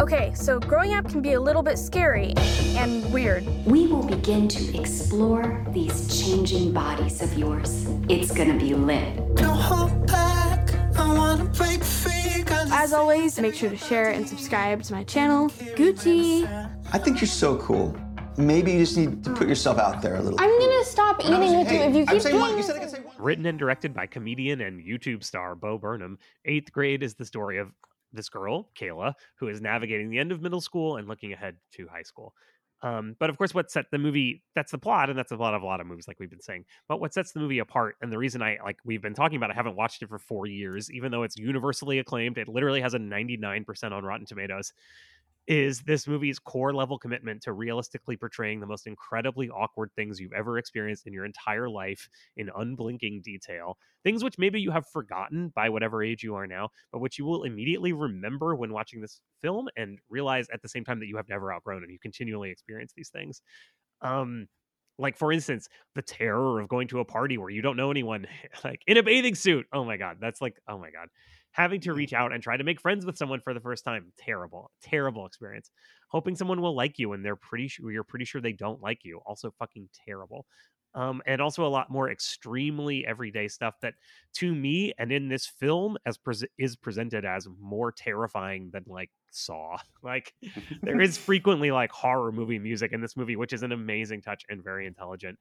Okay, 0.00 0.32
so 0.34 0.58
growing 0.58 0.94
up 0.94 1.08
can 1.08 1.22
be 1.22 1.34
a 1.34 1.40
little 1.40 1.62
bit 1.62 1.78
scary 1.78 2.34
and 2.76 3.10
weird. 3.12 3.44
We 3.66 3.86
will 3.86 4.02
begin 4.02 4.48
to 4.48 4.78
explore 4.78 5.64
these 5.70 6.20
changing 6.20 6.72
bodies 6.72 7.22
of 7.22 7.32
yours. 7.38 7.86
It's 8.08 8.32
gonna 8.32 8.58
be 8.58 8.74
lit. 8.74 9.16
Don't 9.36 9.56
hold 9.56 10.06
back. 10.06 10.74
I 10.98 11.14
wanna 11.14 11.44
break 11.44 11.82
free. 11.84 12.42
'cause 12.44 12.68
As 12.72 12.92
always, 12.92 13.38
make 13.38 13.54
sure 13.54 13.70
to 13.70 13.76
share 13.76 14.10
and 14.10 14.26
subscribe 14.28 14.82
to 14.84 14.92
my 14.92 15.04
channel, 15.04 15.48
Gucci. 15.76 16.46
I 16.92 16.98
think 16.98 17.20
you're 17.20 17.28
so 17.28 17.56
cool. 17.58 17.94
Maybe 18.38 18.72
you 18.72 18.78
just 18.80 18.96
need 18.96 19.22
to 19.24 19.32
put 19.34 19.48
yourself 19.48 19.78
out 19.78 20.00
there 20.00 20.16
a 20.16 20.20
little. 20.22 20.40
I'm 20.40 20.58
gonna 20.58 20.84
stop 20.84 21.20
eating 21.24 21.58
with 21.58 21.70
you 21.70 21.78
if 21.80 21.94
you 21.94 22.00
I'm 22.02 22.06
keep 22.06 22.22
saying 22.22 22.38
one- 22.40 22.56
you 22.56 22.62
said 22.62 22.76
I 22.76 22.78
could 22.80 22.90
say 22.90 23.00
one. 23.00 23.14
Written 23.18 23.44
and 23.46 23.58
directed 23.58 23.92
by 23.92 24.06
comedian 24.06 24.62
and 24.62 24.80
YouTube 24.82 25.22
star 25.22 25.54
Bo 25.54 25.76
Burnham. 25.78 26.18
Eighth 26.44 26.72
grade 26.72 27.02
is 27.02 27.14
the 27.14 27.26
story 27.26 27.58
of 27.58 27.72
this 28.12 28.28
girl, 28.28 28.70
Kayla, 28.78 29.14
who 29.36 29.48
is 29.48 29.60
navigating 29.60 30.08
the 30.10 30.18
end 30.18 30.32
of 30.32 30.40
middle 30.40 30.60
school 30.60 30.96
and 30.96 31.08
looking 31.08 31.32
ahead 31.32 31.56
to 31.74 31.86
high 31.88 32.02
school. 32.02 32.34
Um, 32.82 33.14
but 33.20 33.30
of 33.30 33.38
course, 33.38 33.54
what 33.54 33.70
set 33.70 33.86
the 33.92 33.98
movie, 33.98 34.42
that's 34.56 34.72
the 34.72 34.78
plot, 34.78 35.08
and 35.08 35.16
that's 35.16 35.30
the 35.30 35.36
plot 35.36 35.54
of 35.54 35.62
a 35.62 35.66
lot 35.66 35.80
of 35.80 35.86
movies, 35.86 36.08
like 36.08 36.18
we've 36.18 36.28
been 36.30 36.40
saying. 36.42 36.64
But 36.88 37.00
what 37.00 37.14
sets 37.14 37.30
the 37.32 37.38
movie 37.38 37.60
apart, 37.60 37.94
and 38.00 38.10
the 38.12 38.18
reason 38.18 38.42
I, 38.42 38.58
like 38.64 38.78
we've 38.84 39.00
been 39.00 39.14
talking 39.14 39.36
about, 39.36 39.52
I 39.52 39.54
haven't 39.54 39.76
watched 39.76 40.02
it 40.02 40.08
for 40.08 40.18
four 40.18 40.46
years, 40.46 40.90
even 40.90 41.12
though 41.12 41.22
it's 41.22 41.36
universally 41.36 42.00
acclaimed, 42.00 42.38
it 42.38 42.48
literally 42.48 42.80
has 42.80 42.94
a 42.94 42.98
99% 42.98 43.92
on 43.92 44.04
Rotten 44.04 44.26
Tomatoes, 44.26 44.72
is 45.46 45.80
this 45.80 46.06
movie's 46.06 46.38
core 46.38 46.72
level 46.72 46.98
commitment 46.98 47.42
to 47.42 47.52
realistically 47.52 48.16
portraying 48.16 48.60
the 48.60 48.66
most 48.66 48.86
incredibly 48.86 49.50
awkward 49.50 49.90
things 49.96 50.20
you've 50.20 50.32
ever 50.32 50.58
experienced 50.58 51.06
in 51.06 51.12
your 51.12 51.24
entire 51.24 51.68
life 51.68 52.08
in 52.36 52.50
unblinking 52.56 53.22
detail. 53.24 53.76
Things 54.04 54.22
which 54.22 54.38
maybe 54.38 54.60
you 54.60 54.70
have 54.70 54.86
forgotten 54.86 55.52
by 55.54 55.68
whatever 55.68 56.02
age 56.02 56.22
you 56.22 56.34
are 56.36 56.46
now, 56.46 56.68
but 56.92 57.00
which 57.00 57.18
you 57.18 57.24
will 57.24 57.42
immediately 57.42 57.92
remember 57.92 58.54
when 58.54 58.72
watching 58.72 59.00
this 59.00 59.20
film 59.42 59.68
and 59.76 59.98
realize 60.08 60.46
at 60.52 60.62
the 60.62 60.68
same 60.68 60.84
time 60.84 61.00
that 61.00 61.06
you 61.06 61.16
have 61.16 61.28
never 61.28 61.52
outgrown 61.52 61.82
and 61.82 61.90
you 61.90 61.98
continually 61.98 62.50
experience 62.50 62.92
these 62.96 63.08
things. 63.08 63.42
Um, 64.00 64.48
like 64.98 65.16
for 65.16 65.32
instance, 65.32 65.68
the 65.94 66.02
terror 66.02 66.60
of 66.60 66.68
going 66.68 66.88
to 66.88 67.00
a 67.00 67.04
party 67.04 67.38
where 67.38 67.50
you 67.50 67.62
don't 67.62 67.76
know 67.76 67.90
anyone, 67.90 68.26
like 68.64 68.82
in 68.86 68.96
a 68.96 69.02
bathing 69.02 69.34
suit. 69.34 69.66
Oh 69.72 69.84
my 69.84 69.96
god, 69.96 70.18
that's 70.20 70.40
like 70.40 70.60
oh 70.68 70.78
my 70.78 70.90
god. 70.90 71.08
Having 71.52 71.80
to 71.82 71.92
reach 71.92 72.12
out 72.12 72.32
and 72.32 72.42
try 72.42 72.56
to 72.56 72.64
make 72.64 72.80
friends 72.80 73.04
with 73.04 73.16
someone 73.16 73.40
for 73.40 73.52
the 73.54 73.60
first 73.60 73.84
time, 73.84 74.12
terrible, 74.16 74.70
terrible 74.80 75.26
experience. 75.26 75.70
Hoping 76.08 76.34
someone 76.34 76.60
will 76.62 76.74
like 76.74 76.98
you 76.98 77.12
and 77.12 77.24
they're 77.24 77.36
pretty 77.36 77.68
sure 77.68 77.90
you're 77.92 78.04
pretty 78.04 78.24
sure 78.24 78.40
they 78.40 78.52
don't 78.52 78.80
like 78.80 79.04
you, 79.04 79.18
also 79.26 79.50
fucking 79.50 79.90
terrible. 79.92 80.46
Um, 80.94 81.22
and 81.24 81.40
also 81.40 81.66
a 81.66 81.68
lot 81.68 81.88
more 81.90 82.10
extremely 82.10 83.06
everyday 83.06 83.48
stuff 83.48 83.80
that 83.80 83.94
to 84.34 84.54
me 84.54 84.92
and 84.98 85.10
in 85.10 85.28
this 85.28 85.46
film 85.46 85.96
as 86.04 86.18
pres 86.18 86.44
is 86.58 86.76
presented 86.76 87.24
as 87.24 87.48
more 87.58 87.90
terrifying 87.92 88.70
than 88.72 88.84
like 88.86 89.10
saw 89.30 89.78
like 90.02 90.34
there 90.84 91.00
is 91.00 91.16
frequently 91.16 91.70
like 91.70 91.90
horror 91.92 92.30
movie 92.30 92.58
music 92.58 92.92
in 92.92 93.00
this 93.00 93.16
movie 93.16 93.36
which 93.36 93.54
is 93.54 93.62
an 93.62 93.72
amazing 93.72 94.20
touch 94.20 94.44
and 94.50 94.62
very 94.62 94.86
intelligent 94.86 95.38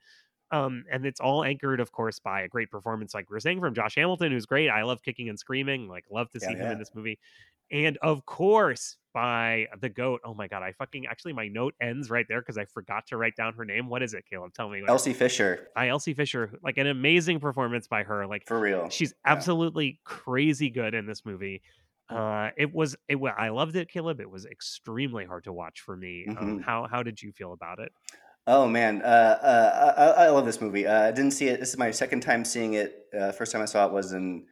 um 0.51 0.83
and 0.91 1.05
it's 1.05 1.19
all 1.19 1.43
anchored 1.43 1.79
of 1.79 1.91
course 1.91 2.19
by 2.19 2.41
a 2.41 2.47
great 2.47 2.69
performance 2.71 3.13
like 3.13 3.29
we're 3.29 3.39
saying 3.39 3.59
from 3.59 3.73
josh 3.73 3.95
hamilton 3.95 4.31
who's 4.31 4.45
great. 4.45 4.69
I 4.69 4.83
love 4.83 5.01
kicking 5.03 5.29
and 5.29 5.39
screaming 5.39 5.87
like 5.87 6.05
love 6.11 6.29
to 6.31 6.39
Yeah, 6.41 6.47
see 6.49 6.55
him 6.55 6.59
yeah. 6.59 6.71
in 6.71 6.79
this 6.79 6.91
movie. 6.93 7.19
And 7.71 7.97
of 8.01 8.25
course 8.25 8.97
by 9.13 9.67
the 9.79 9.87
goat. 9.89 10.21
Oh 10.25 10.33
my 10.33 10.47
god 10.47 10.61
i 10.63 10.73
fucking 10.73 11.05
actually 11.07 11.33
my 11.33 11.47
note 11.47 11.73
ends 11.81 12.09
right 12.09 12.25
there 12.27 12.41
because 12.41 12.57
i 12.57 12.65
forgot 12.65 13.07
to 13.07 13.17
write 13.17 13.35
down 13.35 13.53
her 13.53 13.65
name. 13.65 13.87
What 13.87 14.03
is 14.03 14.13
it 14.13 14.25
caleb? 14.29 14.53
Tell 14.53 14.69
me 14.69 14.81
Elsie 14.87 15.13
Fisher. 15.13 15.69
By 15.75 15.87
elsie 15.87 16.13
fisher 16.13 16.51
like 16.63 16.77
an 16.77 16.87
amazing 16.87 17.39
performance 17.39 17.87
by 17.87 18.03
her. 18.03 18.27
Like 18.27 18.45
for 18.45 18.59
real. 18.59 18.89
she's 18.89 19.13
Yeah. 19.25 19.31
absolutely 19.33 19.99
crazy 20.03 20.69
good 20.69 20.93
in 20.93 21.05
this 21.05 21.25
movie. 21.25 21.61
Uh 22.09 22.49
it 22.57 22.73
was 22.73 22.97
it 23.07 23.17
i 23.37 23.47
loved 23.49 23.75
it 23.77 23.89
caleb. 23.89 24.19
It 24.19 24.29
was 24.29 24.45
extremely 24.45 25.23
hard 25.25 25.45
to 25.45 25.53
watch 25.53 25.79
for 25.79 25.95
me. 25.95 26.25
Um, 26.27 26.59
Mhm. 26.59 26.63
how 26.63 26.87
how 26.87 27.03
did 27.03 27.21
you 27.21 27.31
feel 27.31 27.53
about 27.53 27.79
it 27.79 27.93
Oh 28.47 28.67
man, 28.67 29.01
uh, 29.03 29.05
uh, 29.05 30.13
I, 30.17 30.25
I 30.25 30.29
love 30.29 30.45
this 30.45 30.61
movie. 30.61 30.87
Uh, 30.87 31.07
I 31.07 31.11
didn't 31.11 31.31
see 31.31 31.47
it. 31.47 31.59
This 31.59 31.69
is 31.69 31.77
my 31.77 31.91
second 31.91 32.21
time 32.21 32.43
seeing 32.43 32.73
it. 32.73 33.05
Uh, 33.17 33.31
first 33.31 33.51
time 33.51 33.61
I 33.61 33.65
saw 33.65 33.85
it 33.85 33.93
was 33.93 34.13
in 34.13 34.45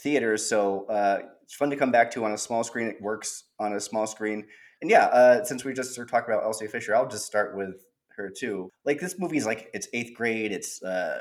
theaters. 0.00 0.48
So 0.48 0.86
uh, 0.86 1.20
it's 1.42 1.54
fun 1.54 1.70
to 1.70 1.76
come 1.76 1.92
back 1.92 2.10
to 2.12 2.24
on 2.24 2.32
a 2.32 2.38
small 2.38 2.64
screen. 2.64 2.88
It 2.88 3.00
works 3.00 3.44
on 3.60 3.72
a 3.72 3.80
small 3.80 4.06
screen. 4.06 4.46
And 4.82 4.90
yeah, 4.90 5.06
uh, 5.06 5.44
since 5.44 5.64
we 5.64 5.72
just 5.72 5.92
started 5.92 6.10
talking 6.10 6.34
about 6.34 6.44
Elsie 6.44 6.66
Fisher, 6.66 6.94
I'll 6.94 7.08
just 7.08 7.24
start 7.24 7.56
with 7.56 7.84
her 8.16 8.30
too. 8.36 8.70
Like 8.84 8.98
this 9.00 9.16
movie 9.18 9.36
is 9.36 9.46
like 9.46 9.70
it's 9.72 9.88
eighth 9.92 10.14
grade. 10.16 10.50
It's 10.50 10.80
the 10.80 11.20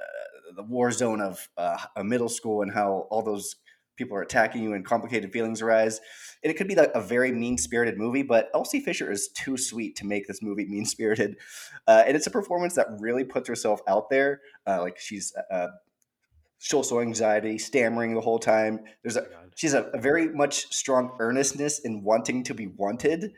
war 0.68 0.92
zone 0.92 1.22
of 1.22 1.48
a 1.58 2.04
middle 2.04 2.30
school 2.30 2.64
and 2.64 2.72
how 2.72 3.08
all 3.12 3.22
those 3.22 3.56
people 3.96 4.18
are 4.18 4.22
attacking 4.22 4.64
you 4.64 4.74
and 4.74 4.86
complicated 4.86 5.32
feelings 5.32 5.62
arise. 5.62 6.00
And 6.44 6.52
it 6.52 6.58
could 6.58 6.68
be 6.68 6.76
like 6.76 6.92
a 6.94 7.02
very 7.02 7.32
mean 7.32 7.58
spirited 7.58 7.98
movie, 7.98 8.24
but 8.24 8.50
Elsie 8.54 8.80
Fisher 8.80 9.12
is 9.12 9.30
too 9.30 9.58
sweet 9.58 9.96
to 9.98 10.06
make 10.06 10.28
this 10.28 10.42
movie 10.42 10.66
mean 10.70 10.86
spirited. 10.86 11.38
Uh, 11.88 12.04
and 12.06 12.16
it's 12.16 12.28
a 12.28 12.32
performance 12.32 12.76
that 12.76 12.88
really 13.00 13.24
puts 13.24 13.48
herself 13.48 13.82
out 13.88 14.10
there. 14.10 14.42
Uh, 14.68 14.82
like 14.82 15.00
she's 15.00 15.34
uh, 15.52 15.68
social 16.60 17.00
anxiety, 17.00 17.58
stammering 17.58 18.14
the 18.14 18.22
whole 18.22 18.40
time. 18.40 18.80
There's 19.04 19.18
a 19.18 19.28
she's 19.56 19.74
a, 19.74 19.84
a 19.94 20.00
very 20.00 20.30
much 20.30 20.74
strong 20.74 21.16
earnestness 21.20 21.80
in 21.80 22.04
wanting 22.04 22.44
to 22.46 22.54
be 22.54 22.68
wanted. 22.68 23.34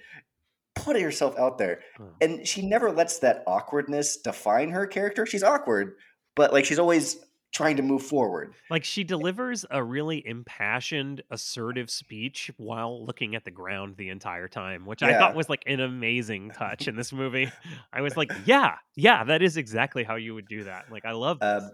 Putting 0.75 1.03
herself 1.03 1.37
out 1.39 1.57
there, 1.57 1.79
and 2.21 2.47
she 2.47 2.61
never 2.61 2.91
lets 2.91 3.17
that 3.19 3.43
awkwardness 3.47 4.17
define 4.17 4.69
her 4.69 4.85
character. 4.85 5.25
She's 5.25 5.41
awkward, 5.41 5.95
but 6.35 6.53
like 6.53 6.65
she's 6.65 6.77
always 6.77 7.17
trying 7.53 7.77
to 7.77 7.83
move 7.83 8.03
forward. 8.03 8.53
Like 8.69 8.83
she 8.83 9.03
delivers 9.03 9.65
a 9.71 9.83
really 9.83 10.25
impassioned, 10.25 11.23
assertive 11.31 11.89
speech 11.89 12.51
while 12.57 13.05
looking 13.05 13.35
at 13.35 13.45
the 13.45 13.51
ground 13.51 13.95
the 13.97 14.09
entire 14.09 14.47
time, 14.47 14.85
which 14.85 15.01
I 15.01 15.17
thought 15.17 15.35
was 15.35 15.49
like 15.49 15.63
an 15.65 15.79
amazing 15.79 16.51
touch 16.51 16.87
in 16.87 16.95
this 16.95 17.11
movie. 17.11 17.51
I 17.93 18.01
was 18.01 18.15
like, 18.15 18.31
yeah, 18.45 18.75
yeah, 18.95 19.23
that 19.23 19.41
is 19.41 19.57
exactly 19.57 20.03
how 20.03 20.15
you 20.15 20.35
would 20.35 20.47
do 20.47 20.65
that. 20.65 20.85
Like 20.91 21.05
I 21.05 21.11
love 21.11 21.39
this. 21.39 21.63
Um, 21.63 21.71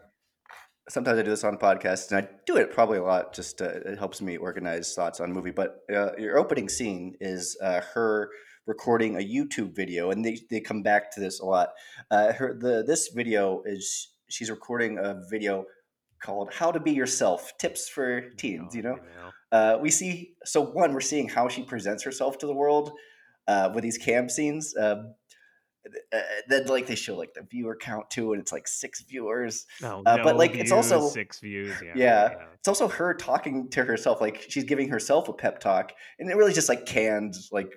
sometimes 0.90 1.20
I 1.20 1.24
do 1.24 1.30
this 1.30 1.44
on 1.44 1.58
podcasts, 1.58 2.12
and 2.12 2.26
I 2.26 2.30
do 2.46 2.58
it 2.58 2.72
probably 2.72 2.98
a 2.98 3.04
lot. 3.04 3.34
Just 3.34 3.62
uh, 3.62 3.70
it 3.86 3.98
helps 3.98 4.22
me 4.22 4.38
organize 4.38 4.94
thoughts 4.94 5.20
on 5.20 5.32
movie. 5.32 5.52
But 5.52 5.78
uh, 5.94 6.12
your 6.18 6.38
opening 6.38 6.70
scene 6.70 7.16
is 7.20 7.58
uh, 7.62 7.82
her 7.94 8.30
recording 8.66 9.16
a 9.16 9.20
YouTube 9.20 9.76
video, 9.76 10.12
and 10.12 10.24
they, 10.24 10.40
they 10.50 10.62
come 10.62 10.84
back 10.84 11.12
to 11.12 11.20
this 11.20 11.40
a 11.40 11.46
lot. 11.46 11.70
Uh, 12.12 12.34
her 12.34 12.58
the 12.58 12.84
this 12.86 13.10
video 13.14 13.64
is 13.66 14.13
she's 14.34 14.50
recording 14.50 14.98
a 14.98 15.22
video 15.30 15.66
called 16.20 16.52
"How 16.54 16.72
to 16.72 16.80
Be 16.80 16.92
Yourself: 16.92 17.54
Tips 17.60 17.88
for 17.88 18.30
Teens." 18.38 18.76
You 18.76 18.82
know, 18.82 18.98
uh, 19.52 19.78
we 19.82 19.90
see 19.92 20.34
so 20.44 20.62
one 20.62 20.94
we're 20.94 21.02
seeing 21.02 21.30
how 21.30 21.48
she 21.48 21.64
presents 21.64 22.04
herself 22.04 22.38
to 22.40 22.48
the 22.48 22.54
world 22.54 22.92
uh, 23.48 23.70
with 23.74 23.84
these 23.84 23.98
cam 23.98 24.30
scenes. 24.30 24.76
Um, 24.78 25.14
uh, 26.14 26.20
then 26.48 26.66
like 26.68 26.88
they 26.88 26.96
show 26.96 27.16
like 27.16 27.34
the 27.34 27.42
viewer 27.42 27.76
count 27.76 28.10
too, 28.10 28.32
and 28.32 28.42
it's 28.42 28.54
like 28.54 28.68
six 28.68 29.02
viewers. 29.04 29.66
Oh, 29.84 30.02
Uh, 30.06 30.16
no 30.18 30.24
but 30.24 30.38
like 30.38 30.56
it's 30.56 30.72
also 30.72 31.10
six 31.10 31.40
views. 31.40 31.76
Yeah, 31.84 31.92
yeah, 31.96 32.36
it's 32.58 32.70
also 32.70 32.88
her 32.88 33.14
talking 33.14 33.70
to 33.72 33.84
herself, 33.84 34.22
like 34.22 34.46
she's 34.50 34.64
giving 34.64 34.90
herself 34.90 35.28
a 35.28 35.34
pep 35.34 35.60
talk, 35.60 35.92
and 36.20 36.32
it 36.32 36.38
really 36.38 36.54
just 36.54 36.70
like 36.70 36.86
canned 36.86 37.36
like 37.52 37.70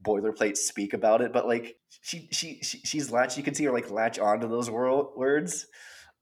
boilerplate 0.00 0.56
speak 0.56 0.94
about 0.94 1.20
it. 1.20 1.32
But 1.32 1.48
like 1.48 1.76
she 2.00 2.28
she, 2.30 2.60
she 2.62 2.78
she's 2.84 3.10
latch, 3.10 3.36
you 3.36 3.42
can 3.42 3.54
see 3.54 3.64
her 3.64 3.72
like 3.72 3.90
latch 3.90 4.20
onto 4.20 4.48
those 4.48 4.70
wor- 4.70 5.10
words. 5.16 5.66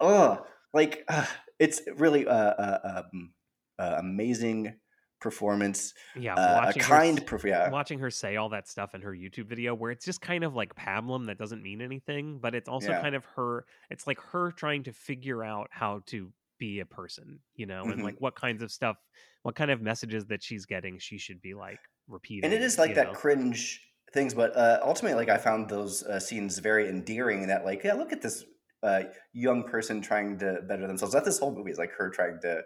Oh, 0.00 0.46
like 0.72 1.04
uh, 1.08 1.26
it's 1.58 1.80
really 1.96 2.26
uh, 2.26 2.32
uh, 2.34 3.02
um, 3.12 3.34
uh, 3.78 3.96
amazing 3.98 4.78
performance. 5.20 5.94
Yeah, 6.14 6.36
uh, 6.36 6.60
a 6.64 6.74
watching 6.74 6.84
her 6.84 6.94
kind, 6.94 7.20
s- 7.20 7.24
perf- 7.24 7.44
yeah, 7.44 7.70
watching 7.70 7.98
her 7.98 8.10
say 8.10 8.36
all 8.36 8.48
that 8.50 8.68
stuff 8.68 8.94
in 8.94 9.02
her 9.02 9.12
YouTube 9.12 9.46
video, 9.46 9.74
where 9.74 9.90
it's 9.90 10.04
just 10.04 10.20
kind 10.20 10.44
of 10.44 10.54
like 10.54 10.74
pablum 10.74 11.26
that 11.26 11.38
doesn't 11.38 11.62
mean 11.62 11.82
anything, 11.82 12.38
but 12.38 12.54
it's 12.54 12.68
also 12.68 12.94
Yeah. 12.94 12.94
kind 12.94 13.14
of 13.14 13.24
her. 13.24 13.66
It's 13.90 14.06
like 14.06 14.20
her 14.20 14.50
trying 14.52 14.82
to 14.84 14.92
figure 14.92 15.44
out 15.44 15.68
how 15.70 16.00
to 16.06 16.32
be 16.58 16.80
a 16.80 16.86
person, 16.86 17.40
you 17.54 17.66
know, 17.66 17.90
and 17.90 18.02
Mhm. 18.02 18.02
like 18.02 18.18
what 18.20 18.34
kinds 18.34 18.62
of 18.62 18.72
stuff, 18.72 18.96
what 19.42 19.54
kind 19.56 19.70
of 19.70 19.82
messages 19.82 20.26
that 20.26 20.42
she's 20.42 20.64
getting, 20.66 20.98
she 20.98 21.18
should 21.18 21.40
be 21.42 21.52
like 21.54 21.80
repeating. 22.08 22.44
and 22.44 22.52
it 22.52 22.62
is 22.62 22.78
like 22.78 22.94
that 22.94 23.06
know? 23.08 23.12
cringe 23.12 23.82
things 24.12 24.34
but 24.34 24.56
uh, 24.56 24.78
ultimately 24.82 25.16
like 25.16 25.28
i 25.28 25.36
found 25.36 25.68
those 25.68 26.02
uh, 26.04 26.18
scenes 26.20 26.58
very 26.58 26.88
endearing 26.88 27.48
that 27.48 27.64
like 27.64 27.82
yeah 27.84 27.92
look 27.94 28.12
at 28.12 28.22
this 28.22 28.44
uh, 28.82 29.02
young 29.32 29.64
person 29.64 30.00
trying 30.00 30.38
to 30.38 30.60
better 30.68 30.86
themselves 30.86 31.14
that 31.14 31.24
this 31.24 31.38
whole 31.38 31.54
movie 31.54 31.70
is 31.70 31.78
like 31.78 31.92
her 31.98 32.10
trying 32.10 32.38
to 32.42 32.62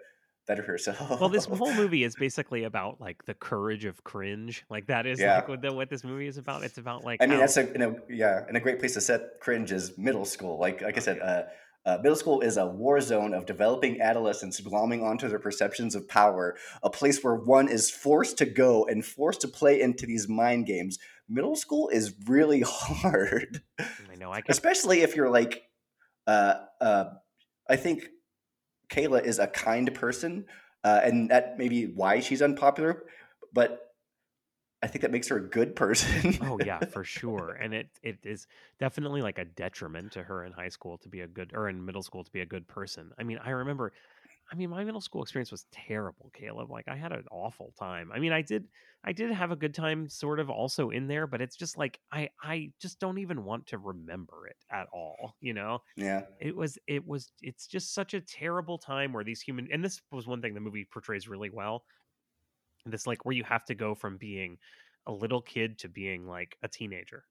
better 0.46 0.62
herself 0.62 1.20
Well, 1.20 1.28
this 1.28 1.44
whole 1.46 1.72
movie 1.74 2.02
is 2.02 2.16
basically 2.16 2.64
about 2.64 3.00
like 3.00 3.24
the 3.26 3.34
courage 3.34 3.84
of 3.84 4.02
cringe. 4.04 4.64
Like 4.68 4.86
that 4.88 5.06
is 5.06 5.20
Yeah. 5.20 5.36
like 5.36 5.48
what, 5.48 5.62
the, 5.62 5.72
what 5.72 5.88
this 5.90 6.02
movie 6.02 6.26
is 6.26 6.38
about. 6.38 6.62
It's 6.64 6.78
about 6.78 7.04
like 7.04 7.22
i 7.22 7.26
mean 7.26 7.34
how- 7.34 7.40
that's 7.40 7.56
a, 7.56 7.62
a 7.64 7.94
yeah 8.08 8.44
and 8.48 8.56
a 8.56 8.60
great 8.60 8.80
place 8.80 8.94
to 8.94 9.00
set 9.00 9.38
cringe 9.40 9.70
is 9.70 9.96
middle 9.96 10.24
school 10.24 10.58
like 10.58 10.82
like 10.82 10.96
i 10.96 11.00
said 11.00 11.20
uh, 11.20 11.42
uh, 11.86 11.96
middle 12.02 12.16
school 12.16 12.40
is 12.40 12.56
a 12.58 12.66
war 12.66 13.00
zone 13.00 13.32
of 13.32 13.46
developing 13.46 14.00
adolescents 14.02 14.60
glomming 14.60 15.02
onto 15.02 15.28
their 15.28 15.38
perceptions 15.38 15.94
of 15.94 16.06
power, 16.08 16.54
a 16.82 16.90
place 16.90 17.24
where 17.24 17.34
one 17.34 17.68
is 17.68 17.90
forced 17.90 18.36
to 18.36 18.44
go 18.44 18.84
and 18.84 19.02
forced 19.04 19.40
to 19.40 19.48
play 19.48 19.80
into 19.80 20.04
these 20.04 20.28
mind 20.28 20.66
games. 20.66 20.98
Middle 21.26 21.56
school 21.56 21.88
is 21.88 22.12
really 22.26 22.60
hard. 22.66 23.62
I 23.78 24.16
know 24.18 24.30
I 24.30 24.38
kept 24.42 24.50
especially 24.50 25.00
if 25.00 25.16
you're 25.16 25.30
like 25.30 25.62
uh 26.30 26.54
uh 26.80 27.04
i 27.68 27.76
think 27.76 28.08
kayla 28.88 29.22
is 29.22 29.38
a 29.38 29.46
kind 29.46 29.92
person 29.94 30.44
uh 30.84 31.00
and 31.02 31.30
that 31.30 31.58
may 31.58 31.68
be 31.68 31.86
why 31.86 32.20
she's 32.20 32.42
unpopular 32.42 33.04
but 33.52 33.92
i 34.82 34.86
think 34.86 35.02
that 35.02 35.10
makes 35.10 35.28
her 35.28 35.38
a 35.38 35.48
good 35.48 35.74
person 35.74 36.38
Oh 36.42 36.58
yeah, 36.64 36.80
for 36.80 37.04
sure. 37.04 37.52
And 37.60 37.74
it 37.74 37.88
it 38.02 38.18
is 38.24 38.46
definitely 38.78 39.22
like 39.22 39.38
a 39.38 39.44
detriment 39.44 40.12
to 40.12 40.22
her 40.22 40.44
in 40.44 40.52
high 40.52 40.68
school 40.68 40.98
to 40.98 41.08
be 41.08 41.20
a 41.20 41.26
good 41.26 41.52
or 41.54 41.68
in 41.68 41.84
middle 41.84 42.02
school 42.02 42.24
to 42.24 42.30
be 42.30 42.40
a 42.40 42.46
good 42.46 42.66
person. 42.66 43.12
I 43.18 43.22
mean, 43.22 43.38
I 43.44 43.50
remember 43.50 43.92
I 44.52 44.56
mean, 44.56 44.70
my 44.70 44.82
middle 44.82 45.00
school 45.00 45.22
experience 45.22 45.52
was 45.52 45.66
terrible, 45.70 46.30
Caleb. 46.34 46.70
Like 46.70 46.88
I 46.88 46.96
had 46.96 47.12
an 47.12 47.26
awful 47.30 47.72
time. 47.78 48.10
I 48.12 48.18
mean, 48.18 48.32
I 48.32 48.42
did 48.42 48.68
I 49.04 49.12
did 49.12 49.30
have 49.30 49.52
a 49.52 49.56
good 49.56 49.74
time 49.74 50.08
sort 50.08 50.40
of 50.40 50.50
also 50.50 50.90
in 50.90 51.06
there, 51.06 51.26
but 51.28 51.40
it's 51.40 51.56
just 51.56 51.76
like 51.78 52.00
I 52.10 52.30
I 52.42 52.72
just 52.80 52.98
don't 52.98 53.18
even 53.18 53.44
want 53.44 53.68
to 53.68 53.78
remember 53.78 54.48
it 54.48 54.56
at 54.70 54.88
all, 54.92 55.36
you 55.40 55.54
know? 55.54 55.80
yeah 55.96 56.26
It 56.40 56.56
was 56.56 56.78
it 56.88 57.06
was 57.06 57.32
it's 57.42 57.66
just 57.68 57.94
such 57.94 58.14
a 58.14 58.20
terrible 58.22 58.78
time 58.78 59.12
where 59.12 59.24
these 59.24 59.42
human 59.42 59.68
and 59.72 59.84
this 59.84 60.02
was 60.12 60.26
one 60.26 60.42
thing 60.42 60.54
the 60.54 60.60
movie 60.60 60.86
portrays 60.86 61.28
really 61.28 61.50
well. 61.50 61.84
This 62.86 63.06
like 63.06 63.24
where 63.24 63.34
you 63.34 63.44
have 63.44 63.64
to 63.66 63.74
go 63.74 63.94
from 63.94 64.16
being 64.16 64.58
a 65.06 65.12
little 65.12 65.42
kid 65.42 65.78
to 65.80 65.88
being 65.88 66.26
like 66.26 66.56
a 66.62 66.68
teenager. 66.68 67.26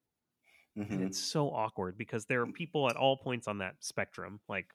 And 0.89 1.01
Mhm. 1.01 1.03
it's 1.03 1.19
so 1.19 1.51
awkward 1.51 1.97
because 1.97 2.25
there 2.25 2.41
are 2.41 2.47
people 2.47 2.89
at 2.89 2.97
all 2.97 3.17
points 3.17 3.47
on 3.47 3.60
that 3.60 3.84
spectrum, 3.84 4.41
like 4.49 4.73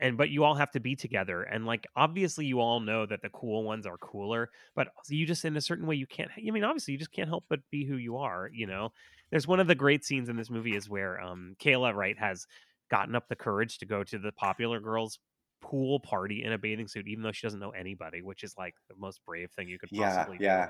and 0.00 0.16
but 0.16 0.28
you 0.28 0.44
all 0.44 0.54
have 0.54 0.70
to 0.70 0.80
be 0.80 0.94
together 0.94 1.42
and 1.42 1.66
like 1.66 1.86
obviously 1.96 2.44
you 2.44 2.60
all 2.60 2.80
know 2.80 3.06
that 3.06 3.22
the 3.22 3.28
cool 3.30 3.64
ones 3.64 3.86
are 3.86 3.98
cooler 3.98 4.50
but 4.74 4.88
you 5.08 5.26
just 5.26 5.44
in 5.44 5.56
a 5.56 5.60
certain 5.60 5.86
way 5.86 5.94
you 5.94 6.06
can't 6.06 6.30
i 6.36 6.50
mean 6.50 6.64
obviously 6.64 6.92
you 6.92 6.98
just 6.98 7.12
can't 7.12 7.28
help 7.28 7.44
but 7.48 7.60
be 7.70 7.84
who 7.86 7.96
you 7.96 8.16
are 8.16 8.50
you 8.52 8.66
know? 8.66 8.92
There's 9.30 9.48
one 9.48 9.58
of 9.58 9.66
the 9.66 9.74
great 9.74 10.04
scenes 10.04 10.28
in 10.28 10.36
this 10.36 10.50
movie 10.50 10.76
is 10.76 10.88
where 10.88 11.20
um 11.20 11.56
kayla 11.60 11.94
right 11.94 12.18
has 12.18 12.46
gotten 12.90 13.14
up 13.16 13.28
the 13.28 13.36
courage 13.36 13.78
to 13.78 13.86
go 13.86 14.04
to 14.04 14.18
the 14.18 14.32
popular 14.32 14.80
girls 14.80 15.18
pool 15.60 15.98
party 15.98 16.44
in 16.44 16.52
a 16.52 16.58
bathing 16.58 16.86
suit 16.86 17.08
even 17.08 17.22
though 17.22 17.32
she 17.32 17.46
doesn't 17.46 17.60
know 17.60 17.70
anybody 17.70 18.22
which 18.22 18.44
is 18.44 18.54
like 18.56 18.74
the 18.88 18.94
most 18.96 19.20
brave 19.26 19.50
thing 19.56 19.68
you 19.68 19.78
could 19.78 19.88
yeah 19.90 20.14
possibly 20.14 20.38
do. 20.38 20.44
yeah 20.44 20.68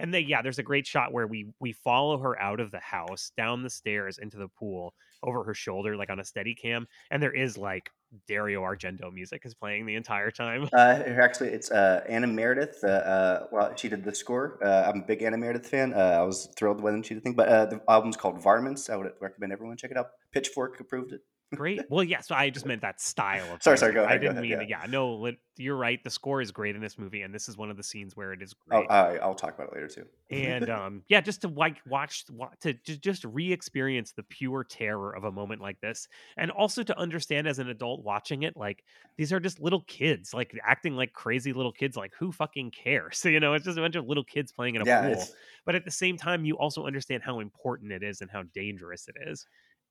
and 0.00 0.12
they 0.12 0.20
yeah 0.20 0.42
there's 0.42 0.58
a 0.58 0.62
great 0.62 0.86
shot 0.86 1.12
where 1.12 1.26
we 1.26 1.46
we 1.60 1.72
follow 1.72 2.18
her 2.18 2.40
out 2.40 2.60
of 2.60 2.70
the 2.70 2.80
house 2.80 3.32
down 3.36 3.62
the 3.62 3.70
stairs 3.70 4.18
into 4.18 4.36
the 4.38 4.48
pool 4.48 4.94
over 5.22 5.44
her 5.44 5.54
shoulder 5.54 5.96
like 5.96 6.10
on 6.10 6.20
a 6.20 6.24
steady 6.24 6.54
cam 6.54 6.86
and 7.10 7.22
there 7.22 7.32
is 7.32 7.58
like 7.58 7.90
dario 8.26 8.62
argento 8.62 9.12
music 9.12 9.42
is 9.44 9.54
playing 9.54 9.86
the 9.86 9.94
entire 9.94 10.30
time. 10.30 10.68
Uh 10.72 11.02
actually 11.06 11.50
it's 11.50 11.70
uh 11.70 12.02
anna 12.08 12.26
meredith 12.26 12.82
uh, 12.82 12.88
uh 12.88 13.46
well 13.52 13.72
she 13.76 13.88
did 13.88 14.02
the 14.02 14.14
score. 14.14 14.58
Uh 14.64 14.90
i'm 14.90 15.02
a 15.02 15.04
big 15.04 15.22
anna 15.22 15.36
meredith 15.36 15.66
fan. 15.66 15.92
Uh, 15.94 16.18
i 16.20 16.22
was 16.22 16.48
thrilled 16.56 16.80
when 16.80 17.02
she 17.02 17.14
did 17.14 17.22
the 17.22 17.24
thing 17.24 17.34
but 17.34 17.48
uh 17.48 17.66
the 17.66 17.80
album's 17.88 18.16
called 18.16 18.42
varmints. 18.42 18.90
I 18.90 18.96
would 18.96 19.12
recommend 19.20 19.52
everyone 19.52 19.76
check 19.76 19.90
it 19.90 19.96
out. 19.96 20.08
Pitchfork 20.32 20.80
approved 20.80 21.12
it 21.12 21.20
great. 21.50 21.84
Well 21.88 22.04
yeah 22.04 22.20
so 22.20 22.34
i 22.34 22.50
just 22.50 22.66
meant 22.66 22.82
that 22.82 23.00
style 23.00 23.52
of 23.52 23.62
Sorry, 23.62 23.76
sorry, 23.78 23.92
go 23.92 24.04
i 24.06 24.16
ahead, 24.16 24.22
go 24.22 24.28
didn't 24.28 24.30
ahead, 24.30 24.44
mean 24.44 24.60
yeah, 24.68 24.86
no 24.88 25.14
lit- 25.14 25.40
you're 25.56 25.76
right 25.76 26.02
the 26.02 26.10
score 26.10 26.40
is 26.40 26.52
great 26.52 26.74
in 26.74 26.80
this 26.80 26.98
movie 26.98 27.22
and 27.22 27.34
this 27.34 27.48
is 27.48 27.56
one 27.56 27.70
of 27.70 27.76
the 27.76 27.82
scenes 27.82 28.16
where 28.16 28.32
it 28.32 28.42
is 28.42 28.54
oh, 28.72 28.82
great. 28.82 28.88
I, 28.88 29.16
i'll 29.18 29.34
talk 29.34 29.54
about 29.54 29.68
it 29.68 29.74
later 29.74 29.88
too. 29.88 30.06
And 30.32 30.70
um 30.70 31.02
yeah 31.08 31.20
just 31.20 31.40
to 31.40 31.48
like 31.48 31.78
watch 31.84 32.24
wa- 32.30 32.52
to 32.60 32.72
ju- 32.74 32.96
just 32.96 33.24
re-experience 33.24 34.12
the 34.12 34.22
pure 34.22 34.62
terror 34.62 35.12
of 35.12 35.24
a 35.24 35.32
moment 35.32 35.60
like 35.60 35.80
this 35.80 36.06
and 36.36 36.52
also 36.52 36.84
to 36.84 36.96
understand 36.96 37.48
as 37.48 37.58
an 37.58 37.68
adult 37.68 38.04
watching 38.04 38.44
it 38.44 38.56
like 38.56 38.84
these 39.16 39.32
are 39.32 39.40
just 39.40 39.58
little 39.58 39.82
kids 39.88 40.32
like 40.32 40.56
acting 40.64 40.94
like 40.94 41.12
crazy 41.14 41.52
little 41.52 41.72
kids 41.72 41.96
like 41.96 42.12
who 42.16 42.30
fucking 42.30 42.70
cares? 42.70 43.18
So 43.18 43.28
you 43.34 43.40
know 43.40 43.54
it's 43.54 43.64
just 43.64 43.76
a 43.76 43.80
bunch 43.80 43.96
of 43.96 44.06
little 44.06 44.22
kids 44.22 44.52
playing 44.52 44.76
in 44.76 44.82
a 44.82 44.86
yeah 44.86 45.00
pool 45.00 45.28
it's 45.28 45.34
but 45.66 45.74
at 45.74 45.84
the 45.84 45.90
same 45.90 46.16
time 46.16 46.44
you 46.44 46.56
also 46.56 46.86
understand 46.86 47.24
how 47.24 47.40
important 47.40 47.90
it 47.90 48.04
is 48.04 48.20
and 48.20 48.30
how 48.30 48.44
dangerous 48.54 49.08
it 49.08 49.16
is. 49.26 49.46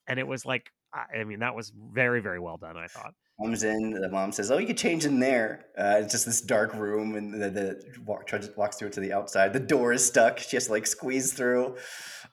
And 0.08 0.20
it 0.20 0.28
was 0.28 0.46
like 0.46 0.72
i 0.94 1.20
I 1.20 1.24
mean 1.24 1.40
that 1.40 1.56
was 1.56 1.72
very 1.94 2.22
very 2.22 2.40
well 2.40 2.58
done 2.58 2.78
i 2.78 2.88
thought 2.88 3.14
comes 3.42 3.64
in. 3.64 3.92
The 3.92 4.10
mom 4.10 4.32
says, 4.32 4.52
"Oh, 4.52 4.58
you 4.58 4.68
could 4.68 4.78
change 4.78 5.06
in 5.06 5.20
there." 5.20 5.66
Uh, 5.78 6.00
it's 6.02 6.12
just 6.12 6.26
this 6.26 6.42
dark 6.42 6.74
room, 6.74 7.16
and 7.16 7.34
the, 7.42 7.50
the 7.50 7.84
walk, 8.06 8.30
walks 8.58 8.78
through 8.78 8.90
to 8.90 9.00
the 9.00 9.14
outside. 9.14 9.54
The 9.54 9.60
door 9.60 9.94
is 9.94 10.06
stuck. 10.06 10.40
She 10.40 10.56
has 10.58 10.66
to 10.66 10.74
like 10.74 10.86
squeeze 10.86 11.34
through. 11.34 11.78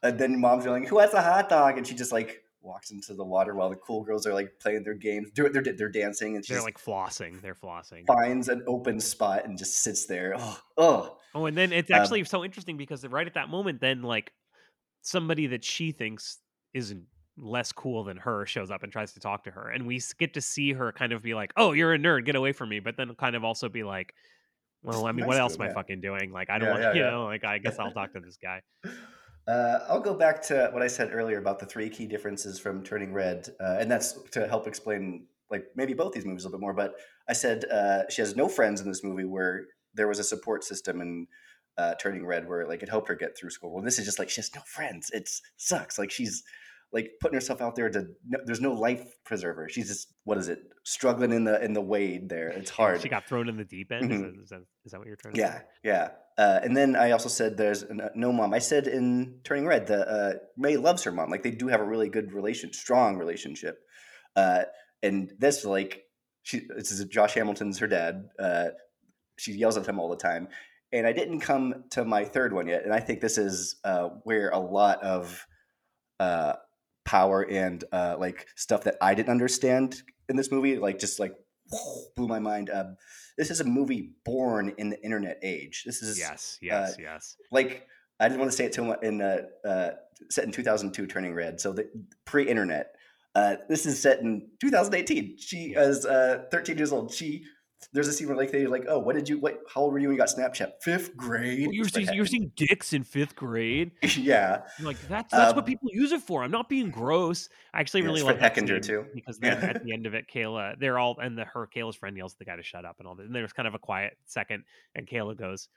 And 0.02 0.18
then 0.18 0.40
mom's 0.40 0.64
yelling, 0.64 0.84
"Who 0.86 0.98
has 0.98 1.14
a 1.14 1.22
hot 1.22 1.48
dog?" 1.48 1.78
And 1.78 1.86
she 1.86 1.94
just 1.94 2.12
like 2.12 2.42
walks 2.60 2.90
into 2.90 3.14
the 3.14 3.24
water 3.24 3.54
while 3.54 3.70
the 3.70 3.76
cool 3.76 4.02
girls 4.02 4.26
are 4.26 4.34
like 4.34 4.50
playing 4.60 4.82
their 4.82 4.94
games. 4.94 5.28
They're 5.34 5.48
they're, 5.48 5.62
they're 5.62 5.88
dancing, 5.88 6.34
and 6.34 6.44
she 6.44 6.54
They're 6.54 6.62
like 6.62 6.78
flossing. 6.78 7.40
They're 7.40 7.54
flossing. 7.54 8.04
finds 8.06 8.48
an 8.48 8.64
open 8.66 8.98
spot 8.98 9.44
and 9.44 9.56
just 9.56 9.76
sits 9.82 10.06
there. 10.06 10.34
Oh, 10.36 10.58
oh, 10.76 11.16
Oh, 11.34 11.46
and 11.46 11.56
then 11.56 11.72
it's 11.72 11.90
Um, 11.90 12.00
actually 12.00 12.24
so 12.24 12.44
interesting 12.44 12.76
because 12.76 13.06
right 13.06 13.26
at 13.26 13.34
that 13.34 13.48
moment, 13.48 13.80
then 13.80 14.02
like 14.02 14.32
somebody 15.02 15.46
that 15.48 15.64
she 15.64 15.92
thinks 15.92 16.38
isn't 16.74 17.04
less 17.38 17.72
cool 17.72 18.04
than 18.04 18.16
her 18.18 18.46
shows 18.46 18.70
up 18.70 18.82
and 18.82 18.92
tries 18.92 19.12
to 19.14 19.20
talk 19.20 19.44
to 19.44 19.50
her, 19.50 19.68
and 19.70 19.86
we 19.86 20.00
get 20.18 20.34
to 20.34 20.40
see 20.40 20.72
her 20.72 20.92
kind 20.92 21.12
of 21.12 21.22
be 21.22 21.34
like, 21.34 21.52
"Oh, 21.56 21.72
you're 21.72 21.94
a 21.94 21.98
nerd, 21.98 22.24
get 22.26 22.36
away 22.36 22.52
from 22.52 22.70
me," 22.70 22.80
but 22.80 22.96
then 22.96 23.14
kind 23.16 23.36
of 23.36 23.44
also 23.44 23.68
be 23.68 23.82
like, 23.84 24.14
"Well, 24.82 25.06
I 25.06 25.12
mean, 25.14 25.26
nice 25.26 25.26
what 25.26 25.38
else 25.38 25.58
am 25.58 25.64
I 25.66 25.70
fucking 25.70 26.00
doing? 26.02 26.32
Like, 26.32 26.50
I 26.50 26.58
don't 26.58 26.68
Yeah, 26.68 26.70
want, 26.70 26.86
yeah, 26.92 26.92
you 26.92 27.02
yeah. 27.02 27.10
know, 27.10 27.24
like 27.26 27.44
I 27.44 27.58
guess 27.58 27.78
I'll 27.80 27.92
talk 27.92 28.12
to 28.14 28.20
this 28.20 28.38
guy." 28.38 28.62
Uh, 29.46 29.78
I'll 29.88 30.00
go 30.00 30.14
back 30.14 30.42
to 30.42 30.70
what 30.72 30.82
I 30.82 30.88
said 30.88 31.10
earlier 31.12 31.38
about 31.38 31.60
the 31.60 31.66
three 31.66 31.88
key 31.88 32.06
differences 32.06 32.58
from 32.58 32.82
Turning 32.82 33.12
Red, 33.12 33.48
uh, 33.60 33.76
and 33.78 33.88
that's 33.90 34.20
to 34.30 34.48
help 34.48 34.66
explain 34.66 35.28
like 35.50 35.66
maybe 35.76 35.94
both 35.94 36.12
these 36.12 36.24
movies 36.24 36.42
a 36.44 36.48
little 36.48 36.58
bit 36.58 36.62
more. 36.62 36.74
But 36.74 36.96
I 37.28 37.32
said 37.32 37.64
uh, 37.66 38.08
she 38.10 38.22
has 38.22 38.34
no 38.34 38.48
friends 38.48 38.80
in 38.80 38.88
this 38.88 39.04
movie 39.04 39.24
where 39.24 39.66
there 39.94 40.08
was 40.08 40.18
a 40.18 40.24
support 40.24 40.64
system 40.64 41.00
in 41.00 41.28
uh, 41.78 41.94
Turning 41.94 42.26
Red 42.26 42.48
where 42.48 42.66
like 42.66 42.82
it 42.82 42.88
helped 42.88 43.06
her 43.06 43.14
get 43.14 43.38
through 43.38 43.50
school. 43.50 43.72
Well, 43.72 43.84
this 43.84 44.00
is 44.00 44.04
just 44.04 44.18
like 44.18 44.30
she 44.30 44.40
has 44.40 44.52
no 44.52 44.62
friends. 44.62 45.10
It 45.12 45.30
sucks. 45.56 45.96
Like 45.96 46.10
she's 46.10 46.42
like 46.92 47.10
putting 47.20 47.34
herself 47.34 47.60
out 47.60 47.74
there 47.76 47.90
to. 47.90 48.06
No, 48.26 48.38
there's 48.44 48.60
no 48.60 48.72
life 48.72 49.04
preserver. 49.24 49.68
She's 49.68 49.88
just 49.88 50.12
what 50.24 50.38
is 50.38 50.48
it? 50.48 50.60
Struggling 50.84 51.32
in 51.32 51.44
the 51.44 51.62
in 51.62 51.72
the 51.72 51.80
wade 51.80 52.28
there. 52.28 52.48
It's 52.48 52.70
hard. 52.70 53.00
She 53.00 53.08
got 53.08 53.26
thrown 53.28 53.48
in 53.48 53.56
the 53.56 53.64
deep 53.64 53.90
end. 53.92 54.12
Is, 54.12 54.20
Mhm. 54.20 54.22
that, 54.34 54.42
is, 54.42 54.48
that, 54.50 54.60
is 54.84 54.92
that 54.92 54.98
what 54.98 55.06
you're 55.06 55.16
trying 55.16 55.34
to 55.34 55.40
Yeah, 55.40 55.58
say? 55.58 55.64
yeah. 55.84 56.08
Uh, 56.38 56.60
and 56.62 56.76
then 56.76 56.96
I 56.96 57.12
also 57.12 57.28
said 57.30 57.56
there's 57.56 57.82
an, 57.82 58.00
uh, 58.00 58.10
no 58.14 58.30
mom. 58.30 58.52
I 58.54 58.58
said 58.58 58.86
in 58.86 59.40
Turning 59.42 59.66
Red 59.66 59.86
that 59.88 60.06
uh, 60.08 60.32
Mei 60.56 60.76
loves 60.76 61.02
her 61.04 61.12
mom. 61.12 61.30
Like 61.30 61.42
they 61.42 61.50
do 61.50 61.68
have 61.68 61.80
a 61.80 61.84
really 61.84 62.08
good 62.08 62.32
relation, 62.32 62.72
strong 62.72 63.16
relationship. 63.16 63.78
Uh, 64.36 64.64
and 65.02 65.32
this 65.38 65.64
like 65.64 66.02
she 66.42 66.66
this 66.76 66.92
is 66.92 67.04
Josh 67.06 67.34
Hamilton's 67.34 67.78
her 67.78 67.86
dad. 67.86 68.28
Uh, 68.38 68.68
she 69.38 69.52
yells 69.52 69.76
at 69.76 69.86
him 69.86 69.98
all 69.98 70.08
the 70.10 70.16
time. 70.16 70.48
And 70.92 71.04
I 71.06 71.12
didn't 71.12 71.40
come 71.40 71.84
to 71.90 72.04
my 72.04 72.24
third 72.24 72.52
one 72.52 72.68
yet. 72.68 72.84
And 72.84 72.92
I 72.94 73.00
think 73.00 73.20
this 73.20 73.38
is 73.38 73.76
uh, 73.82 74.10
where 74.22 74.50
a 74.50 74.58
lot 74.58 75.02
of 75.02 75.44
uh, 76.20 76.54
power 77.06 77.42
and 77.48 77.82
uh, 77.92 78.16
like 78.18 78.46
stuff 78.56 78.84
that 78.84 78.96
I 79.00 79.14
didn't 79.14 79.30
understand 79.30 80.02
in 80.28 80.36
this 80.36 80.52
movie, 80.52 80.76
like 80.76 80.98
just 80.98 81.18
like 81.18 81.32
blew 82.16 82.28
my 82.28 82.38
mind. 82.38 82.68
Um, 82.70 82.96
this 83.38 83.50
is 83.50 83.60
a 83.60 83.64
movie 83.64 84.12
born 84.24 84.74
in 84.76 84.90
the 84.90 85.02
internet 85.02 85.38
age. 85.42 85.84
This 85.86 86.02
is 86.02 86.18
Yes, 86.18 86.58
yes, 86.60 86.96
yes. 86.98 87.36
like 87.50 87.86
I 88.20 88.28
didn't 88.28 88.40
want 88.40 88.50
to 88.50 88.56
say 88.56 88.64
it 88.66 88.72
too 88.72 88.84
much 88.84 89.02
in 89.02 89.22
uh, 89.22 89.42
uh, 89.64 89.90
set 90.30 90.44
in 90.44 90.52
2002, 90.52 91.06
Turning 91.06 91.34
Red. 91.34 91.60
So 91.60 91.72
the 91.72 91.88
pre-internet. 92.24 92.92
Uh, 93.34 93.56
this 93.68 93.84
is 93.84 94.00
set 94.00 94.20
in 94.20 94.48
2018. 94.62 95.36
She 95.38 95.74
is 95.74 96.06
uh, 96.06 96.44
13 96.50 96.78
years 96.78 96.90
old. 96.90 97.12
She 97.12 97.44
there's 97.96 98.08
a 98.08 98.12
scene 98.12 98.28
where 98.28 98.36
like 98.36 98.52
they 98.52 98.66
like, 98.66 98.84
oh, 98.88 98.98
what 98.98 99.16
did 99.16 99.28
you 99.28 99.38
what? 99.38 99.58
How 99.72 99.80
old 99.80 99.92
were 99.94 99.98
you 99.98 100.08
when 100.08 100.16
you 100.16 100.18
got 100.18 100.28
Snapchat? 100.28 100.82
Fifth 100.82 101.16
grade. 101.16 101.68
You're 101.72 101.88
seeing, 101.88 102.12
you're 102.12 102.26
seeing 102.26 102.52
dicks 102.54 102.92
in 102.92 103.02
fifth 103.02 103.34
grade. 103.34 103.90
yeah. 104.16 104.62
You're 104.78 104.86
like 104.86 105.00
that's 105.08 105.32
that's 105.32 105.50
Um, 105.50 105.56
what 105.56 105.64
people 105.66 105.88
use 105.92 106.12
it 106.12 106.20
for. 106.20 106.44
I'm 106.44 106.50
not 106.50 106.68
being 106.68 106.90
gross. 106.90 107.48
I 107.72 107.80
actually 107.80 108.02
Yeah, 108.02 108.06
really 108.08 108.22
like 108.22 108.38
Heckinger, 108.38 108.82
too. 108.82 109.06
because 109.14 109.38
then 109.38 109.58
at 109.58 109.82
the 109.82 109.92
end 109.94 110.06
of 110.06 110.14
it, 110.14 110.26
Kayla, 110.32 110.78
they're 110.78 110.98
all 110.98 111.16
and 111.18 111.36
the 111.38 111.46
her 111.46 111.66
Kayla's 111.74 111.96
friend 111.96 112.16
yells 112.16 112.34
at 112.34 112.38
the 112.38 112.44
guy 112.44 112.56
to 112.56 112.62
shut 112.62 112.84
up 112.84 112.96
and 112.98 113.08
all 113.08 113.14
that. 113.14 113.24
And 113.26 113.34
there's 113.34 113.54
kind 113.54 113.66
of 113.66 113.74
a 113.74 113.78
quiet 113.78 114.16
second, 114.26 114.64
and 114.94 115.06
Kayla 115.08 115.36
goes, 115.36 115.68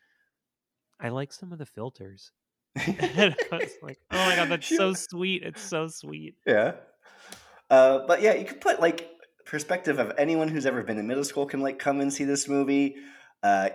"I 1.00 1.10
like 1.10 1.32
some 1.32 1.54
of 1.54 1.58
the 1.58 1.66
filters." 1.66 2.32
and 2.76 3.36
I 3.52 3.58
was 3.58 3.72
like, 3.82 4.00
"Oh 4.12 4.26
my 4.26 4.36
god, 4.36 4.50
that's 4.50 4.68
so 4.68 4.94
sweet! 4.94 5.44
It's 5.44 5.62
so 5.62 5.88
sweet." 5.88 6.36
Yeah. 6.46 6.74
Uh, 7.70 8.00
but 8.08 8.22
yeah, 8.22 8.34
you 8.34 8.46
could 8.46 8.62
put 8.62 8.80
like 8.82 9.10
perspective 9.50 9.98
of 9.98 10.14
anyone 10.18 10.48
who's 10.48 10.68
ever 10.68 10.84
been 10.84 11.00
in 11.00 11.08
middle 11.08 11.24
school 11.24 11.46
can 11.46 11.60
like 11.60 11.80
come 11.80 12.00
and 12.00 12.14
see 12.14 12.24
this 12.24 12.48
movie. 12.48 12.96
Uh, 13.42 13.70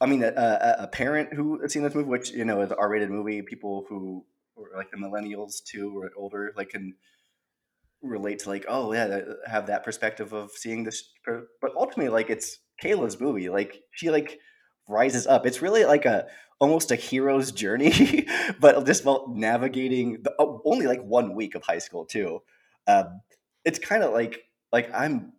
I 0.00 0.06
mean, 0.06 0.22
a, 0.24 0.28
a, 0.28 0.84
a 0.84 0.86
parent 0.88 1.32
who 1.32 1.60
has 1.60 1.72
seen 1.72 1.82
this 1.82 1.94
movie, 1.94 2.08
which 2.08 2.30
you 2.32 2.44
know 2.44 2.60
is 2.60 2.72
R-rated 2.72 3.10
movie, 3.10 3.42
people 3.42 3.86
who 3.88 4.24
or 4.56 4.66
like 4.76 4.90
the 4.90 4.96
millennials 4.96 5.62
too 5.62 5.96
or 5.96 6.10
older, 6.16 6.52
like 6.56 6.70
can 6.70 6.94
relate 8.02 8.40
to 8.40 8.48
like, 8.48 8.64
oh 8.68 8.92
yeah, 8.92 9.20
have 9.46 9.68
that 9.68 9.84
perspective 9.84 10.32
of 10.32 10.50
seeing 10.52 10.82
this. 10.84 11.10
But 11.24 11.72
ultimately, 11.76 12.08
like 12.08 12.28
it's 12.28 12.58
Kayla's 12.82 13.20
movie. 13.20 13.48
Like 13.48 13.82
she 13.92 14.10
like 14.10 14.40
rises 14.88 15.26
up. 15.26 15.46
It's 15.46 15.62
really 15.62 15.84
like 15.84 16.04
a 16.04 16.26
almost 16.58 16.90
a 16.90 16.96
hero's 16.96 17.52
journey, 17.52 18.26
but 18.60 18.84
just 18.86 19.02
about 19.02 19.30
navigating 19.36 20.22
the, 20.22 20.34
oh, 20.38 20.60
only 20.64 20.86
like 20.86 21.02
one 21.02 21.34
week 21.36 21.54
of 21.54 21.62
high 21.62 21.78
school 21.78 22.06
too. 22.06 22.42
Um, 22.88 23.20
it's 23.64 23.78
kind 23.78 24.02
of 24.02 24.12
like 24.12 24.42
like 24.72 24.90
I'm 24.94 25.32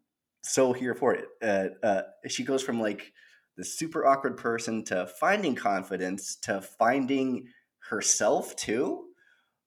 so 0.43 0.73
here 0.73 0.95
for 0.95 1.13
it. 1.13 1.25
Uh, 1.41 1.85
uh, 1.85 2.01
she 2.27 2.43
goes 2.43 2.63
from 2.63 2.79
like 2.79 3.13
the 3.57 3.65
super 3.65 4.05
awkward 4.05 4.37
person 4.37 4.83
to 4.85 5.07
finding 5.19 5.55
confidence 5.55 6.35
to 6.37 6.61
finding 6.61 7.47
herself 7.89 8.55
too. 8.55 9.05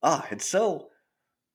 Ah, 0.02 0.26
it's 0.30 0.46
so 0.46 0.88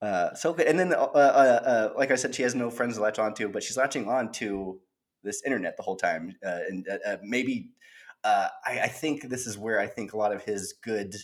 uh, 0.01 0.33
so 0.33 0.53
good. 0.53 0.67
And 0.67 0.79
then, 0.79 0.93
uh, 0.93 0.97
uh, 0.97 1.09
uh, 1.17 1.93
like 1.97 2.11
I 2.11 2.15
said, 2.15 2.33
she 2.33 2.43
has 2.43 2.55
no 2.55 2.69
friends 2.69 2.95
to 2.95 3.01
latch 3.01 3.19
on 3.19 3.33
to, 3.35 3.49
but 3.49 3.63
she's 3.63 3.77
latching 3.77 4.07
on 4.07 4.31
to 4.33 4.79
this 5.23 5.43
internet 5.45 5.75
the 5.75 5.83
whole 5.83 5.97
time. 5.97 6.35
And 6.41 6.87
maybe 7.23 7.71
uh, 8.23 8.47
I, 8.65 8.81
I 8.81 8.87
think 8.87 9.23
this 9.23 9.45
is 9.45 9.57
where 9.57 9.79
I 9.79 9.87
think 9.87 10.13
a 10.13 10.17
lot 10.17 10.33
of 10.33 10.43
his 10.43 10.73
good 10.81 11.15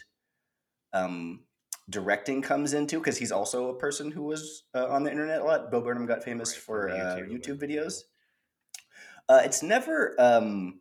um, 0.94 1.45
directing 1.90 2.42
comes 2.42 2.74
into 2.74 3.00
because 3.00 3.18
he's 3.18 3.32
also 3.32 3.70
a 3.70 3.78
person 3.78 4.12
who 4.12 4.24
was 4.24 4.64
uh, 4.74 4.88
on 4.88 5.04
the 5.04 5.12
internet 5.12 5.42
a 5.42 5.44
lot. 5.44 5.72
Bo 5.72 5.82
Burnham 5.82 6.06
got 6.06 6.24
famous 6.24 6.54
Right, 6.54 6.62
for 6.62 6.90
uh, 6.90 6.94
YouTube, 6.94 7.32
YouTube 7.32 7.60
videos. 7.62 8.02
Uh, 9.28 9.42
it's 9.44 9.64
never 9.64 10.16
um, 10.20 10.80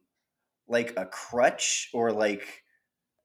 like 0.69 0.95
a 0.97 1.07
crutch 1.07 1.91
or 1.93 2.13
like 2.13 2.63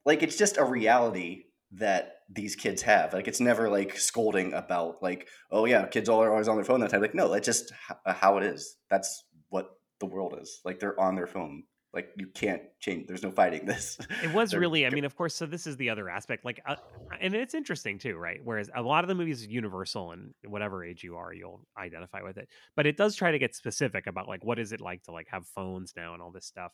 like 0.05 0.23
it's 0.23 0.37
just 0.37 0.57
a 0.57 0.63
reality 0.63 1.45
that 1.73 2.19
these 2.29 2.55
kids 2.55 2.81
have. 2.81 3.13
Like 3.13 3.27
it's 3.27 3.39
never 3.39 3.69
like 3.69 3.97
scolding 3.97 4.53
about 4.53 5.01
like, 5.01 5.27
oh 5.51 5.65
yeah, 5.65 5.85
kids 5.85 6.09
all 6.09 6.23
are 6.23 6.31
always 6.31 6.47
on 6.47 6.55
their 6.55 6.65
phone 6.65 6.79
that 6.81 6.89
time. 6.89 7.01
Like 7.01 7.15
no, 7.15 7.29
that's 7.29 7.45
just 7.45 7.71
h- 7.89 8.15
how 8.15 8.37
it 8.37 8.43
is. 8.43 8.77
That's 8.89 9.25
what 9.49 9.71
the 9.99 10.05
world 10.05 10.37
is. 10.41 10.61
Like 10.65 10.79
they're 10.79 10.99
on 10.99 11.15
their 11.15 11.27
phone. 11.27 11.63
Like 11.93 12.11
you 12.17 12.27
can't 12.27 12.61
change. 12.79 13.07
There's 13.07 13.23
no 13.23 13.31
fighting 13.31 13.65
this. 13.65 13.97
It 14.23 14.31
was 14.31 14.53
really, 14.55 14.85
I 14.85 14.91
mean, 14.91 15.05
of 15.05 15.15
course. 15.15 15.35
So 15.35 15.47
this 15.47 15.65
is 15.65 15.75
the 15.77 15.89
other 15.89 16.07
aspect, 16.07 16.45
like, 16.45 16.61
uh, 16.67 16.75
and 17.19 17.33
it's 17.33 17.55
interesting 17.55 17.97
too, 17.97 18.15
right? 18.15 18.39
Whereas 18.43 18.69
a 18.75 18.81
lot 18.81 19.03
of 19.03 19.07
the 19.07 19.15
movies 19.15 19.41
is 19.41 19.47
universal, 19.47 20.11
and 20.11 20.33
whatever 20.45 20.83
age 20.83 21.03
you 21.03 21.17
are, 21.17 21.33
you'll 21.33 21.65
identify 21.77 22.21
with 22.21 22.37
it. 22.37 22.47
But 22.75 22.85
it 22.85 22.95
does 22.95 23.15
try 23.15 23.31
to 23.31 23.39
get 23.39 23.55
specific 23.55 24.05
about 24.05 24.27
like 24.27 24.45
what 24.45 24.59
is 24.59 24.71
it 24.71 24.81
like 24.81 25.03
to 25.03 25.11
like 25.11 25.27
have 25.31 25.47
phones 25.47 25.93
now 25.97 26.13
and 26.13 26.21
all 26.21 26.31
this 26.31 26.45
stuff. 26.45 26.71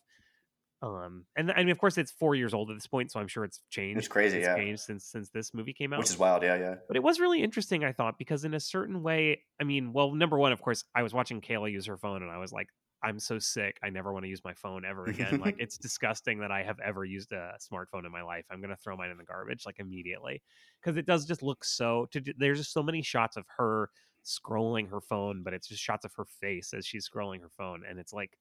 Um, 0.81 1.25
and 1.35 1.51
I 1.51 1.59
mean, 1.59 1.69
of 1.69 1.77
course, 1.77 1.97
it's 1.97 2.11
four 2.11 2.35
years 2.35 2.53
old 2.53 2.69
at 2.69 2.75
this 2.75 2.87
point, 2.87 3.11
so 3.11 3.19
I'm 3.19 3.29
sure 3.29 3.45
it's 3.45 3.61
changed. 3.69 3.99
it's 3.99 4.07
crazy, 4.07 4.39
it's 4.39 4.45
yeah. 4.47 4.55
changed 4.55 4.81
since 4.81 5.05
since 5.05 5.29
this 5.29 5.53
movie 5.53 5.73
came 5.73 5.93
out. 5.93 5.99
which 5.99 6.09
is 6.09 6.19
wild. 6.19 6.43
Yeah, 6.43 6.57
yeah. 6.57 6.75
But 6.87 6.97
it 6.97 7.03
was 7.03 7.19
really 7.19 7.41
interesting, 7.41 7.83
I 7.85 7.93
thought, 7.93 8.17
because 8.17 8.43
in 8.43 8.53
a 8.53 8.59
certain 8.59 9.01
way, 9.01 9.43
I 9.59 9.63
mean, 9.63 9.93
well, 9.93 10.11
number 10.11 10.37
one, 10.37 10.51
of 10.51 10.61
course, 10.61 10.83
I 10.93 11.03
was 11.03 11.13
watching 11.13 11.39
Kayla 11.39 11.71
use 11.71 11.85
her 11.85 11.97
phone 11.97 12.21
and 12.21 12.29
I 12.29 12.37
was 12.37 12.51
like, 12.51 12.67
I'm 13.05 13.19
so 13.19 13.39
sick. 13.39 13.79
I 13.83 13.89
never 13.89 14.11
want 14.11 14.23
to 14.25 14.29
use 14.29 14.43
my 14.43 14.53
phone 14.53 14.83
ever 14.85 15.09
again. 15.09 15.37
like, 15.39 15.55
it's 15.59 15.77
disgusting 15.77 16.39
that 16.39 16.51
I 16.51 16.63
have 16.63 16.79
ever 16.79 17.05
used 17.05 17.31
a 17.31 17.57
smartphone 17.59 18.05
in 18.05 18.11
my 18.11 18.23
life. 18.23 18.45
I'm 18.49 18.59
going 18.61 18.71
to 18.71 18.75
throw 18.75 18.97
mine 18.97 19.11
in 19.11 19.17
the 19.17 19.23
garbage, 19.23 19.65
like, 19.65 19.79
immediately. 19.79 20.41
Because 20.81 20.97
it 20.97 21.05
does 21.05 21.25
just 21.25 21.43
look 21.43 21.63
so, 21.63 22.07
to, 22.07 22.21
there's 22.37 22.57
just 22.59 22.73
so 22.73 22.83
many 22.83 23.01
shots 23.03 23.37
of 23.37 23.45
her 23.57 23.91
scrolling 24.25 24.89
her 24.89 25.01
phone, 25.01 25.43
but 25.43 25.53
it's 25.53 25.67
just 25.67 25.83
shots 25.83 26.03
of 26.05 26.13
her 26.15 26.25
face 26.25 26.73
as 26.73 26.85
she's 26.85 27.07
scrolling 27.07 27.41
her 27.41 27.49
phone. 27.49 27.83
And 27.87 27.99
it's 27.99 28.13
like 28.13 28.37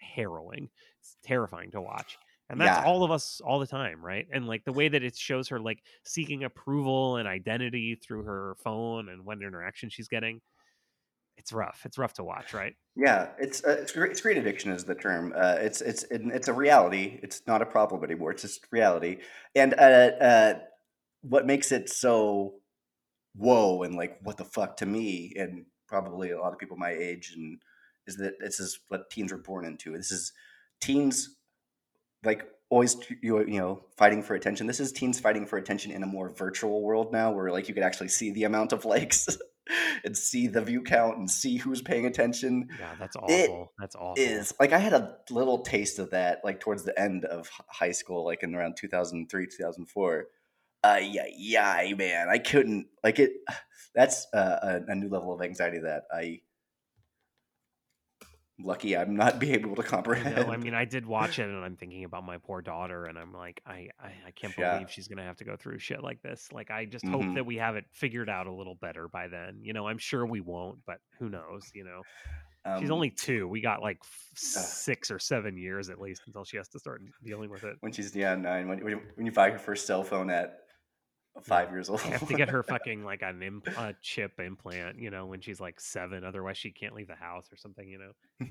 harrowing. 0.00 0.70
It's 1.00 1.16
terrifying 1.22 1.70
to 1.72 1.80
watch. 1.82 2.18
And 2.50 2.60
that's 2.60 2.78
Yeah. 2.78 2.78
all 2.78 3.04
of 3.04 3.10
us 3.10 3.40
all 3.42 3.58
the 3.58 3.66
time, 3.66 4.04
right? 4.04 4.26
And 4.32 4.46
like 4.46 4.64
the 4.64 4.72
way 4.72 4.88
that 4.88 5.02
it 5.02 5.16
shows 5.16 5.48
her 5.48 5.60
like 5.60 5.84
seeking 6.04 6.44
approval 6.44 7.16
and 7.16 7.28
identity 7.28 7.94
through 7.96 8.22
her 8.24 8.56
phone 8.56 9.08
and 9.10 9.24
what 9.24 9.42
interaction 9.42 9.90
she's 9.90 10.08
getting. 10.08 10.40
It's 11.38 11.52
rough. 11.52 11.82
It's 11.84 11.96
rough 11.96 12.14
to 12.14 12.24
watch, 12.24 12.52
right? 12.52 12.74
Yeah, 12.96 13.28
it's 13.38 13.64
uh, 13.64 13.76
it's, 13.80 13.92
great, 13.92 14.16
screen 14.18 14.38
addiction 14.38 14.72
is 14.72 14.84
the 14.84 14.94
term. 14.94 15.32
Uh, 15.34 15.56
it's 15.60 15.80
it's 15.80 16.04
it's 16.10 16.48
a 16.48 16.52
reality. 16.52 17.20
It's 17.22 17.42
not 17.46 17.62
a 17.62 17.66
problem 17.66 18.02
anymore. 18.04 18.32
It's 18.32 18.42
just 18.42 18.66
reality. 18.70 19.18
And 19.54 19.72
uh, 19.74 20.10
uh, 20.20 20.54
what 21.22 21.46
makes 21.46 21.72
it 21.72 21.88
so 21.88 22.54
whoa 23.36 23.82
and 23.82 23.94
like 23.94 24.18
what 24.22 24.36
the 24.36 24.44
fuck 24.44 24.76
to 24.78 24.86
me 24.86 25.32
and 25.36 25.64
probably 25.86 26.32
a 26.32 26.40
lot 26.40 26.52
of 26.52 26.58
people 26.58 26.76
my 26.76 26.90
age 26.90 27.32
and 27.36 27.60
is 28.08 28.16
that 28.16 28.34
this 28.40 28.58
is 28.58 28.80
what 28.88 29.10
teens 29.10 29.30
were 29.30 29.38
born 29.38 29.64
into. 29.64 29.96
This 29.96 30.10
is 30.10 30.32
teens 30.80 31.36
like 32.24 32.48
always 32.70 32.96
you 33.22 33.38
you 33.40 33.58
know 33.58 33.84
fighting 33.96 34.22
for 34.22 34.34
attention. 34.34 34.66
This 34.66 34.80
is 34.80 34.92
teens 34.92 35.20
fighting 35.20 35.46
for 35.46 35.56
attention 35.56 35.92
in 35.92 36.02
a 36.02 36.06
more 36.06 36.30
virtual 36.30 36.82
world 36.82 37.12
now, 37.12 37.30
where 37.30 37.50
like 37.50 37.68
you 37.68 37.74
could 37.74 37.82
actually 37.82 38.08
see 38.08 38.30
the 38.32 38.44
amount 38.44 38.72
of 38.72 38.84
likes 38.84 39.38
and 40.04 40.16
see 40.16 40.46
the 40.46 40.60
view 40.62 40.82
count 40.82 41.18
and 41.18 41.30
see 41.30 41.56
who's 41.56 41.82
paying 41.82 42.06
attention 42.06 42.68
Yeah, 42.78 42.94
that's 42.98 43.16
It 43.28 43.50
awful. 43.50 43.72
that's 43.78 43.94
awful. 43.96 44.14
is 44.16 44.54
like 44.60 44.72
I 44.72 44.78
had 44.78 44.92
a 44.92 45.16
little 45.30 45.60
taste 45.62 45.98
of 45.98 46.10
that 46.10 46.40
like 46.44 46.60
towards 46.60 46.84
the 46.84 46.98
end 46.98 47.24
of 47.24 47.48
high 47.68 47.92
school, 47.92 48.24
like 48.24 48.42
in 48.42 48.54
around 48.54 48.76
2003, 48.76 49.46
2004. 49.46 50.26
uh, 50.84 51.00
yeah, 51.02 51.26
yeah, 51.36 51.92
man, 51.96 52.28
I 52.28 52.38
couldn't 52.38 52.86
like 53.02 53.18
it. 53.18 53.32
That's 53.94 54.26
uh, 54.32 54.80
a, 54.88 54.92
a 54.92 54.94
new 54.94 55.08
level 55.08 55.32
of 55.34 55.42
anxiety 55.42 55.78
that 55.80 56.04
I 56.12 56.40
lucky 58.60 58.96
I'm 58.96 59.14
not 59.16 59.38
being 59.38 59.54
able 59.54 59.76
to 59.76 59.82
I 59.82 59.86
comprehend. 59.86 60.34
know. 60.36 60.50
I 60.50 60.56
mean, 60.56 60.74
I 60.74 60.84
did 60.84 61.06
watch 61.06 61.38
it, 61.38 61.44
and 61.48 61.64
I'm 61.64 61.76
thinking 61.80 62.04
about 62.04 62.24
my 62.24 62.38
poor 62.38 62.60
daughter, 62.62 63.04
and 63.06 63.18
I'm 63.18 63.32
like, 63.32 63.60
I, 63.66 63.88
I, 64.00 64.12
I 64.26 64.30
can't 64.32 64.54
Yeah. 64.58 64.72
believe 64.74 64.90
she's 64.90 65.08
gonna 65.08 65.24
have 65.24 65.36
to 65.36 65.44
go 65.44 65.56
through 65.56 65.78
shit 65.78 66.02
like 66.02 66.22
this. 66.22 66.48
Like, 66.52 66.70
I 66.70 66.84
just 66.84 67.06
hope 67.06 67.22
Mhm. 67.22 67.34
that 67.34 67.46
we 67.46 67.56
have 67.56 67.76
it 67.76 67.84
figured 67.92 68.28
out 68.28 68.46
a 68.46 68.52
little 68.52 68.74
better 68.74 69.08
by 69.08 69.28
then. 69.28 69.60
You 69.62 69.72
know, 69.72 69.86
I'm 69.86 69.98
sure 69.98 70.26
we 70.26 70.40
won't, 70.40 70.78
but 70.86 70.98
who 71.18 71.28
knows? 71.28 71.70
You 71.74 71.84
know, 71.84 72.02
she's 72.80 72.90
Um, 72.90 72.94
only 72.96 73.10
two. 73.10 73.46
We 73.48 73.60
got 73.60 73.80
like 73.82 73.98
f- 74.02 74.30
six 74.34 75.10
or 75.10 75.18
seven 75.18 75.56
years 75.56 75.88
at 75.90 76.00
least 76.00 76.22
until 76.26 76.44
she 76.44 76.56
has 76.56 76.68
to 76.70 76.78
start 76.78 77.02
dealing 77.24 77.50
with 77.50 77.64
it. 77.64 77.76
when 77.80 77.92
she's 77.92 78.14
yeah 78.14 78.34
nine. 78.34 78.68
When, 78.68 78.82
when 78.84 78.92
you- 78.98 79.02
when 79.14 79.26
you 79.26 79.32
buy 79.32 79.50
her 79.50 79.58
first 79.58 79.86
cell 79.86 80.02
phone 80.04 80.30
at 80.30 80.60
five 81.42 81.70
years 81.70 81.88
old, 81.90 82.00
I 82.00 82.08
have 82.08 82.28
to 82.28 82.34
get 82.34 82.50
her 82.50 82.62
fucking 82.62 83.04
like 83.04 83.22
an 83.22 83.42
imp- 83.42 83.68
a 83.68 83.94
chip 84.02 84.38
implant, 84.40 84.98
you 84.98 85.10
know, 85.10 85.26
when 85.26 85.40
she's 85.40 85.60
like 85.60 85.80
seven. 85.80 86.24
Otherwise, 86.24 86.56
she 86.56 86.70
can't 86.70 86.94
leave 86.94 87.08
the 87.08 87.14
house 87.14 87.48
or 87.52 87.56
something, 87.56 87.88
you 87.88 87.98
know. 87.98 88.46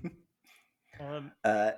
um, 0.99 1.32
uh, 1.43 1.71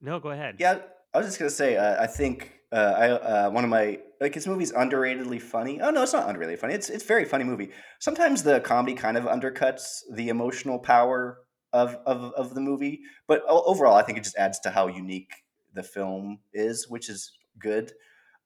no, 0.00 0.20
go 0.20 0.30
ahead. 0.30 0.56
Yeah, 0.58 0.78
I 1.14 1.18
was 1.18 1.26
just 1.26 1.38
gonna 1.38 1.50
say. 1.50 1.76
Uh, 1.76 2.02
I 2.02 2.06
think 2.06 2.52
uh, 2.72 2.94
I 2.96 3.10
uh, 3.10 3.50
one 3.50 3.64
of 3.64 3.70
my 3.70 3.98
like 4.20 4.34
his 4.34 4.46
movie's 4.46 4.72
underratedly 4.72 5.40
funny. 5.40 5.80
Oh 5.80 5.90
no, 5.90 6.02
it's 6.02 6.12
not 6.12 6.26
underratedly 6.26 6.58
funny. 6.58 6.74
It's 6.74 6.90
it's 6.90 7.04
a 7.04 7.06
very 7.06 7.24
funny 7.24 7.44
movie. 7.44 7.70
Sometimes 8.00 8.42
the 8.42 8.60
comedy 8.60 8.94
kind 8.94 9.16
of 9.16 9.24
undercuts 9.24 10.00
the 10.12 10.28
emotional 10.28 10.78
power 10.78 11.38
of 11.72 11.96
of, 12.06 12.32
of 12.34 12.54
the 12.54 12.60
movie, 12.60 13.00
but 13.26 13.42
overall, 13.46 13.94
I 13.94 14.02
think 14.02 14.18
it 14.18 14.24
just 14.24 14.36
adds 14.36 14.58
to 14.60 14.70
how 14.70 14.86
unique 14.88 15.32
the 15.74 15.82
film 15.82 16.38
is, 16.52 16.88
which 16.88 17.08
is 17.08 17.32
good. 17.58 17.92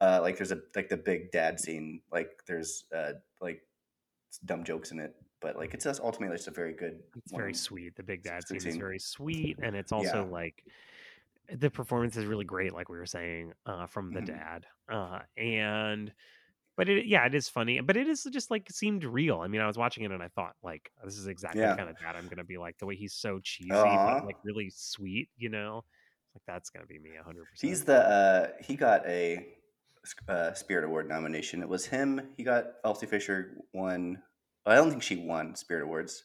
Uh, 0.00 0.20
like 0.22 0.36
there's 0.36 0.52
a 0.52 0.60
like 0.74 0.88
the 0.88 0.96
big 0.96 1.30
dad 1.32 1.58
scene. 1.60 2.02
Like 2.12 2.42
there's 2.46 2.84
uh, 2.94 3.14
like 3.40 3.62
dumb 4.44 4.64
jokes 4.64 4.92
in 4.92 5.00
it, 5.00 5.16
but 5.40 5.56
like 5.56 5.74
it's 5.74 5.84
just 5.84 6.00
ultimately 6.00 6.36
just 6.36 6.48
a 6.48 6.52
very 6.52 6.74
good. 6.74 7.02
It's 7.14 7.32
one. 7.32 7.40
very 7.40 7.54
sweet. 7.54 7.96
The 7.96 8.02
big 8.02 8.22
dad 8.22 8.46
sweet 8.46 8.60
scene 8.62 8.66
is 8.66 8.76
very 8.76 8.98
sweet, 8.98 9.58
and 9.62 9.74
it's 9.74 9.92
also 9.92 10.24
Yeah. 10.24 10.26
like 10.26 10.64
the 11.48 11.70
performance 11.70 12.16
is 12.16 12.26
really 12.26 12.44
great, 12.44 12.72
like 12.72 12.88
we 12.88 12.98
were 12.98 13.06
saying, 13.06 13.52
uh, 13.66 13.86
from 13.86 14.12
the 14.12 14.20
Mhm. 14.20 14.26
dad. 14.26 14.66
Uh, 14.88 15.20
and 15.36 16.12
but 16.76 16.88
it, 16.88 17.06
yeah, 17.06 17.26
it 17.26 17.34
is 17.34 17.48
funny, 17.48 17.80
but 17.80 17.96
it 17.96 18.08
is 18.08 18.24
just 18.24 18.50
like 18.50 18.70
seemed 18.70 19.04
real. 19.04 19.40
I 19.40 19.48
mean, 19.48 19.60
I 19.62 19.66
was 19.68 19.78
watching 19.78 20.04
it 20.04 20.12
and 20.12 20.22
I 20.22 20.28
thought, 20.28 20.56
like, 20.62 20.92
this 21.04 21.18
is 21.18 21.26
exactly 21.28 21.60
Yeah. 21.60 21.74
the 21.74 21.76
kind 21.76 21.90
of 21.90 21.98
dad 21.98 22.16
I'm 22.16 22.28
gonna 22.28 22.44
be 22.44 22.58
like. 22.58 22.78
The 22.78 22.86
way 22.86 22.96
he's 22.96 23.14
so 23.14 23.40
cheesy, 23.40 23.98
Aw. 23.98 23.98
but 23.98 24.22
like 24.24 24.36
really 24.44 24.70
sweet, 24.70 25.30
you 25.36 25.50
know. 25.50 25.84
Like 26.34 26.42
that's 26.46 26.70
gonna 26.70 26.86
be 26.86 26.98
me 26.98 27.12
hundred 27.16 27.46
percent. 27.46 27.70
He's 27.70 27.84
the 27.84 27.96
uh, 27.98 28.52
he 28.62 28.76
got 28.76 29.06
a 29.06 29.55
uh, 30.28 30.52
Spirit 30.54 30.84
Award 30.84 31.08
nomination. 31.08 31.62
It 31.62 31.68
was 31.68 31.86
him. 31.86 32.20
He 32.36 32.42
got 32.44 32.64
Elsie 32.84 33.06
Fisher 33.06 33.58
won. 33.72 34.22
I 34.64 34.74
don't 34.74 34.90
think 34.90 35.02
she 35.02 35.16
won 35.16 35.54
Spirit 35.54 35.84
Awards. 35.84 36.24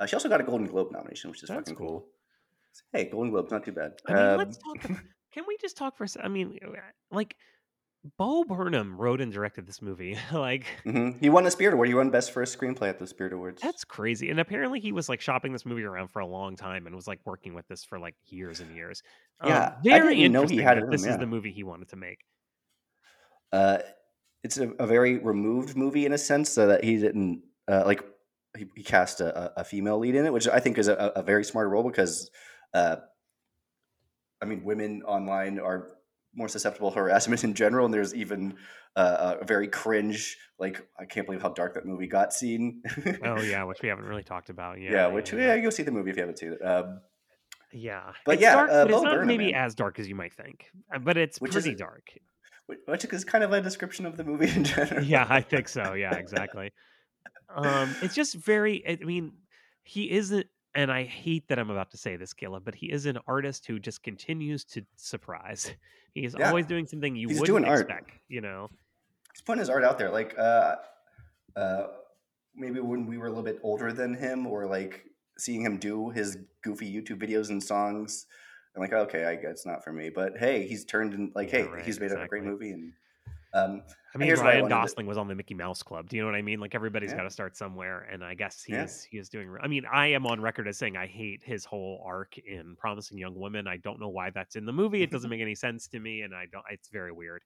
Uh, 0.00 0.06
she 0.06 0.14
also 0.14 0.28
got 0.28 0.40
a 0.40 0.44
Golden 0.44 0.66
Globe 0.66 0.92
nomination, 0.92 1.30
which 1.30 1.42
is 1.42 1.48
That's 1.48 1.60
fucking 1.60 1.76
cool. 1.76 1.86
cool. 2.00 2.08
Hey, 2.92 3.04
Golden 3.10 3.30
Globe's 3.32 3.50
not 3.50 3.64
too 3.64 3.72
bad. 3.72 3.92
I 4.06 4.12
mean, 4.12 4.22
Um, 4.22 4.38
let's 4.38 4.58
talk. 4.58 4.82
Can 5.34 5.44
we 5.46 5.56
just 5.60 5.76
talk 5.76 5.96
for 5.96 6.04
a 6.04 6.08
second? 6.08 6.26
I 6.26 6.32
mean, 6.32 6.58
uh, 6.64 6.70
like, 7.10 7.36
Bo 8.16 8.44
Burnham 8.44 8.96
wrote 8.96 9.20
and 9.20 9.32
directed 9.32 9.66
this 9.66 9.82
movie. 9.82 10.16
like, 10.32 10.64
mhm. 10.86 11.18
He 11.20 11.28
won 11.28 11.44
a 11.46 11.50
Spirit 11.50 11.74
Award. 11.74 11.88
He 11.88 11.94
won 11.94 12.10
Best 12.10 12.30
First 12.30 12.58
Screenplay 12.58 12.88
at 12.88 12.98
the 12.98 13.06
Spirit 13.06 13.32
Awards. 13.32 13.60
that's 13.60 13.84
crazy. 13.84 14.30
And 14.30 14.38
apparently, 14.40 14.80
he 14.80 14.92
was 14.92 15.08
like 15.08 15.20
shopping 15.20 15.52
this 15.52 15.66
movie 15.66 15.82
around 15.82 16.08
for 16.08 16.20
a 16.20 16.26
long 16.26 16.56
time 16.56 16.86
and 16.86 16.94
was 16.94 17.08
like 17.08 17.20
working 17.24 17.54
with 17.54 17.66
this 17.68 17.84
for 17.84 17.98
like 17.98 18.14
years 18.26 18.60
and 18.60 18.74
years. 18.74 19.02
Um, 19.40 19.50
Yeah, 19.50 19.74
I 19.78 19.82
very 19.82 19.98
didn't 20.00 20.18
even 20.20 20.32
know 20.32 20.46
he 20.46 20.58
had 20.58 20.78
This 20.90 21.04
him, 21.04 21.10
is 21.10 21.18
the 21.18 21.26
movie 21.26 21.52
he 21.52 21.64
wanted 21.64 21.88
to 21.88 21.96
make. 21.96 22.20
Uh, 23.52 23.78
it's 24.44 24.58
a, 24.58 24.70
a 24.78 24.86
very 24.86 25.18
removed 25.18 25.76
movie 25.76 26.06
in 26.06 26.12
a 26.12 26.18
sense, 26.18 26.50
so 26.50 26.66
that 26.68 26.84
he 26.84 26.96
didn't 26.96 27.42
uh, 27.70 27.82
like 27.86 28.04
he, 28.56 28.66
he 28.76 28.82
cast 28.82 29.20
a, 29.20 29.58
a- 29.60 29.64
female 29.64 29.98
lead 29.98 30.14
in 30.14 30.24
it, 30.26 30.32
which 30.32 30.48
I 30.48 30.60
think 30.60 30.78
is 30.78 30.88
a, 30.88 30.94
a 31.16 31.22
very 31.22 31.44
smart 31.44 31.68
role 31.68 31.82
because, 31.82 32.30
uh, 32.74 32.96
I 34.40 34.44
mean, 34.46 34.64
women 34.64 35.02
online 35.02 35.58
are 35.58 35.88
more 36.34 36.48
susceptible 36.48 36.90
to 36.92 36.98
harassment 36.98 37.42
in 37.44 37.54
general, 37.54 37.84
and 37.86 37.92
there's 37.92 38.14
even 38.14 38.54
uh, 38.96 39.36
a 39.40 39.44
very 39.44 39.66
cringe, 39.68 40.36
like 40.58 40.86
I 40.98 41.04
can't 41.04 41.26
believe 41.26 41.42
how 41.42 41.50
dark 41.50 41.74
that 41.74 41.84
movie 41.86 42.06
got 42.06 42.32
scene. 42.32 42.82
Oh 43.24 43.40
yeah, 43.40 43.64
which 43.64 43.82
we 43.82 43.88
haven't 43.88 44.04
really 44.04 44.22
talked 44.22 44.50
about. 44.50 44.80
Yeah, 44.80 44.92
yeah, 44.92 45.06
which 45.08 45.32
yeah, 45.32 45.54
you 45.54 45.62
go 45.62 45.70
see 45.70 45.82
the 45.82 45.90
movie 45.90 46.10
if 46.10 46.16
you 46.16 46.22
haven't 46.22 46.38
seen 46.38 46.52
it. 46.52 46.64
Um, 46.64 47.00
yeah. 47.72 48.12
But 48.24 48.34
It's 48.36 48.42
yeah, 48.42 48.54
dark, 48.54 48.70
uh, 48.70 48.84
but 48.84 48.90
it's 48.90 48.98
Bo 48.98 49.04
not 49.04 49.12
Burnham, 49.14 49.26
maybe 49.26 49.52
man. 49.52 49.62
as 49.64 49.74
dark 49.74 49.98
as 49.98 50.08
you 50.08 50.14
might 50.14 50.32
think, 50.32 50.66
Uh, 50.94 50.98
but 50.98 51.16
it's 51.16 51.40
Which 51.40 51.52
pretty 51.52 51.72
a- 51.72 51.76
dark. 51.76 52.04
Which- 52.86 53.04
is 53.12 53.24
kind 53.24 53.42
of 53.44 53.52
a 53.52 53.60
description 53.60 54.06
of 54.06 54.16
the 54.16 54.24
movie 54.24 54.48
in 54.54 54.64
general. 54.64 55.02
yeah, 55.04 55.26
I 55.28 55.40
think 55.40 55.68
so. 55.78 55.94
Yeah, 55.94 56.14
exactly. 56.14 56.70
Um, 57.54 57.94
it's 58.02 58.14
just 58.14 58.34
very. 58.36 58.86
I 58.88 58.96
mean, 59.04 59.32
he 59.82 60.10
isn't, 60.10 60.46
and 60.74 60.92
I 60.92 61.04
hate 61.04 61.48
that 61.48 61.58
I'm 61.58 61.70
about 61.70 61.90
to 61.92 61.96
say 61.96 62.16
this, 62.16 62.32
Caleb, 62.34 62.64
but 62.64 62.74
he 62.74 62.86
is 62.92 63.06
an 63.06 63.18
artist 63.26 63.66
who 63.66 63.78
just 63.78 64.02
continues 64.02 64.64
to 64.66 64.82
surprise. 64.96 65.70
He 66.14 66.24
is 66.24 66.34
Yeah. 66.36 66.48
always 66.48 66.66
doing 66.66 66.86
something 66.86 67.14
you 67.14 67.28
He's 67.28 67.38
wouldn't 67.38 67.58
doing 67.58 67.64
art. 67.70 67.82
expect. 67.82 68.10
You 68.28 68.40
know, 68.40 68.70
he's 69.32 69.42
putting 69.42 69.60
his 69.60 69.68
art 69.68 69.84
out 69.84 69.98
there. 69.98 70.10
Like, 70.10 70.34
uh, 70.38 70.76
uh, 71.54 71.82
maybe 72.56 72.80
when 72.80 73.06
we 73.06 73.18
were 73.18 73.26
a 73.26 73.28
little 73.28 73.44
bit 73.44 73.60
older 73.62 73.92
than 73.92 74.14
him, 74.14 74.46
or 74.46 74.66
like 74.66 75.04
seeing 75.38 75.60
him 75.60 75.76
do 75.76 76.08
his 76.08 76.38
goofy 76.64 76.90
YouTube 76.92 77.20
videos 77.22 77.50
and 77.50 77.62
songs, 77.62 78.26
I'm 78.78 78.82
like, 78.82 78.92
okay, 78.92 79.24
I 79.24 79.34
guess 79.34 79.50
it's 79.50 79.66
not 79.66 79.82
for 79.82 79.92
me. 79.92 80.08
But 80.08 80.38
hey, 80.38 80.66
he's 80.66 80.84
turned 80.84 81.12
in 81.14 81.32
like, 81.34 81.50
Yeah, 81.52 81.58
hey, 81.60 81.68
right, 81.68 81.84
he's 81.84 81.98
made 82.00 82.12
a 82.12 82.26
great 82.28 82.44
movie, 82.44 82.70
and 82.70 82.92
um, 83.54 83.82
I 84.14 84.18
mean, 84.18 84.26
here's 84.26 84.38
what 84.38 84.46
I 84.48 84.50
Ryan 84.50 84.62
wanted 84.62 84.74
to- 84.74 84.80
Gosling 84.82 85.06
was 85.06 85.18
on 85.18 85.26
the 85.26 85.34
Mickey 85.34 85.54
Mouse 85.54 85.82
Club. 85.82 86.08
Do 86.08 86.16
you 86.16 86.22
know 86.22 86.28
what 86.28 86.34
I 86.36 86.42
mean? 86.42 86.60
Like 86.60 86.74
everybody's 86.74 87.10
Yeah. 87.10 87.16
got 87.18 87.22
to 87.24 87.30
start 87.30 87.56
somewhere, 87.56 88.06
and 88.12 88.22
I 88.22 88.34
guess 88.34 88.62
he 88.62 88.74
Yeah. 88.74 88.84
is 88.84 89.02
he 89.10 89.18
is 89.18 89.28
doing. 89.28 89.54
I 89.60 89.66
mean, 89.66 89.84
I 89.90 90.08
am 90.08 90.26
on 90.26 90.40
record 90.40 90.68
as 90.68 90.78
saying 90.78 90.96
I 90.96 91.06
hate 91.06 91.42
his 91.42 91.64
whole 91.64 92.02
arc 92.06 92.38
in 92.38 92.76
Promising 92.78 93.18
Young 93.18 93.34
Woman. 93.34 93.66
I 93.66 93.78
don't 93.78 93.98
know 93.98 94.08
why 94.10 94.30
that's 94.30 94.54
in 94.56 94.64
the 94.64 94.72
movie. 94.72 95.02
It 95.02 95.10
doesn't 95.10 95.28
make 95.30 95.40
any 95.40 95.54
sense 95.54 95.88
to 95.88 95.98
me, 95.98 96.22
and 96.22 96.34
I 96.34 96.46
don't. 96.52 96.64
It's 96.70 96.88
very 96.90 97.10
weird. 97.10 97.42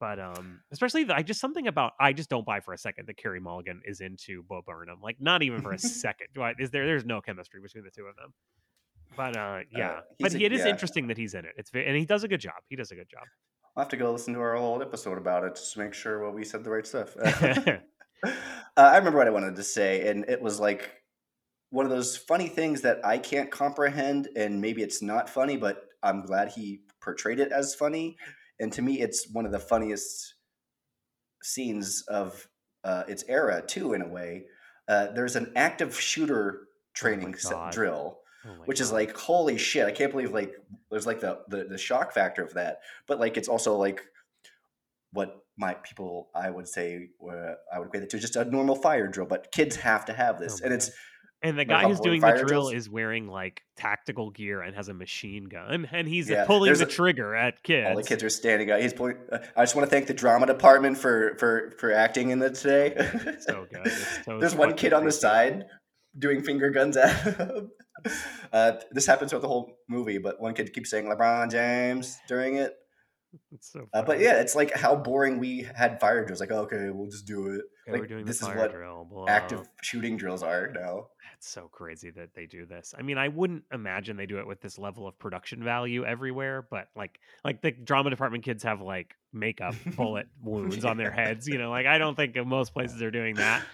But 0.00 0.18
um, 0.18 0.60
especially 0.72 1.04
the, 1.04 1.14
I 1.14 1.22
just 1.22 1.40
something 1.40 1.68
about 1.68 1.92
I 2.00 2.12
just 2.12 2.28
don't 2.28 2.44
buy 2.44 2.58
for 2.60 2.72
a 2.74 2.78
second 2.78 3.06
that 3.06 3.16
Carey 3.16 3.38
Mulligan 3.38 3.80
is 3.84 4.00
into 4.00 4.42
Bo 4.44 4.60
Burnham. 4.66 4.98
Like 5.00 5.20
not 5.20 5.42
even 5.42 5.62
for 5.62 5.72
a 5.72 5.78
second. 5.78 6.28
Do 6.34 6.42
I? 6.42 6.54
Is 6.58 6.70
there? 6.70 6.84
There's 6.84 7.04
no 7.04 7.20
chemistry 7.20 7.60
between 7.60 7.84
the 7.84 7.90
two 7.90 8.06
of 8.06 8.16
them. 8.16 8.32
But 9.16 9.36
uh, 9.36 9.60
yeah. 9.70 10.00
but 10.20 10.32
he's 10.32 10.40
a- 10.40 10.44
it 10.44 10.52
is 10.52 10.60
yeah. 10.60 10.68
interesting 10.68 11.06
that 11.08 11.16
he's 11.16 11.34
in 11.34 11.44
it. 11.44 11.52
It's 11.56 11.70
very, 11.70 11.86
and 11.86 11.96
he 11.96 12.04
does 12.04 12.24
a 12.24 12.28
good 12.28 12.40
job. 12.40 12.54
He 12.68 12.76
does 12.76 12.90
a 12.90 12.94
good 12.94 13.08
job. 13.08 13.22
I'll 13.76 13.82
have 13.82 13.90
to 13.90 13.96
go 13.96 14.12
listen 14.12 14.34
to 14.34 14.40
our 14.40 14.56
old 14.56 14.82
episode 14.82 15.18
about 15.18 15.44
it 15.44 15.56
just 15.56 15.72
to 15.74 15.80
make 15.80 15.94
sure 15.94 16.22
well, 16.22 16.32
we 16.32 16.44
said 16.44 16.62
the 16.62 16.70
right 16.70 16.86
stuff. 16.86 17.16
uh, 17.22 17.80
I 18.76 18.96
remember 18.96 19.18
what 19.18 19.26
I 19.26 19.30
wanted 19.30 19.56
to 19.56 19.64
say, 19.64 20.08
and 20.08 20.24
it 20.28 20.40
was 20.40 20.60
like 20.60 20.90
one 21.70 21.84
of 21.84 21.90
those 21.90 22.16
funny 22.16 22.48
things 22.48 22.82
that 22.82 23.04
I 23.04 23.18
can't 23.18 23.50
comprehend, 23.50 24.28
and 24.36 24.60
maybe 24.60 24.82
it's 24.82 25.02
not 25.02 25.28
funny, 25.28 25.56
but 25.56 25.84
I'm 26.02 26.24
glad 26.24 26.50
he 26.50 26.82
portrayed 27.02 27.40
it 27.40 27.50
as 27.50 27.74
funny. 27.74 28.16
And 28.60 28.72
to 28.74 28.82
me, 28.82 29.00
it's 29.00 29.28
one 29.32 29.44
of 29.44 29.50
the 29.50 29.58
funniest 29.58 30.34
scenes 31.42 32.04
of 32.06 32.46
uh, 32.84 33.02
its 33.08 33.24
era, 33.28 33.62
too, 33.66 33.92
in 33.92 34.02
a 34.02 34.08
way. 34.08 34.44
Uh, 34.86 35.08
there's 35.08 35.34
an 35.34 35.52
active 35.56 35.98
shooter 35.98 36.68
training 36.94 37.34
se- 37.34 37.50
God. 37.50 37.72
drill 37.72 38.18
Oh 38.46 38.50
which 38.66 38.80
is 38.80 38.92
like 38.92 39.16
holy 39.16 39.56
shit 39.56 39.86
i 39.86 39.90
can't 39.90 40.10
believe 40.12 40.32
like 40.32 40.52
there's 40.90 41.06
like 41.06 41.20
the, 41.20 41.38
the 41.48 41.64
the 41.64 41.78
shock 41.78 42.12
factor 42.12 42.42
of 42.42 42.54
that 42.54 42.80
but 43.06 43.18
like 43.18 43.36
it's 43.36 43.48
also 43.48 43.76
like 43.76 44.02
what 45.12 45.36
my 45.56 45.74
people 45.74 46.28
i 46.34 46.50
would 46.50 46.68
say 46.68 47.08
uh, 47.30 47.52
i 47.72 47.78
would 47.78 47.86
equate 47.88 48.02
it 48.02 48.10
to 48.10 48.18
just 48.18 48.36
a 48.36 48.44
normal 48.44 48.74
fire 48.76 49.06
drill 49.08 49.26
but 49.26 49.50
kids 49.52 49.76
have 49.76 50.04
to 50.04 50.12
have 50.12 50.38
this 50.38 50.60
Oh 50.60 50.64
and 50.64 50.74
it's 50.74 50.90
And 51.42 51.58
the 51.58 51.64
guy 51.64 51.82
who's 51.86 52.00
doing 52.00 52.20
the 52.22 52.30
drill 52.32 52.46
drills- 52.46 52.72
is 52.74 52.88
wearing 52.90 53.28
like 53.28 53.62
tactical 53.76 54.30
gear 54.30 54.62
and 54.62 54.74
has 54.74 54.88
a 54.88 54.94
machine 54.94 55.44
gun, 55.44 55.86
and 55.92 56.08
he's 56.08 56.28
Yeah, 56.30 56.46
pulling 56.46 56.72
the 56.72 56.84
a- 56.84 56.86
trigger 56.86 57.34
at 57.34 57.62
kids. 57.62 57.86
all 57.88 57.96
the 57.96 58.02
kids 58.02 58.22
are 58.24 58.30
standing 58.30 58.70
up 58.70 58.80
he's 58.80 58.94
pulling 58.94 59.18
uh, 59.30 59.38
i 59.56 59.62
just 59.62 59.76
want 59.76 59.84
to 59.88 59.90
thank 59.94 60.06
the 60.06 60.14
drama 60.14 60.46
department 60.46 60.96
for 60.98 61.36
for 61.38 61.74
for 61.78 61.92
acting 61.92 62.30
in 62.30 62.40
it 62.42 62.54
today 62.54 62.94
so 63.40 63.66
good. 63.72 63.92
So 64.24 64.38
there's 64.40 64.54
one 64.54 64.74
kid 64.74 64.92
on 64.92 65.04
the 65.04 65.12
side 65.12 65.64
doing 66.18 66.42
finger 66.42 66.70
guns 66.70 66.96
at 66.96 67.10
him. 67.36 67.70
Uh, 68.52 68.78
this 68.92 69.04
happens 69.04 69.30
throughout 69.30 69.42
the 69.42 69.48
whole 69.48 69.78
movie, 69.88 70.18
but 70.18 70.40
one 70.40 70.54
kid 70.54 70.72
keeps 70.72 70.88
saying 70.88 71.06
LeBron 71.06 71.50
James 71.50 72.16
during 72.28 72.56
it. 72.56 72.72
So 73.60 73.88
Uh, 73.92 74.02
but 74.02 74.20
yeah, 74.20 74.40
it's 74.40 74.54
like 74.54 74.72
how 74.76 74.94
boring 74.94 75.40
we 75.40 75.66
had 75.74 75.98
fire 76.00 76.24
drills. 76.24 76.40
Like, 76.40 76.52
okay, 76.52 76.90
we'll 76.90 77.10
just 77.10 77.26
do 77.26 77.48
it. 77.48 77.62
Yeah, 77.86 77.92
like, 77.94 78.26
this 78.26 78.40
is 78.40 78.48
what 78.48 78.70
drill. 78.70 79.24
Active 79.28 79.68
shooting 79.82 80.16
drills 80.16 80.42
are 80.42 80.70
now. 80.72 81.08
It's 81.36 81.48
so 81.48 81.68
crazy 81.72 82.10
that 82.12 82.30
they 82.34 82.46
do 82.46 82.64
this. 82.64 82.94
I 82.96 83.02
mean, 83.02 83.18
I 83.18 83.28
wouldn't 83.28 83.64
imagine 83.72 84.16
they 84.16 84.26
do 84.26 84.38
it 84.38 84.46
with 84.46 84.60
this 84.60 84.78
level 84.78 85.06
of 85.06 85.18
production 85.18 85.62
value 85.64 86.04
everywhere, 86.04 86.66
but 86.70 86.88
like 86.96 87.18
like 87.44 87.60
the 87.60 87.72
drama 87.72 88.10
department 88.10 88.44
kids 88.44 88.62
have 88.62 88.80
like 88.80 89.14
makeup 89.32 89.74
bullet 89.96 90.26
wounds 90.42 90.84
on 90.84 90.96
their 90.96 91.10
heads, 91.10 91.46
you 91.46 91.58
know, 91.58 91.70
like 91.70 91.86
I 91.86 91.98
don't 91.98 92.14
think 92.14 92.36
most 92.46 92.72
places 92.72 93.02
are 93.02 93.10
doing 93.10 93.34
that. 93.36 93.64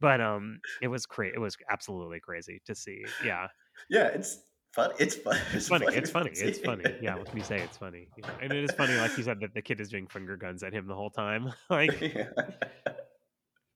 But 0.00 0.20
um 0.20 0.60
it 0.80 0.88
was 0.88 1.04
crazy. 1.04 1.34
It 1.34 1.40
was 1.40 1.56
absolutely 1.70 2.20
crazy 2.20 2.62
to 2.66 2.74
see. 2.74 3.04
Yeah. 3.24 3.48
Yeah, 3.88 4.06
it's 4.08 4.42
fun. 4.72 4.90
It's 4.98 5.14
fun. 5.16 5.36
It's 5.54 5.68
funny. 5.68 5.86
It's 5.90 6.10
funny. 6.10 6.30
It's 6.32 6.58
funny. 6.58 6.84
Yeah, 7.00 7.14
let 7.16 7.32
me 7.34 7.42
say 7.42 7.60
it's 7.60 7.76
funny. 7.76 8.08
Yeah. 8.16 8.30
And 8.40 8.52
it 8.52 8.64
is 8.64 8.72
funny, 8.72 8.96
like 8.96 9.16
you 9.16 9.24
said, 9.28 9.40
that 9.40 9.54
the 9.54 9.62
kid 9.62 9.80
is 9.80 9.88
doing 9.88 10.06
finger 10.06 10.36
guns 10.36 10.62
at 10.62 10.72
him 10.72 10.86
the 10.86 10.94
whole 10.94 11.10
time. 11.10 11.52
like, 11.70 12.00
Yeah. 12.00 12.28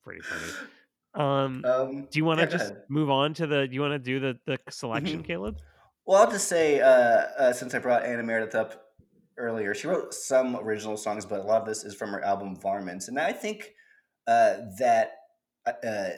pretty 0.03 0.21
funny. 0.23 0.53
Um, 1.15 1.65
Um, 1.65 2.09
do 2.11 2.19
you 2.19 2.25
want 2.25 2.41
to 2.41 2.47
yeah, 2.47 2.51
just 2.51 2.75
move 2.89 3.09
on 3.11 3.35
to 3.35 3.47
the? 3.47 3.67
Do 3.69 3.75
you 3.75 3.81
want 3.81 3.93
to 3.93 3.99
do 3.99 4.19
the 4.21 4.39
the 4.47 4.59
selection, 4.71 5.23
Mhm. 5.23 5.27
Caleb? 5.27 5.59
Well, 6.07 6.21
I'll 6.23 6.31
just 6.31 6.49
say, 6.49 6.81
uh, 6.81 6.89
uh, 6.89 7.53
since 7.53 7.73
I 7.75 7.79
brought 7.79 8.05
Anna 8.05 8.23
Meredith 8.23 8.55
up 8.55 8.83
earlier, 9.39 9.75
she 9.75 9.87
wrote 9.87 10.13
some 10.13 10.57
original 10.57 10.97
songs, 10.97 11.25
but 11.25 11.41
a 11.41 11.43
lot 11.45 11.63
of 11.63 11.67
this 11.69 11.85
is 11.85 11.95
from 11.95 12.11
her 12.11 12.23
album 12.23 12.57
Varmints, 12.57 13.09
and 13.09 13.19
I 13.19 13.33
think 13.33 13.73
uh, 14.27 14.57
that 14.79 15.13
uh, 15.67 15.73
uh, 15.87 16.11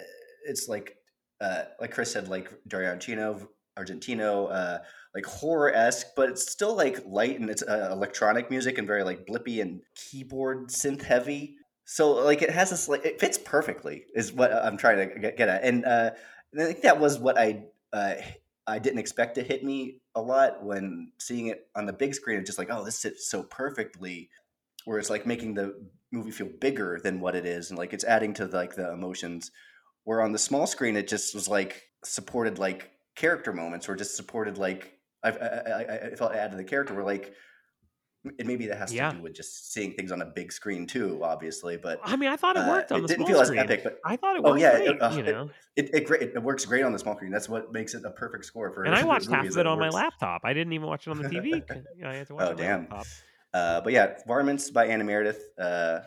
it's 0.45 0.66
like 0.68 0.97
uh, 1.41 1.64
like 1.78 1.93
Chris 1.93 2.11
said, 2.11 2.28
like 2.28 2.51
Dario 2.66 2.95
Argentino, 2.97 3.47
Argentino, 3.79 4.51
uh, 4.51 4.79
like 5.14 5.27
horror 5.27 5.72
esque, 5.72 6.09
but 6.16 6.29
it's 6.29 6.51
still 6.51 6.77
like 6.77 7.05
light 7.07 7.39
and 7.39 7.49
it's 7.51 7.62
uh, 7.62 7.89
electronic 7.93 8.51
music 8.51 8.79
and 8.79 8.87
very 8.87 9.03
like 9.03 9.27
blippy 9.27 9.61
and 9.62 9.81
keyboard 9.95 10.68
synth 10.68 11.03
heavy. 11.03 11.57
So 11.85 12.12
like 12.12 12.43
it 12.43 12.51
has 12.51 12.70
this 12.70 12.89
like 12.89 13.05
it 13.05 13.20
fits 13.20 13.39
perfectly 13.39 14.05
is 14.14 14.33
what 14.33 14.53
I'm 14.53 14.77
trying 14.77 15.09
to 15.09 15.33
get, 15.33 15.49
at, 15.49 15.62
and 15.62 15.85
uh, 15.85 16.11
I 16.59 16.64
think 16.64 16.83
that 16.83 16.99
was 16.99 17.18
what 17.18 17.39
I 17.39 17.64
uh, 17.93 18.14
I 18.66 18.79
didn't 18.79 18.99
expect 18.99 19.37
to 19.37 19.43
hit 19.43 19.62
me 19.62 20.01
a 20.14 20.20
lot 20.20 20.64
when 20.64 21.12
seeing 21.18 21.47
it 21.47 21.68
on 21.77 21.87
the 21.87 21.93
big 21.93 22.14
screen. 22.14 22.39
It's 22.39 22.49
just 22.49 22.59
like, 22.59 22.68
oh, 22.70 22.85
this 22.85 22.99
sits 22.99 23.31
so 23.31 23.43
perfectly, 23.45 24.31
where 24.85 24.99
it's 24.99 25.11
like 25.11 25.27
making 25.27 25.55
the 25.55 25.74
movie 26.12 26.33
feel 26.33 26.49
bigger 26.61 26.99
than 27.03 27.20
what 27.20 27.37
it 27.37 27.47
is, 27.47 27.70
and 27.70 27.79
like 27.79 27.93
it's 27.93 28.05
adding 28.05 28.35
to 28.35 28.47
like 28.47 28.74
the 28.74 28.93
emotions. 28.93 29.51
Where 30.05 30.22
on 30.22 30.33
the 30.33 30.39
small 30.39 30.66
screen, 30.66 30.97
it 30.97 31.09
just 31.09 31.35
was 31.35 31.49
like 31.49 31.91
supported 32.05 32.59
like 32.59 32.91
character 33.17 33.53
moments, 33.53 33.89
or 33.89 33.97
just 33.97 34.17
supported 34.17 34.59
like 34.59 34.93
I 35.25 35.31
I, 35.31 35.47
I, 35.71 35.99
I 36.12 36.14
felt 36.14 36.33
it 36.33 36.37
added 36.39 36.59
the 36.59 36.64
character. 36.64 36.95
Where 36.95 37.05
like 37.05 37.35
and 38.41 38.49
maybe 38.49 38.67
that 38.67 38.77
has 38.79 38.93
Yeah. 38.93 39.11
to 39.11 39.17
do 39.19 39.23
with 39.23 39.35
just 39.35 39.73
seeing 39.73 39.93
things 39.93 40.11
on 40.11 40.21
a 40.21 40.25
big 40.27 40.51
screen 40.51 40.85
too, 40.87 41.21
obviously. 41.23 41.77
But 41.77 42.01
I 42.03 42.17
mean, 42.17 42.29
I 42.29 42.37
thought 42.37 42.57
it 42.57 42.62
uh, 42.64 42.69
worked 42.69 42.91
on 42.91 42.99
it 42.99 43.03
the 43.03 43.09
didn't 43.09 43.19
small 43.27 43.29
feel 43.29 43.41
as 43.41 43.47
screen. 43.49 43.61
epic, 43.61 43.85
but 43.85 43.99
I 44.05 44.17
thought 44.17 44.35
it 44.37 44.43
Oh, 44.45 44.51
worked 44.51 44.62
yeah, 44.62 44.77
great. 44.79 44.89
it- 44.89 45.03
uh, 45.03 45.11
you 45.14 45.23
know, 45.23 45.51
it, 45.77 45.95
it 45.95 46.07
great. 46.07 46.23
It 46.23 46.43
works 46.43 46.64
great 46.64 46.83
on 46.83 46.93
the 46.93 46.99
small 46.99 47.14
screen. 47.14 47.31
That's 47.31 47.49
what 47.49 47.73
makes 47.73 47.95
it 47.95 48.05
a 48.05 48.11
perfect 48.11 48.45
score 48.45 48.73
for. 48.73 48.83
and 48.83 48.95
I 48.97 49.05
watched 49.12 49.31
half 49.31 49.47
of 49.47 49.57
it 49.57 49.67
on 49.67 49.79
my 49.79 49.91
laptop. 49.91 50.41
I 50.45 50.53
didn't 50.53 50.73
even 50.73 50.89
watch 50.89 51.07
it 51.07 51.11
on 51.11 51.23
the 51.23 51.29
TV. 51.29 51.62
I 52.05 52.14
had 52.14 52.27
to 52.27 52.35
watch 52.35 52.43
Oh, 52.45 52.49
it 52.49 52.51
on 52.53 52.57
damn. 52.89 52.89
Uh, 53.55 53.81
but 53.81 53.93
yeah, 53.93 54.14
Varmints 54.27 54.71
by 54.71 54.87
Anna 54.87 55.05
Meredith. 55.05 55.43
Uh, 55.57 56.01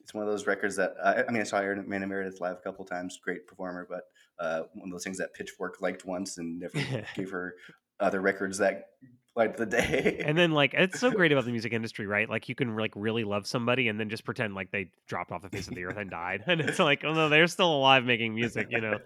it's 0.00 0.14
one 0.14 0.22
of 0.24 0.30
those 0.30 0.46
records 0.46 0.76
that 0.76 0.94
I, 1.02 1.24
I 1.24 1.30
mean, 1.32 1.40
I 1.40 1.44
saw 1.44 1.58
Anna 1.58 1.82
Meredith 2.06 2.40
live 2.40 2.56
a 2.58 2.60
couple 2.60 2.84
times. 2.84 3.18
Great 3.22 3.46
performer, 3.48 3.86
but 3.90 4.02
uh, 4.38 4.62
one 4.74 4.88
of 4.88 4.92
those 4.92 5.04
things 5.04 5.18
that 5.18 5.34
Pitchfork 5.34 5.80
liked 5.80 6.04
once 6.04 6.38
and 6.38 6.60
never 6.60 7.04
gave 7.14 7.30
her 7.30 7.54
other 8.00 8.20
records 8.20 8.58
that 8.58 8.88
light 9.36 9.56
the 9.56 9.66
day. 9.66 10.20
And 10.24 10.38
then 10.38 10.52
like 10.52 10.74
it's 10.74 11.00
so 11.00 11.10
great 11.10 11.32
about 11.32 11.44
the 11.44 11.50
music 11.52 11.72
industry, 11.72 12.06
right? 12.06 12.28
Like 12.28 12.48
you 12.48 12.54
can 12.54 12.76
like 12.76 12.92
really 12.94 13.24
love 13.24 13.46
somebody 13.46 13.88
and 13.88 13.98
then 13.98 14.08
just 14.08 14.24
pretend 14.24 14.54
like 14.54 14.70
they 14.70 14.90
dropped 15.06 15.32
off 15.32 15.42
the 15.42 15.50
face 15.50 15.68
of 15.68 15.74
the 15.74 15.84
earth 15.84 15.96
and 15.96 16.10
died. 16.10 16.44
And 16.46 16.60
it's 16.60 16.78
like, 16.78 17.04
oh 17.04 17.12
no, 17.12 17.28
they're 17.28 17.46
still 17.46 17.74
alive 17.74 18.04
making 18.04 18.34
music, 18.34 18.68
you 18.70 18.80
know. 18.80 18.98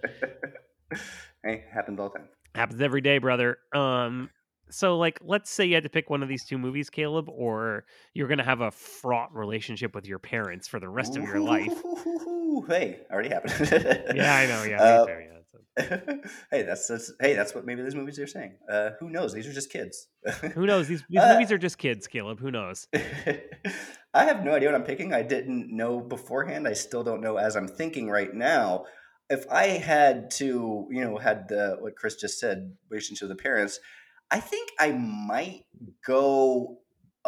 hey, 1.44 1.64
happens 1.72 1.98
all 1.98 2.10
the 2.10 2.18
time. 2.18 2.28
Happens 2.54 2.80
every 2.80 3.00
day, 3.00 3.18
brother. 3.18 3.58
Um 3.74 4.30
so 4.70 4.98
like 4.98 5.18
let's 5.24 5.50
say 5.50 5.64
you 5.64 5.74
had 5.74 5.84
to 5.84 5.90
pick 5.90 6.10
one 6.10 6.22
of 6.22 6.28
these 6.28 6.44
two 6.44 6.58
movies, 6.58 6.90
Caleb, 6.90 7.28
or 7.28 7.84
you're 8.12 8.28
gonna 8.28 8.44
have 8.44 8.60
a 8.60 8.70
fraught 8.70 9.34
relationship 9.34 9.94
with 9.94 10.06
your 10.06 10.18
parents 10.18 10.68
for 10.68 10.78
the 10.78 10.88
rest 10.88 11.16
of 11.16 11.22
your 11.24 11.40
life. 11.40 11.82
Ooh, 12.48 12.64
hey, 12.66 13.00
already 13.10 13.28
happened. 13.28 13.54
Yeah, 14.16 14.34
I 14.34 14.46
know, 14.46 14.62
yeah, 14.64 14.80
Uh, 14.82 15.06
too, 15.06 15.12
yeah. 15.80 16.16
hey, 16.50 16.62
that's, 16.62 16.88
that's 16.88 17.12
hey, 17.20 17.34
that's 17.34 17.54
what 17.54 17.64
maybe 17.64 17.82
these 17.82 17.94
movies 17.94 18.18
are 18.18 18.26
saying. 18.26 18.54
Uh, 18.68 18.90
who 18.98 19.10
knows? 19.10 19.32
These 19.34 19.46
are 19.46 19.52
just 19.52 19.70
kids. 19.70 20.08
Who 20.54 20.66
knows? 20.66 20.88
These 20.88 21.04
these 21.08 21.20
Uh, 21.20 21.32
movies 21.34 21.52
are 21.52 21.58
just 21.58 21.78
kids, 21.78 22.06
Caleb. 22.08 22.40
Who 22.40 22.50
knows? 22.50 22.88
I 24.14 24.24
have 24.24 24.44
no 24.44 24.52
idea 24.54 24.70
what 24.70 24.74
I'm 24.74 24.84
picking. 24.86 25.12
I 25.12 25.22
didn't 25.22 25.70
know 25.70 26.00
beforehand. 26.00 26.66
I 26.66 26.72
still 26.72 27.04
don't 27.04 27.20
know 27.20 27.36
as 27.36 27.54
I'm 27.54 27.68
thinking 27.68 28.08
right 28.10 28.32
now. 28.34 28.86
If 29.30 29.44
I 29.50 29.66
had 29.66 30.30
to, 30.32 30.88
you 30.90 31.04
know, 31.04 31.18
had 31.18 31.48
the 31.48 31.76
what 31.78 31.94
Chris 31.96 32.16
just 32.16 32.40
said, 32.40 32.72
relationship 32.90 33.28
to 33.28 33.28
the 33.28 33.36
parents, 33.36 33.78
I 34.30 34.40
think 34.40 34.70
I 34.80 34.92
might 34.92 35.64
go. 36.04 36.78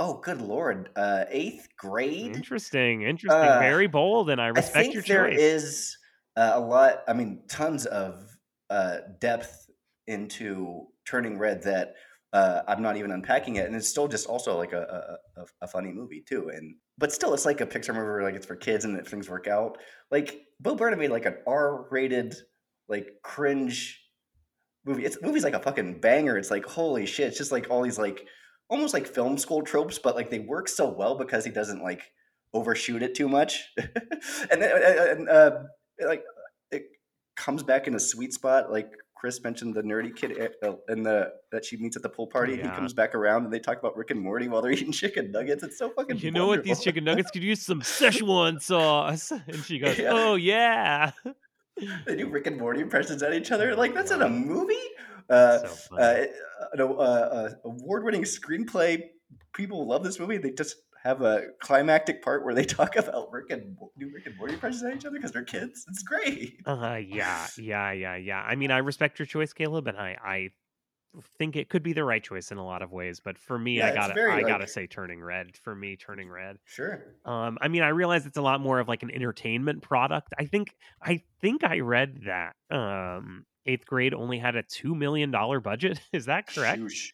Oh, 0.02 0.14
good 0.14 0.40
lord! 0.40 0.88
Uh, 0.96 1.26
eighth 1.28 1.68
grade. 1.76 2.34
Interesting, 2.34 3.02
interesting, 3.02 3.38
Uh, 3.38 3.58
very 3.58 3.86
bold, 3.86 4.30
and 4.30 4.40
I 4.40 4.46
I 4.46 4.48
respect 4.48 4.72
think 4.72 4.94
your 4.94 5.02
there 5.02 5.28
choice. 5.28 5.38
is 5.38 5.98
uh, 6.36 6.52
a 6.54 6.60
lot. 6.60 7.02
I 7.06 7.12
mean, 7.12 7.42
tons 7.50 7.84
of 7.84 8.24
uh, 8.70 8.96
depth 9.20 9.68
into 10.06 10.86
Turning 11.04 11.38
Red 11.38 11.64
that 11.64 11.96
uh, 12.32 12.62
I'm 12.66 12.80
not 12.80 12.96
even 12.96 13.10
unpacking 13.10 13.56
it, 13.56 13.66
and 13.66 13.76
it's 13.76 13.88
still 13.88 14.08
just 14.08 14.26
also 14.26 14.56
like 14.56 14.72
a, 14.72 15.18
a, 15.36 15.44
a, 15.60 15.68
funny 15.68 15.92
movie 15.92 16.24
too. 16.26 16.48
And 16.48 16.76
but 16.96 17.12
still, 17.12 17.34
it's 17.34 17.44
like 17.44 17.60
a 17.60 17.66
Pixar 17.66 17.94
movie 17.94 18.06
where 18.06 18.22
like 18.22 18.36
it's 18.36 18.46
for 18.46 18.56
kids 18.56 18.86
and 18.86 18.98
if 18.98 19.06
things 19.06 19.28
work 19.28 19.48
out. 19.48 19.76
Like 20.10 20.46
Bo 20.60 20.76
Burnham 20.76 21.00
made 21.00 21.10
like 21.10 21.26
an 21.26 21.36
R-rated 21.46 22.36
like 22.88 23.08
cringe 23.22 24.02
movie. 24.86 25.04
It's 25.04 25.20
movie's 25.20 25.44
like 25.44 25.52
a 25.52 25.60
fucking 25.60 26.00
banger. 26.00 26.38
It's 26.38 26.50
like 26.50 26.64
holy 26.64 27.04
shit. 27.04 27.28
It's 27.28 27.36
just 27.36 27.52
like 27.52 27.66
all 27.68 27.82
these 27.82 27.98
like 27.98 28.26
almost 28.70 28.94
like 28.94 29.06
film 29.06 29.36
school 29.36 29.62
tropes, 29.62 29.98
but 29.98 30.14
like 30.14 30.30
they 30.30 30.38
work 30.38 30.68
so 30.68 30.88
well 30.88 31.16
because 31.16 31.44
he 31.44 31.50
doesn't 31.50 31.82
like 31.82 32.02
overshoot 32.54 33.02
it 33.02 33.14
too 33.14 33.28
much, 33.28 33.68
and 33.76 34.62
then 34.62 34.70
and, 35.10 35.28
uh, 35.28 35.62
like 36.06 36.22
it 36.70 36.84
comes 37.36 37.62
back 37.62 37.86
in 37.86 37.94
a 37.94 38.00
sweet 38.00 38.32
spot. 38.32 38.72
Like 38.72 38.90
Chris 39.16 39.42
mentioned, 39.42 39.74
the 39.74 39.82
nerdy 39.82 40.16
kid 40.16 40.32
uh, 40.62 40.72
and 40.88 41.04
the 41.04 41.30
that 41.52 41.64
she 41.64 41.76
meets 41.76 41.96
at 41.96 42.02
the 42.02 42.08
pool 42.08 42.26
party. 42.26 42.56
He 42.56 42.62
comes 42.62 42.94
back 42.94 43.14
around 43.14 43.44
and 43.44 43.52
they 43.52 43.58
talk 43.58 43.78
about 43.78 43.96
Rick 43.96 44.12
and 44.12 44.20
Morty 44.20 44.48
while 44.48 44.62
they're 44.62 44.72
eating 44.78 44.92
chicken 44.92 45.30
nuggets. 45.30 45.62
It's 45.62 45.76
so 45.76 45.90
fucking. 45.90 46.18
You 46.18 46.30
know 46.30 46.46
what? 46.46 46.64
These 46.64 46.80
chicken 46.80 47.04
nuggets 47.04 47.30
could 47.30 47.42
use 47.42 47.60
some 47.60 47.82
Szechuan 47.82 48.62
sauce. 48.62 49.30
And 49.46 49.64
she 49.64 49.78
goes, 49.78 49.98
Yeah. 49.98 50.10
"Oh 50.12 50.36
yeah." 50.36 51.10
They 52.06 52.16
do 52.16 52.28
Rick 52.28 52.46
and 52.46 52.58
Morty 52.58 52.80
impressions 52.80 53.22
at 53.22 53.34
each 53.34 53.52
other. 53.52 53.74
Like 53.74 53.94
that's 53.94 54.10
in 54.10 54.22
a 54.22 54.28
movie. 54.28 54.74
Uh, 55.28 55.66
so 55.66 55.96
uh, 55.96 56.24
an 56.72 56.80
uh, 56.80 56.84
uh, 56.84 57.50
award-winning 57.64 58.22
screenplay. 58.22 59.02
People 59.52 59.86
love 59.86 60.02
this 60.02 60.18
movie. 60.18 60.38
They 60.38 60.50
just 60.50 60.76
have 61.04 61.22
a 61.22 61.48
climactic 61.60 62.22
part 62.22 62.44
where 62.44 62.54
they 62.54 62.64
talk 62.78 62.96
about 62.96 63.30
Rick 63.32 63.50
and 63.50 63.76
do 63.98 64.10
Rick 64.12 64.26
and 64.26 64.36
Morty 64.36 64.54
impressions 64.54 64.82
at 64.82 64.96
each 64.96 65.04
other 65.04 65.16
because 65.16 65.32
they're 65.32 65.44
kids. 65.44 65.84
It's 65.88 66.02
great. 66.02 66.60
Uh, 66.66 66.98
yeah, 67.04 67.46
yeah, 67.56 67.92
yeah, 67.92 68.16
yeah. 68.16 68.40
I 68.40 68.54
mean, 68.56 68.70
I 68.70 68.78
respect 68.78 69.18
your 69.18 69.26
choice, 69.26 69.52
Caleb, 69.52 69.86
and 69.86 69.96
I, 69.96 70.16
I 70.22 70.48
think 71.38 71.56
it 71.56 71.68
could 71.68 71.82
be 71.82 71.92
the 71.92 72.04
right 72.04 72.22
choice 72.22 72.50
in 72.52 72.58
a 72.58 72.64
lot 72.64 72.82
of 72.82 72.92
ways. 72.92 73.20
But 73.24 73.38
for 73.38 73.58
me, 73.58 73.78
Yeah, 73.78 73.88
I 73.88 73.94
gotta, 73.94 74.32
I 74.32 74.42
gotta 74.42 74.66
say, 74.66 74.86
Turning 74.86 75.22
Red. 75.22 75.56
For 75.56 75.74
me, 75.74 75.96
Turning 75.96 76.28
Red. 76.30 76.58
Sure. 76.64 77.04
Um, 77.24 77.58
I 77.60 77.68
mean, 77.68 77.82
I 77.82 77.88
realize 77.88 78.26
it's 78.26 78.36
a 78.36 78.42
lot 78.42 78.60
more 78.60 78.78
of 78.78 78.88
like 78.88 79.02
an 79.02 79.10
entertainment 79.10 79.82
product. 79.82 80.32
I 80.38 80.44
think, 80.44 80.74
I 81.02 81.22
think 81.40 81.64
I 81.64 81.80
read 81.80 82.22
that 82.26 82.54
um, 82.70 83.44
eighth 83.66 83.86
grade 83.86 84.14
only 84.14 84.38
had 84.38 84.56
a 84.56 84.62
two 84.62 84.94
million 84.94 85.30
dollar 85.30 85.60
budget. 85.60 86.00
Is 86.12 86.26
that 86.26 86.46
correct? 86.46 86.80
Shoosh. 86.80 87.12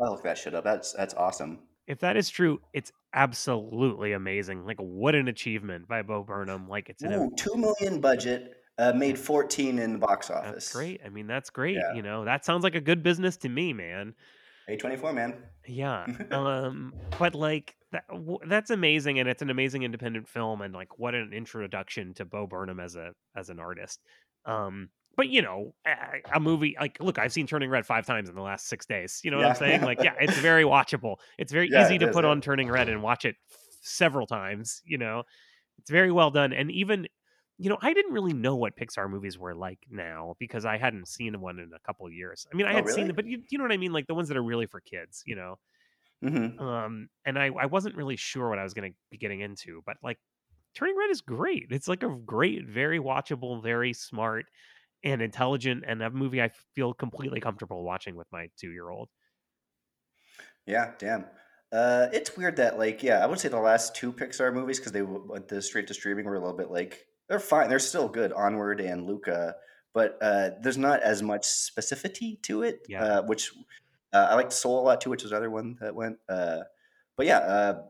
I'll 0.00 0.12
look 0.12 0.22
that 0.22 0.38
shit 0.38 0.54
up. 0.54 0.64
That's 0.64 0.92
that's 0.92 1.14
awesome. 1.14 1.60
If 1.86 1.98
that 2.00 2.16
is 2.16 2.30
true, 2.30 2.60
it's 2.72 2.92
absolutely 3.12 4.12
amazing. 4.12 4.64
Like, 4.64 4.78
what 4.78 5.14
an 5.16 5.26
achievement 5.28 5.88
by 5.88 6.02
Bo 6.02 6.22
Burnham. 6.22 6.68
Like, 6.68 6.88
it's 6.88 7.02
an 7.02 7.12
Ooh, 7.12 7.30
two 7.36 7.56
million 7.56 8.00
budget, 8.00 8.59
uh, 8.80 8.92
made 8.92 9.18
fourteen 9.18 9.78
in 9.78 9.92
the 9.92 9.98
box 9.98 10.30
office. 10.30 10.50
That's 10.52 10.72
great. 10.72 11.00
I 11.04 11.10
mean, 11.10 11.26
that's 11.26 11.50
great. 11.50 11.76
Yeah. 11.76 11.94
You 11.94 12.02
know, 12.02 12.24
that 12.24 12.44
sounds 12.44 12.64
like 12.64 12.74
a 12.74 12.80
good 12.80 13.02
business 13.02 13.36
to 13.38 13.48
me, 13.48 13.72
man. 13.72 14.14
A 14.68 14.76
twenty 14.76 14.96
four 14.96 15.12
man. 15.12 15.34
Yeah. 15.66 16.06
um, 16.30 16.94
but 17.18 17.34
like 17.34 17.74
that, 17.92 18.06
w- 18.08 18.38
that's 18.46 18.70
amazing, 18.70 19.18
and 19.18 19.28
it's 19.28 19.42
an 19.42 19.50
amazing 19.50 19.82
independent 19.82 20.28
film, 20.28 20.62
and 20.62 20.72
like 20.72 20.98
what 20.98 21.14
an 21.14 21.32
introduction 21.32 22.14
to 22.14 22.24
Bo 22.24 22.46
Burnham 22.46 22.80
as 22.80 22.96
a 22.96 23.12
as 23.36 23.50
an 23.50 23.58
artist. 23.58 24.00
Um, 24.46 24.90
but 25.16 25.28
you 25.28 25.42
know, 25.42 25.74
a, 25.86 26.36
a 26.36 26.40
movie 26.40 26.76
like 26.80 26.98
look, 27.00 27.18
I've 27.18 27.32
seen 27.32 27.46
Turning 27.46 27.68
Red 27.68 27.84
five 27.84 28.06
times 28.06 28.28
in 28.28 28.34
the 28.34 28.42
last 28.42 28.68
six 28.68 28.86
days. 28.86 29.20
You 29.22 29.30
know 29.30 29.38
what 29.38 29.46
I'm 29.46 29.56
saying? 29.56 29.82
Like, 29.82 30.02
yeah, 30.02 30.14
it's 30.20 30.38
very 30.38 30.64
watchable. 30.76 31.16
It's 31.36 31.52
very 31.52 31.68
Yeah, 31.70 31.84
easy 31.84 31.96
it 31.96 32.00
to 32.00 32.08
is, 32.08 32.14
put 32.14 32.24
yeah. 32.24 32.30
on 32.30 32.40
Turning 32.40 32.70
Red 32.70 32.88
and 32.88 33.02
watch 33.02 33.24
it 33.24 33.34
several 33.82 34.26
times. 34.26 34.80
You 34.84 34.98
know, 34.98 35.24
it's 35.78 35.90
very 35.90 36.12
well 36.12 36.30
done, 36.30 36.52
and 36.52 36.70
even 36.70 37.06
you 37.60 37.70
know, 37.70 37.78
I 37.82 37.94
didn't 37.94 38.12
really 38.14 38.32
know 38.34 38.56
what 38.56 38.76
Pixar 38.76 39.10
movies 39.10 39.38
were 39.38 39.54
like 39.54 39.86
now 39.90 40.36
because 40.38 40.64
I 40.64 40.78
hadn't 40.78 41.08
seen 41.08 41.40
one 41.40 41.58
in 41.60 41.72
a 41.74 41.80
couple 41.80 42.06
of 42.06 42.12
years. 42.14 42.46
I 42.52 42.56
mean, 42.56 42.66
I 42.66 42.72
Oh, 42.72 42.76
had 42.76 42.88
seen 42.88 43.08
them, 43.08 43.16
but 43.16 43.26
you, 43.26 43.42
you 43.50 43.58
know 43.58 43.64
what 43.64 43.72
I 43.72 43.78
mean? 43.78 43.92
Like 43.92 44.06
the 44.08 44.14
ones 44.14 44.28
that 44.28 44.36
are 44.38 44.42
really 44.44 44.66
for 44.66 44.80
kids, 44.80 45.22
you 45.26 45.36
know? 45.36 45.56
hmm 46.22 46.50
Um, 46.58 47.08
and 47.24 47.38
I, 47.38 47.46
I 47.46 47.66
wasn't 47.66 47.96
really 47.96 48.16
sure 48.16 48.48
what 48.50 48.58
I 48.58 48.64
was 48.64 48.74
going 48.74 48.92
to 48.92 48.98
be 49.10 49.16
getting 49.16 49.40
into, 49.40 49.82
but 49.86 49.96
like 50.02 50.18
Turning 50.74 50.96
Red 50.96 51.10
is 51.10 51.20
great. 51.22 51.68
It's 51.70 51.88
like 51.88 52.02
a 52.02 52.08
great, 52.10 52.66
very 52.66 52.98
watchable, 52.98 53.62
very 53.62 53.92
smart 53.92 54.46
and 55.04 55.22
intelligent, 55.22 55.84
and 55.86 56.02
a 56.02 56.10
movie 56.10 56.42
I 56.42 56.48
feel 56.48 56.94
completely 56.94 57.40
comfortable 57.40 57.84
watching 57.84 58.16
with 58.16 58.28
my 58.32 58.50
two 58.56 58.72
year 58.72 58.90
old. 58.90 59.10
Yeah, 60.66 60.94
damn. 60.98 61.26
Uh, 61.72 62.08
it's 62.12 62.36
weird 62.36 62.56
that 62.56 62.78
like 62.78 63.02
yeah, 63.02 63.22
I 63.22 63.26
would 63.26 63.38
say 63.38 63.48
the 63.48 63.58
last 63.60 63.94
two 63.94 64.12
Pixar 64.12 64.52
movies 64.52 64.78
because 64.78 64.92
they 64.92 65.02
went 65.02 65.48
the 65.48 65.62
straight 65.62 65.86
to 65.88 65.94
streaming 65.94 66.24
were 66.24 66.34
a 66.34 66.40
little 66.40 66.56
bit 66.56 66.70
like 66.70 67.06
they're 67.30 67.40
fine, 67.40 67.70
they're 67.70 67.78
still 67.78 68.08
good. 68.08 68.32
Onward 68.34 68.80
and 68.80 69.06
Luca, 69.06 69.54
but 69.94 70.18
uh, 70.20 70.50
there's 70.60 70.76
not 70.76 71.00
as 71.00 71.22
much 71.22 71.42
specificity 71.44 72.42
to 72.42 72.62
it, 72.62 72.80
Yeah. 72.88 73.04
uh, 73.04 73.22
which 73.22 73.52
Uh, 74.12 74.26
I 74.30 74.34
liked 74.34 74.52
Soul 74.52 74.80
a 74.80 74.82
lot 74.82 75.00
too, 75.00 75.08
which 75.10 75.22
was 75.22 75.30
another 75.30 75.50
one 75.50 75.76
that 75.80 75.94
went. 75.94 76.18
Uh, 76.28 76.64
but 77.16 77.26
yeah, 77.26 77.38
uh, 77.38 77.82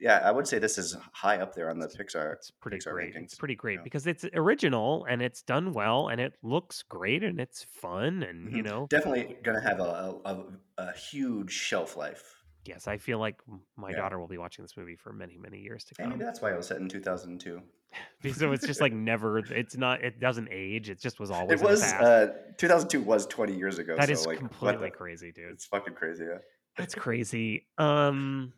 yeah, 0.00 0.16
I 0.24 0.30
would 0.30 0.46
say 0.48 0.58
this 0.58 0.78
is 0.78 0.96
high 1.12 1.36
up 1.36 1.54
there 1.54 1.68
on 1.68 1.78
the 1.78 1.88
Pixar. 1.88 2.32
It's 2.32 2.50
pretty 2.50 2.78
Pixar 2.78 2.92
great. 2.92 3.14
rankings, 3.14 3.24
It's 3.24 3.34
pretty 3.34 3.54
great 3.54 3.74
yeah. 3.80 3.82
because 3.84 4.06
it's 4.06 4.24
original 4.32 5.04
and 5.10 5.20
it's 5.20 5.42
done 5.42 5.74
well 5.74 6.08
and 6.08 6.22
it 6.22 6.32
looks 6.42 6.82
great 6.84 7.22
and 7.22 7.38
it's 7.38 7.64
fun 7.64 8.22
and 8.22 8.50
you 8.50 8.62
Mhm. 8.62 8.64
know 8.64 8.86
definitely 8.88 9.36
gonna 9.42 9.60
have 9.60 9.80
a, 9.80 10.14
a, 10.24 10.44
a, 10.78 10.92
huge 10.92 11.52
shelf 11.52 11.96
life. 11.98 12.24
yes 12.64 12.86
i 12.88 12.96
feel 12.96 13.18
like 13.18 13.36
my 13.76 13.90
Yeah. 13.90 13.96
daughter 13.96 14.18
will 14.18 14.26
be 14.28 14.38
watching 14.38 14.62
this 14.64 14.76
movie 14.76 14.96
for 14.96 15.12
many 15.12 15.36
many 15.36 15.58
years 15.58 15.84
to 15.84 15.94
come 15.94 16.08
maybe 16.10 16.24
that's 16.24 16.40
why 16.40 16.50
it 16.52 16.56
was 16.56 16.66
set 16.68 16.78
in 16.80 16.88
2002. 16.88 17.60
so 18.34 18.52
it's 18.52 18.66
just 18.66 18.80
like 18.80 18.92
never 18.92 19.38
it's 19.38 19.76
not 19.76 20.02
it 20.02 20.20
doesn't 20.20 20.48
age 20.50 20.90
it 20.90 21.00
just 21.00 21.18
was 21.20 21.30
always 21.30 21.60
It 21.60 21.64
was 21.64 21.82
uh, 21.82 22.34
2002 22.58 23.00
was 23.00 23.26
20 23.26 23.54
years 23.54 23.78
ago. 23.78 23.96
that 23.96 24.06
so 24.06 24.12
is 24.12 24.26
like, 24.26 24.38
completely 24.38 24.90
the- 24.90 24.96
crazy 24.96 25.32
dude 25.32 25.52
It's 25.52 25.66
fucking 25.66 25.94
crazy. 25.94 26.24
Yeah. 26.24 26.38
That's 26.76 26.94
crazy. 26.94 27.66
Um 27.78 28.52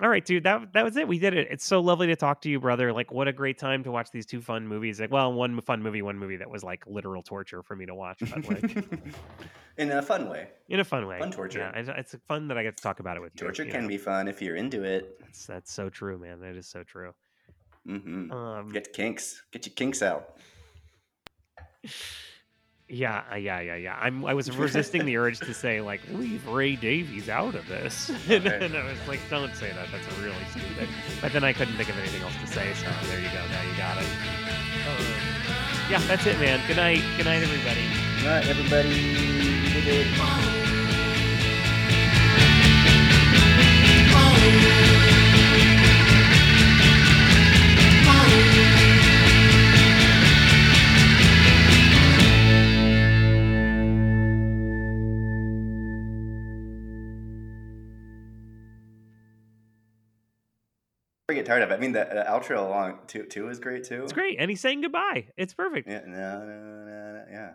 all 0.00 0.08
right, 0.08 0.24
dude. 0.24 0.44
That 0.44 0.74
that 0.74 0.84
was 0.84 0.96
it. 0.96 1.08
We 1.08 1.18
did 1.18 1.34
it. 1.34 1.48
It's 1.50 1.64
so 1.64 1.80
lovely 1.80 2.06
to 2.06 2.14
talk 2.14 2.40
to 2.42 2.48
you, 2.48 2.60
brother. 2.60 2.92
Like, 2.92 3.10
what 3.10 3.26
a 3.26 3.32
great 3.32 3.58
time 3.58 3.82
to 3.82 3.90
watch 3.90 4.12
these 4.12 4.26
two 4.26 4.40
fun 4.40 4.64
movies. 4.66 5.00
Like, 5.00 5.10
well, 5.10 5.32
one 5.32 5.60
fun 5.60 5.82
movie, 5.82 6.02
one 6.02 6.16
movie 6.16 6.36
that 6.36 6.48
was 6.48 6.62
like 6.62 6.86
literal 6.86 7.20
torture 7.20 7.64
for 7.64 7.74
me 7.74 7.84
to 7.86 7.96
watch, 7.96 8.20
but 8.20 8.46
like 8.48 8.76
in 9.76 9.90
a 9.90 10.00
fun 10.00 10.28
way. 10.28 10.50
in 10.68 10.78
a 10.78 10.84
fun 10.84 11.08
way. 11.08 11.18
Fun 11.18 11.32
torture. 11.32 11.58
Yeah, 11.58 11.72
it's, 11.80 12.12
it's 12.14 12.22
fun 12.28 12.46
that 12.46 12.56
I 12.56 12.62
get 12.62 12.76
to 12.76 12.82
talk 12.82 13.00
about 13.00 13.16
it 13.16 13.20
with 13.20 13.32
you. 13.34 13.40
Torture 13.40 13.64
you 13.64 13.72
can 13.72 13.82
know? 13.82 13.88
be 13.88 13.98
fun 13.98 14.28
if 14.28 14.40
you're 14.40 14.54
into 14.54 14.84
it. 14.84 15.18
That's 15.20 15.46
that's 15.46 15.72
so 15.72 15.88
true, 15.88 16.16
man. 16.16 16.38
That 16.38 16.54
is 16.54 16.68
so 16.68 16.84
true. 16.84 17.12
Hmm 17.88 18.30
Um, 18.30 18.68
Get 18.70 18.92
kinks. 18.92 19.42
Get 19.50 19.66
your 19.66 19.74
kinks 19.74 20.02
out. 20.02 20.36
yeah, 22.88 23.22
uh, 23.32 23.36
yeah, 23.36 23.60
yeah, 23.60 23.76
yeah. 23.76 23.98
I'm 24.00 24.24
I 24.26 24.34
was 24.34 24.54
resisting 24.56 25.06
the 25.06 25.16
urge 25.16 25.38
to 25.40 25.54
say 25.54 25.80
like 25.80 26.00
leave 26.12 26.46
Ray 26.46 26.76
Davies 26.76 27.28
out 27.30 27.54
of 27.54 27.66
this, 27.66 28.08
and, 28.28 28.46
Okay. 28.46 28.78
I 28.78 28.84
was 28.84 28.98
like, 29.08 29.20
don't 29.30 29.54
say 29.54 29.70
that. 29.72 29.88
That's 29.90 30.18
really 30.18 30.44
stupid. 30.50 30.88
But 31.22 31.32
then 31.32 31.44
I 31.44 31.52
couldn't 31.54 31.76
think 31.76 31.88
of 31.88 31.98
anything 31.98 32.22
else 32.22 32.36
to 32.42 32.46
say, 32.46 32.72
so 32.74 32.86
there 33.08 33.20
you 33.20 33.28
go. 33.28 33.42
Now 33.48 33.62
you 33.62 33.76
got 33.76 33.96
it. 33.98 34.08
Um, 34.88 35.06
yeah, 35.90 35.98
that's 36.06 36.26
it, 36.26 36.38
man. 36.38 36.60
Good 36.66 36.76
night. 36.76 37.02
Good 37.16 37.24
night, 37.26 37.42
everybody. 37.42 37.84
All 38.22 38.34
right, 38.34 38.46
everybody. 38.46 38.88
We 39.74 39.80
did 39.82 40.06
I 61.30 61.34
get 61.34 61.44
tired 61.44 61.62
of 61.62 61.70
it. 61.70 61.74
I 61.74 61.76
mean, 61.76 61.92
the, 61.92 62.08
the 62.10 62.24
outro 62.26 62.58
along 62.66 63.00
two 63.06 63.24
two 63.24 63.48
is 63.50 63.58
great 63.58 63.84
too. 63.84 64.02
It's 64.02 64.14
great, 64.14 64.38
and 64.38 64.50
he's 64.50 64.62
saying 64.62 64.80
goodbye. 64.80 65.26
It's 65.36 65.52
perfect. 65.52 65.86
Yeah, 65.86 66.00
no, 66.06 66.38
no, 66.40 66.46
no, 66.46 66.84
no, 66.86 67.24
yeah. 67.30 67.50